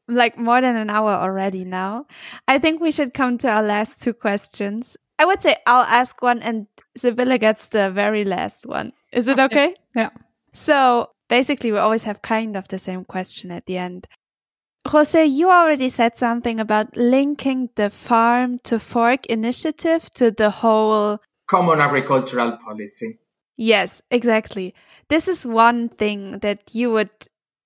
like 0.08 0.38
more 0.38 0.60
than 0.60 0.76
an 0.76 0.90
hour 0.90 1.14
already 1.14 1.64
now, 1.64 2.06
I 2.48 2.60
think 2.60 2.82
we 2.82 2.92
should 2.92 3.14
come 3.14 3.38
to 3.40 3.50
our 3.50 3.64
last 3.64 4.04
two 4.04 4.14
questions. 4.14 4.98
I 5.18 5.26
would 5.26 5.42
say 5.42 5.56
I'll 5.66 5.86
ask 5.86 6.22
one 6.22 6.42
and 6.42 6.68
Sibylle 6.98 7.38
gets 7.38 7.70
the 7.70 7.90
very 7.90 8.26
last 8.26 8.66
one. 8.66 8.92
Is 9.14 9.30
it 9.30 9.40
okay? 9.40 9.76
Yeah. 9.96 10.10
So 10.54 11.12
basically, 11.30 11.72
we 11.72 11.78
always 11.78 12.04
have 12.04 12.22
kind 12.22 12.58
of 12.58 12.68
the 12.68 12.80
same 12.80 13.06
question 13.06 13.50
at 13.52 13.66
the 13.66 13.78
end. 13.78 14.08
José, 14.88 15.32
you 15.32 15.50
already 15.50 15.90
said 15.90 16.18
something 16.18 16.60
about 16.60 16.98
linking 16.98 17.70
the 17.76 17.90
farm 17.90 18.60
to 18.64 18.80
fork 18.80 19.26
initiative 19.28 20.10
to 20.16 20.32
the 20.32 20.50
whole 20.50 21.20
common 21.48 21.80
agricultural 21.80 22.58
policy. 22.66 23.20
Yes, 23.58 24.02
exactly. 24.10 24.74
This 25.08 25.28
is 25.28 25.46
one 25.46 25.90
thing 25.90 26.40
that 26.40 26.74
you 26.74 26.92
would 26.92 27.12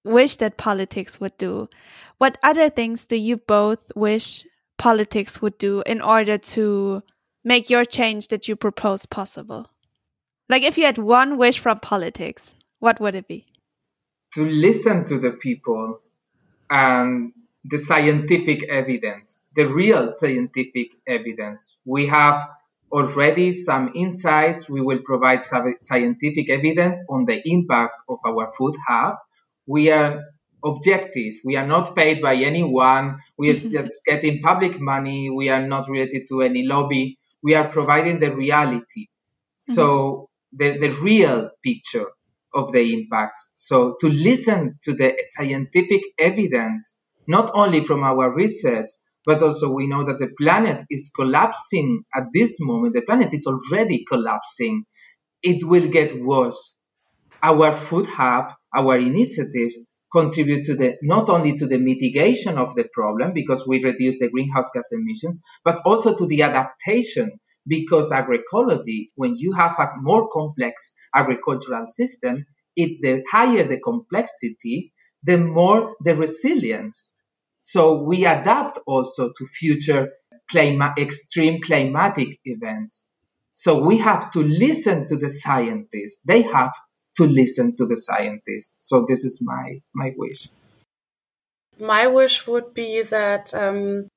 wish 0.04 0.36
that 0.38 0.58
politics 0.58 1.20
would 1.22 1.38
do. 1.38 1.70
What 2.18 2.38
other 2.44 2.70
things 2.70 3.06
do 3.06 3.16
you 3.16 3.38
both 3.38 3.92
wish 3.96 4.46
politics 4.78 5.42
would 5.42 5.58
do 5.58 5.84
in 5.86 6.02
order 6.02 6.38
to 6.38 7.02
make 7.44 7.70
your 7.70 7.86
change 7.86 8.28
that 8.28 8.48
you 8.48 8.56
propose 8.56 9.06
possible? 9.06 9.70
Like 10.50 10.64
if 10.64 10.78
you 10.78 10.86
had 10.86 10.98
one 10.98 11.38
wish 11.38 11.60
from 11.60 11.80
politics, 11.80 12.56
what 12.80 13.00
would 13.00 13.16
it 13.16 13.28
be? 13.28 13.46
To 14.34 14.46
listen 14.46 15.06
to 15.06 15.18
the 15.18 15.32
people 15.32 16.02
and 16.76 17.32
the 17.64 17.78
scientific 17.78 18.64
evidence, 18.70 19.46
the 19.56 19.66
real 19.66 20.10
scientific 20.10 20.90
evidence. 21.08 21.80
We 21.86 22.08
have 22.08 22.50
already 22.92 23.54
some 23.54 23.94
insights. 23.96 24.70
We 24.70 24.82
will 24.82 25.00
provide 25.04 25.44
scientific 25.44 26.50
evidence 26.50 27.04
on 27.10 27.26
the 27.26 27.42
impact 27.46 27.96
of 28.10 28.20
our 28.28 28.52
food 28.58 28.76
hub. 28.88 29.16
We 29.66 29.90
are 29.90 30.22
objective. 30.64 31.36
We 31.46 31.56
are 31.56 31.66
not 31.66 31.96
paid 31.96 32.22
by 32.22 32.36
anyone. 32.36 33.20
We 33.38 33.52
are 33.52 33.60
just 33.78 33.94
getting 34.06 34.42
public 34.42 34.80
money. 34.80 35.30
We 35.30 35.50
are 35.50 35.66
not 35.66 35.88
related 35.88 36.28
to 36.30 36.42
any 36.42 36.64
lobby. 36.68 37.18
We 37.42 37.56
are 37.56 37.68
providing 37.70 38.20
the 38.20 38.36
reality. 38.36 39.08
So 39.60 39.86
mm-hmm. 39.86 40.58
the, 40.58 40.88
the 40.88 40.92
real 41.02 41.52
picture 41.64 42.08
of 42.56 42.72
the 42.72 42.94
impacts. 42.94 43.54
So 43.58 43.96
to 44.00 44.10
listen 44.10 44.80
to 44.84 44.94
the 44.94 45.14
scientific 45.28 46.02
evidence, 46.18 46.98
not 47.28 47.52
only 47.54 47.84
from 47.84 48.04
our 48.04 48.34
research, 48.34 48.88
but 49.26 49.42
also 49.44 49.72
we 49.72 49.88
know 49.88 50.06
that 50.06 50.20
the 50.20 50.30
planet 50.40 50.86
is 50.90 51.12
collapsing 51.16 52.04
at 52.16 52.26
this 52.34 52.58
moment. 52.60 52.94
The 52.96 53.02
planet 53.02 53.34
is 53.34 53.48
already 53.48 54.06
collapsing. 54.08 54.86
It 55.44 55.64
will 55.64 55.88
get 55.88 56.20
worse. 56.24 56.76
Our 57.44 57.76
food 57.76 58.08
hub, 58.08 58.54
our 58.76 58.98
initiatives 58.98 59.78
contribute 60.12 60.66
to 60.66 60.76
the 60.76 60.96
not 61.02 61.30
only 61.30 61.58
to 61.58 61.68
the 61.68 61.78
mitigation 61.78 62.58
of 62.58 62.76
the 62.76 62.88
problem 62.94 63.34
because 63.34 63.68
we 63.68 63.84
reduce 63.84 64.20
the 64.20 64.30
greenhouse 64.30 64.70
gas 64.74 64.90
emissions, 64.92 65.40
but 65.64 65.82
also 65.86 66.16
to 66.16 66.26
the 66.26 66.44
adaptation 66.44 67.32
because 67.68 68.12
agroecology, 68.12 69.10
when 69.16 69.36
you 69.36 69.54
have 69.54 69.76
a 69.80 69.90
more 69.98 70.30
complex 70.30 70.96
agricultural 71.14 71.88
system, 71.88 72.46
it, 72.76 73.02
the 73.02 73.24
higher 73.30 73.68
the 73.68 73.80
complexity, 73.80 74.94
the 75.24 75.38
more 75.38 75.96
the 76.02 76.16
resilience. 76.16 77.12
So 77.58 78.04
we 78.04 78.26
adapt 78.26 78.80
also 78.86 79.32
to 79.38 79.46
future 79.48 80.10
clima- 80.52 80.98
extreme 80.98 81.62
climatic 81.62 82.40
events. 82.46 83.08
So 83.52 83.80
we 83.82 83.98
have 84.00 84.32
to 84.32 84.44
listen 84.44 85.08
to 85.08 85.16
the 85.16 85.30
scientists. 85.30 86.20
They 86.26 86.44
have 86.44 86.74
to 87.18 87.26
listen 87.26 87.78
to 87.78 87.86
the 87.86 87.96
scientists. 87.96 88.78
So 88.82 89.06
this 89.08 89.24
is 89.24 89.40
my 89.42 89.82
my 89.94 90.12
wish. 90.18 90.50
My 91.80 92.08
wish 92.08 92.48
would 92.48 92.74
be 92.74 93.02
that 93.02 93.54
um, 93.54 94.08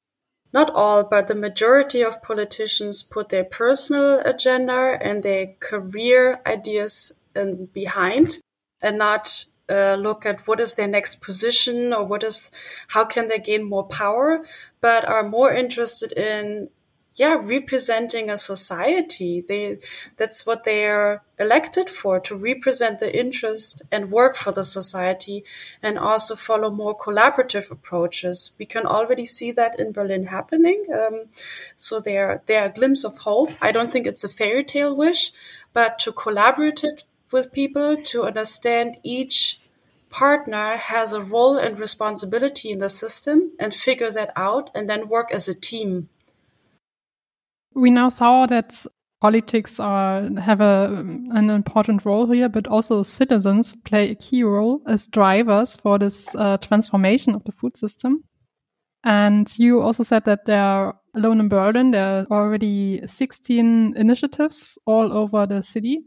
not 0.53 0.71
all, 0.71 1.05
but 1.05 1.29
the 1.29 1.35
majority 1.35 2.03
of 2.03 2.23
politicians 2.23 3.03
put 3.03 3.29
their 3.29 3.45
personal 3.45 4.21
agenda 4.21 4.99
and 5.01 5.23
their 5.23 5.55
career 5.61 6.41
ideas 6.47 7.13
in 7.37 7.67
behind 7.67 8.41
and 8.81 8.99
not 8.99 9.45
uh, 9.71 9.97
look 9.99 10.25
at 10.25 10.47
what 10.47 10.61
is 10.61 10.75
their 10.75 10.89
next 10.89 11.17
position 11.17 11.93
or 11.93 12.05
what 12.05 12.23
is 12.23 12.51
how 12.89 13.05
can 13.05 13.29
they 13.29 13.39
gain 13.39 13.63
more 13.63 13.87
power 13.87 14.43
but 14.81 15.07
are 15.07 15.29
more 15.29 15.53
interested 15.53 16.13
in 16.13 16.71
yeah 17.19 17.37
representing 17.41 18.31
a 18.31 18.37
society. 18.37 19.41
They 19.47 19.79
that's 20.17 20.47
what 20.47 20.65
they're 20.65 21.23
elected 21.39 21.89
for 21.89 22.19
to 22.21 22.37
represent 22.37 22.99
the 23.01 23.17
interest 23.17 23.83
and 23.93 24.11
work 24.11 24.37
for 24.37 24.53
the 24.53 24.65
society 24.65 25.45
and 25.83 25.99
also 25.99 26.35
follow 26.35 26.71
more 26.71 26.97
collaborative 26.97 27.71
approaches. 27.71 28.53
We 28.59 28.67
can 28.67 28.87
already 28.87 29.25
see 29.27 29.53
that 29.53 29.79
in 29.79 29.93
berlin 29.93 30.27
happening. 30.27 30.87
Um, 30.93 31.25
so 31.77 32.01
there 32.01 32.43
there 32.47 32.63
are 32.63 32.67
a 32.67 32.73
glimpse 32.73 33.05
of 33.05 33.19
hope. 33.19 33.51
I 33.61 33.73
don't 33.73 33.91
think 33.93 34.07
it's 34.07 34.25
a 34.25 34.29
fairy 34.29 34.65
tale 34.65 34.97
wish 34.97 35.33
but 35.73 35.99
to 36.01 36.13
collaborate 36.13 36.83
with 37.31 37.53
people 37.53 37.97
to 37.97 38.25
understand 38.25 38.97
each 39.03 39.61
partner 40.11 40.77
has 40.77 41.13
a 41.13 41.23
role 41.23 41.59
and 41.59 41.79
responsibility 41.79 42.71
in 42.71 42.79
the 42.79 42.89
system 42.89 43.53
and 43.59 43.75
figure 43.75 44.11
that 44.11 44.33
out 44.35 44.71
and 44.75 44.89
then 44.89 45.09
work 45.09 45.31
as 45.31 45.49
a 45.49 45.55
team 45.55 46.09
we 47.79 47.91
now 47.91 48.09
saw 48.09 48.47
that 48.47 48.85
politics 49.21 49.81
are 49.81 50.29
have 50.39 50.61
a, 50.61 51.05
an 51.31 51.51
important 51.51 52.05
role 52.05 52.27
here, 52.27 52.49
but 52.49 52.67
also 52.67 53.03
citizens 53.03 53.75
play 53.85 54.11
a 54.11 54.15
key 54.15 54.43
role 54.43 54.83
as 54.87 55.09
drivers 55.09 55.77
for 55.77 55.99
this 55.99 56.35
uh, 56.35 56.57
transformation 56.59 57.35
of 57.35 57.45
the 57.45 57.53
food 57.53 57.77
system. 57.77 58.25
And 59.05 59.53
you 59.59 59.81
also 59.81 60.03
said 60.03 60.25
that 60.25 60.47
there 60.47 60.63
are 60.63 60.97
alone 61.15 61.41
in 61.41 61.49
Berlin, 61.49 61.93
there 61.93 62.19
are 62.19 62.27
already 62.31 63.01
16 63.07 63.95
initiatives 63.97 64.79
all 64.87 65.13
over 65.13 65.47
the 65.47 65.63
city. 65.63 66.01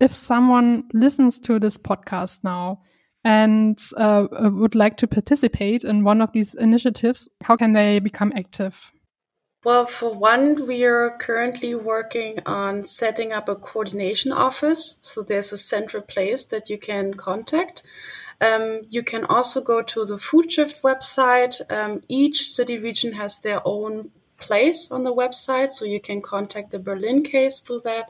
If 0.00 0.14
someone 0.14 0.84
listens 0.94 1.38
to 1.40 1.58
this 1.58 1.76
podcast 1.76 2.42
now 2.42 2.80
and 3.22 3.78
uh, 3.98 4.26
would 4.30 4.74
like 4.74 4.96
to 4.98 5.06
participate 5.06 5.84
in 5.84 6.04
one 6.04 6.22
of 6.22 6.32
these 6.32 6.54
initiatives, 6.54 7.28
how 7.42 7.56
can 7.56 7.74
they 7.74 7.98
become 7.98 8.32
active? 8.34 8.92
Well, 9.62 9.84
for 9.84 10.14
one, 10.14 10.66
we 10.66 10.84
are 10.84 11.10
currently 11.18 11.74
working 11.74 12.38
on 12.46 12.84
setting 12.84 13.30
up 13.30 13.46
a 13.48 13.54
coordination 13.54 14.32
office. 14.32 14.98
So 15.02 15.22
there's 15.22 15.52
a 15.52 15.58
central 15.58 16.02
place 16.02 16.46
that 16.46 16.70
you 16.70 16.78
can 16.78 17.12
contact. 17.12 17.82
Um, 18.40 18.80
you 18.88 19.02
can 19.02 19.24
also 19.24 19.60
go 19.60 19.82
to 19.82 20.06
the 20.06 20.16
Food 20.16 20.50
Shift 20.50 20.82
website. 20.82 21.60
Um, 21.70 22.00
each 22.08 22.48
city 22.48 22.78
region 22.78 23.12
has 23.12 23.38
their 23.40 23.60
own 23.66 24.10
place 24.38 24.90
on 24.90 25.04
the 25.04 25.14
website, 25.14 25.72
so 25.72 25.84
you 25.84 26.00
can 26.00 26.22
contact 26.22 26.70
the 26.70 26.78
Berlin 26.78 27.22
case 27.22 27.60
through 27.60 27.80
that. 27.80 28.08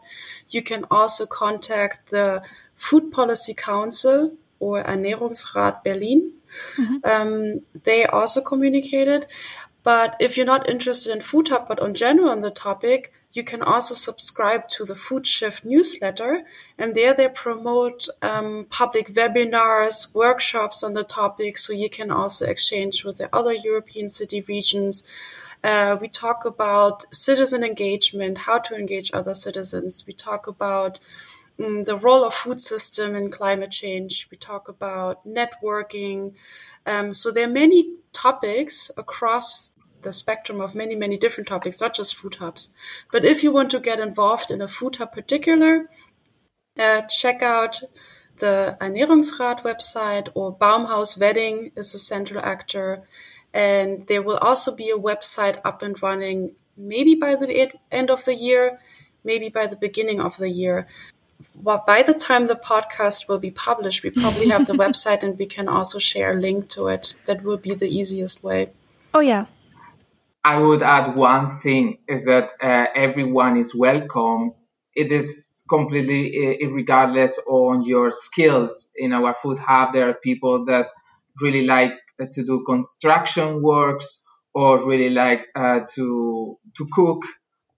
You 0.51 0.63
can 0.63 0.85
also 0.89 1.27
contact 1.27 2.11
the 2.11 2.45
Food 2.77 3.11
Policy 3.11 3.55
Council 3.55 4.35
or 4.61 4.85
Ernährungsrat 4.85 5.83
Berlin. 5.83 6.33
Mm-hmm. 6.77 6.97
Um, 7.05 7.61
they 7.85 8.07
also 8.07 8.41
communicated. 8.41 9.27
But 9.82 10.16
if 10.20 10.36
you're 10.36 10.47
not 10.47 10.69
interested 10.69 11.12
in 11.12 11.23
Food 11.23 11.48
Hub, 11.48 11.66
but 11.69 11.81
on 11.81 11.94
general 11.94 12.31
on 12.31 12.40
the 12.40 12.51
topic, 12.51 13.12
you 13.32 13.44
can 13.44 13.62
also 13.62 13.94
subscribe 13.94 14.69
to 14.70 14.85
the 14.85 14.94
Food 14.94 15.27
Shift 15.27 15.65
newsletter. 15.65 16.44
And 16.77 16.94
there 16.94 17.15
they 17.15 17.28
promote 17.28 18.09
um, 18.23 18.66
public 18.70 19.09
webinars, 19.09 20.15
workshops 20.15 20.82
on 20.82 20.94
the 20.94 21.05
topic. 21.05 21.57
So 21.57 21.73
you 21.73 21.89
can 21.89 22.11
also 22.11 22.47
exchange 22.47 23.05
with 23.05 23.19
the 23.19 23.35
other 23.35 23.52
European 23.52 24.09
city 24.09 24.40
regions. 24.43 25.05
Uh, 25.62 25.97
we 26.01 26.09
talk 26.09 26.44
about 26.44 27.15
citizen 27.15 27.62
engagement, 27.62 28.39
how 28.39 28.59
to 28.59 28.74
engage 28.74 29.11
other 29.12 29.35
citizens. 29.35 30.05
We 30.07 30.12
talk 30.12 30.47
about 30.47 30.98
um, 31.62 31.85
the 31.85 31.97
role 31.97 32.24
of 32.24 32.35
food 32.35 32.61
system 32.61 33.15
in 33.15 33.31
climate 33.31 33.70
change. 33.70 34.28
We 34.31 34.39
talk 34.39 34.69
about 34.69 35.27
networking. 35.27 36.32
Um, 36.91 37.15
so 37.15 37.31
there 37.31 37.47
are 37.47 37.53
many 37.65 37.95
topics 38.12 38.91
across 38.97 39.71
the 40.03 40.12
spectrum 40.12 40.61
of 40.61 40.75
many, 40.75 40.97
many 40.97 41.17
different 41.17 41.47
topics, 41.47 41.81
not 41.81 41.95
just 41.95 42.17
food 42.17 42.35
hubs. 42.37 42.71
But 43.12 43.25
if 43.25 43.45
you 43.45 43.53
want 43.53 43.71
to 43.71 43.79
get 43.79 44.01
involved 44.01 44.51
in 44.51 44.61
a 44.61 44.67
food 44.67 44.97
hub 44.97 45.12
particular, 45.12 45.89
uh, 46.77 47.03
check 47.03 47.43
out 47.43 47.81
the 48.39 48.77
Ernährungsrat 48.81 49.62
website 49.62 50.31
or 50.35 50.57
Baumhaus 50.57 51.17
Wedding 51.17 51.71
is 51.77 51.95
a 51.95 51.99
central 51.99 52.45
actor. 52.45 53.05
And 53.55 54.09
there 54.09 54.23
will 54.23 54.39
also 54.39 54.75
be 54.75 54.91
a 54.91 54.99
website 54.99 55.61
up 55.65 55.83
and 55.83 56.03
running 56.03 56.57
maybe 56.77 57.15
by 57.15 57.37
the 57.37 57.71
end 57.93 58.11
of 58.11 58.25
the 58.25 58.35
year, 58.35 58.81
maybe 59.23 59.49
by 59.49 59.69
the 59.69 59.77
beginning 59.77 60.21
of 60.21 60.39
the 60.39 60.51
year 60.51 60.89
well, 61.55 61.83
by 61.87 62.03
the 62.03 62.15
time 62.15 62.47
the 62.47 62.55
podcast 62.57 63.29
will 63.29 63.39
be 63.39 63.51
published, 63.51 64.03
we 64.03 64.11
probably 64.11 64.49
have 64.49 64.67
the 64.67 64.73
website 64.85 65.23
and 65.23 65.39
we 65.39 65.47
can 65.47 65.69
also 65.69 65.99
share 65.99 66.33
a 66.33 66.35
link 66.35 66.69
to 66.71 66.89
it. 66.89 67.15
That 67.27 67.43
will 67.43 67.57
be 67.57 67.75
the 67.75 67.89
easiest 67.89 68.43
way. 68.43 68.71
Oh, 69.12 69.21
yeah. 69.21 69.47
I 70.45 70.59
would 70.59 70.83
add 70.83 71.17
one 71.17 71.61
thing 71.61 71.99
is 72.09 72.25
that 72.25 72.53
uh, 72.62 72.87
everyone 72.95 73.59
is 73.59 73.75
welcome. 73.75 74.55
It 74.95 75.12
is 75.12 75.53
completely 75.69 76.59
uh, 76.62 76.69
regardless 76.71 77.39
on 77.47 77.85
your 77.85 78.11
skills. 78.11 78.89
In 78.97 79.12
our 79.12 79.35
food 79.35 79.59
hub, 79.59 79.93
there 79.93 80.09
are 80.09 80.15
people 80.15 80.65
that 80.67 80.87
really 81.41 81.67
like 81.67 81.93
uh, 82.21 82.27
to 82.33 82.45
do 82.45 82.65
construction 82.65 83.62
works 83.62 84.23
or 84.55 84.87
really 84.87 85.11
like 85.11 85.47
uh, 85.55 85.81
to 85.95 86.59
to 86.77 86.89
cook 86.91 87.23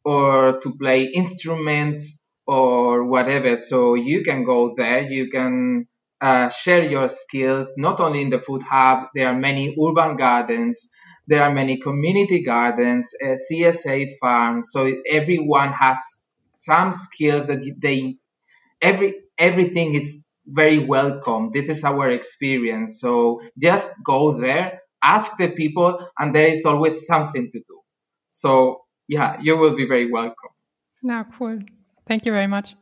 or 0.05 0.61
to 0.61 0.75
play 0.79 1.05
instruments 1.05 2.19
or 2.47 3.05
whatever. 3.05 3.57
So 3.57 3.95
you 3.95 4.23
can 4.25 4.45
go 4.45 4.75
there, 4.77 5.03
you 5.03 5.31
can 5.31 5.87
uh, 6.21 6.49
share 6.49 6.85
your 6.85 7.09
skills, 7.09 7.75
not 7.77 8.01
only 8.01 8.23
in 8.23 8.31
the 8.31 8.39
food 8.41 8.63
hub, 8.63 9.09
there 9.15 9.29
are 9.29 9.39
many 9.39 9.77
urban 9.81 10.17
gardens, 10.17 10.89
there 11.27 11.43
are 11.43 11.53
many 11.53 11.79
community 11.79 12.43
gardens, 12.43 13.11
uh, 13.23 13.35
CSA 13.35 14.19
farms. 14.21 14.71
So 14.71 14.93
everyone 15.09 15.73
has 15.73 15.99
some 16.55 16.93
skills 16.93 17.47
that 17.47 17.61
they, 17.79 18.19
every, 18.81 19.15
everything 19.39 19.95
is 19.95 20.33
very 20.47 20.79
welcome. 20.79 21.51
This 21.53 21.69
is 21.69 21.85
our 21.85 22.11
experience. 22.11 23.01
So 23.01 23.41
just 23.61 23.91
go 24.05 24.39
there, 24.39 24.83
ask 25.03 25.37
the 25.37 25.49
people, 25.49 26.07
and 26.19 26.35
there 26.35 26.47
is 26.47 26.65
always 26.65 27.07
something 27.07 27.51
to 27.51 27.59
do. 27.59 27.81
So 28.29 28.83
yeah, 29.09 29.39
you 29.41 29.57
will 29.57 29.77
be 29.77 29.87
very 29.87 30.11
welcome. 30.11 30.51
Now, 31.03 31.27
cool. 31.37 31.61
Thank 32.07 32.27
you 32.27 32.33
very 32.33 32.47
much. 32.47 32.75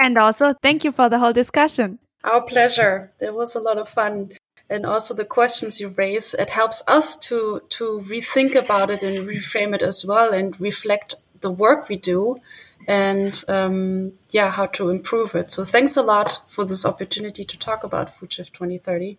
And 0.00 0.16
also, 0.16 0.54
thank 0.62 0.84
you 0.84 0.92
for 0.92 1.08
the 1.08 1.18
whole 1.18 1.32
discussion. 1.32 1.98
Our 2.24 2.42
pleasure. 2.42 3.12
There 3.18 3.32
was 3.32 3.54
a 3.54 3.60
lot 3.60 3.78
of 3.78 3.88
fun. 3.88 4.32
And 4.70 4.84
also 4.84 5.14
the 5.14 5.24
questions 5.24 5.80
you 5.80 5.90
raise, 5.96 6.34
it 6.34 6.50
helps 6.50 6.82
us 6.86 7.16
to, 7.20 7.62
to 7.70 8.04
rethink 8.06 8.54
about 8.54 8.90
it 8.90 9.02
and 9.02 9.26
reframe 9.26 9.74
it 9.74 9.82
as 9.82 10.04
well 10.04 10.32
and 10.32 10.60
reflect 10.60 11.14
the 11.40 11.50
work 11.50 11.88
we 11.88 11.96
do 11.96 12.40
and 12.86 13.44
um, 13.48 14.12
yeah, 14.30 14.50
how 14.50 14.66
to 14.66 14.90
improve 14.90 15.34
it. 15.34 15.50
So 15.50 15.64
thanks 15.64 15.96
a 15.96 16.02
lot 16.02 16.40
for 16.46 16.64
this 16.64 16.84
opportunity 16.84 17.44
to 17.44 17.58
talk 17.58 17.84
about 17.84 18.10
Food 18.10 18.32
Shift 18.32 18.54
2030 18.54 19.18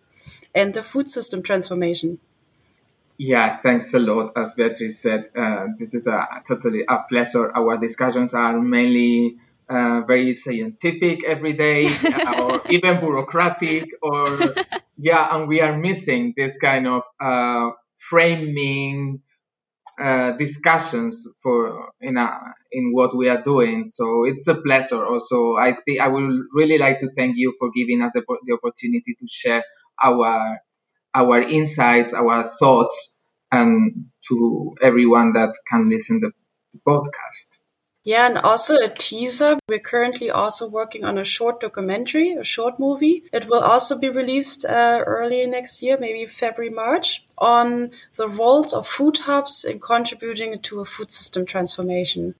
and 0.54 0.74
the 0.74 0.82
food 0.82 1.08
system 1.08 1.42
transformation. 1.42 2.18
Yeah, 3.22 3.58
thanks 3.58 3.92
a 3.92 3.98
lot. 3.98 4.32
As 4.34 4.54
Beatrice 4.54 5.02
said, 5.02 5.30
uh, 5.36 5.66
this 5.78 5.92
is 5.92 6.06
a 6.06 6.26
totally 6.48 6.84
a 6.88 7.00
pleasure. 7.08 7.52
Our 7.54 7.76
discussions 7.76 8.32
are 8.32 8.58
mainly 8.58 9.36
uh, 9.68 10.00
very 10.06 10.32
scientific 10.32 11.24
every 11.24 11.52
day, 11.52 11.86
or 12.38 12.62
even 12.70 12.98
bureaucratic, 12.98 13.90
or 14.00 14.54
yeah, 14.96 15.36
and 15.36 15.48
we 15.48 15.60
are 15.60 15.76
missing 15.76 16.32
this 16.34 16.56
kind 16.56 16.86
of 16.88 17.02
uh, 17.20 17.72
framing 17.98 19.20
uh, 20.00 20.32
discussions 20.32 21.26
for 21.42 21.90
in 22.00 22.16
a, 22.16 22.40
in 22.72 22.92
what 22.92 23.14
we 23.14 23.28
are 23.28 23.42
doing. 23.42 23.84
So 23.84 24.24
it's 24.24 24.48
a 24.48 24.54
pleasure. 24.54 25.04
Also, 25.04 25.56
I 25.56 25.74
think 25.84 26.00
I 26.00 26.08
would 26.08 26.40
really 26.54 26.78
like 26.78 27.00
to 27.00 27.08
thank 27.08 27.34
you 27.36 27.54
for 27.58 27.70
giving 27.76 28.00
us 28.02 28.12
the, 28.14 28.22
the 28.46 28.54
opportunity 28.54 29.14
to 29.18 29.26
share 29.28 29.62
our 30.02 30.58
our 31.14 31.40
insights, 31.40 32.14
our 32.14 32.48
thoughts, 32.48 33.18
and 33.50 34.06
to 34.28 34.74
everyone 34.82 35.32
that 35.32 35.54
can 35.68 35.88
listen 35.88 36.20
to 36.20 36.30
the 36.72 36.78
podcast. 36.86 37.58
Yeah, 38.02 38.26
and 38.26 38.38
also 38.38 38.76
a 38.76 38.88
teaser. 38.88 39.58
We're 39.68 39.78
currently 39.78 40.30
also 40.30 40.70
working 40.70 41.04
on 41.04 41.18
a 41.18 41.24
short 41.24 41.60
documentary, 41.60 42.32
a 42.32 42.44
short 42.44 42.80
movie. 42.80 43.24
It 43.30 43.46
will 43.46 43.60
also 43.60 43.98
be 43.98 44.08
released 44.08 44.64
uh, 44.64 45.04
early 45.06 45.46
next 45.46 45.82
year, 45.82 45.98
maybe 46.00 46.24
February, 46.24 46.72
March, 46.72 47.26
on 47.36 47.90
the 48.16 48.26
roles 48.26 48.72
of 48.72 48.86
food 48.86 49.18
hubs 49.18 49.64
in 49.64 49.80
contributing 49.80 50.60
to 50.60 50.80
a 50.80 50.86
food 50.86 51.10
system 51.10 51.44
transformation. 51.44 52.34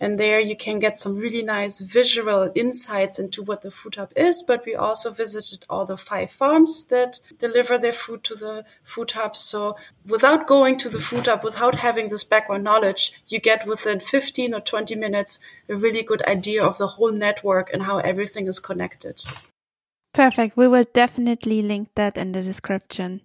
And 0.00 0.18
there 0.18 0.40
you 0.40 0.56
can 0.56 0.78
get 0.78 0.98
some 0.98 1.14
really 1.14 1.42
nice 1.42 1.80
visual 1.80 2.50
insights 2.54 3.18
into 3.18 3.42
what 3.42 3.60
the 3.60 3.70
food 3.70 3.96
hub 3.96 4.12
is. 4.16 4.42
But 4.42 4.64
we 4.64 4.74
also 4.74 5.10
visited 5.10 5.66
all 5.68 5.84
the 5.84 5.98
five 5.98 6.30
farms 6.30 6.86
that 6.86 7.20
deliver 7.38 7.76
their 7.76 7.92
food 7.92 8.24
to 8.24 8.34
the 8.34 8.64
food 8.82 9.10
hub. 9.10 9.36
So 9.36 9.76
without 10.06 10.46
going 10.46 10.78
to 10.78 10.88
the 10.88 11.00
food 11.00 11.26
hub, 11.26 11.44
without 11.44 11.74
having 11.76 12.08
this 12.08 12.24
background 12.24 12.64
knowledge, 12.64 13.20
you 13.28 13.38
get 13.38 13.66
within 13.66 14.00
15 14.00 14.54
or 14.54 14.60
20 14.60 14.94
minutes 14.94 15.38
a 15.68 15.76
really 15.76 16.02
good 16.02 16.22
idea 16.22 16.64
of 16.64 16.78
the 16.78 16.88
whole 16.88 17.12
network 17.12 17.70
and 17.72 17.82
how 17.82 17.98
everything 17.98 18.46
is 18.46 18.58
connected. 18.58 19.22
Perfect. 20.12 20.56
We 20.56 20.66
will 20.66 20.86
definitely 20.92 21.62
link 21.62 21.90
that 21.94 22.16
in 22.16 22.32
the 22.32 22.42
description. 22.42 23.20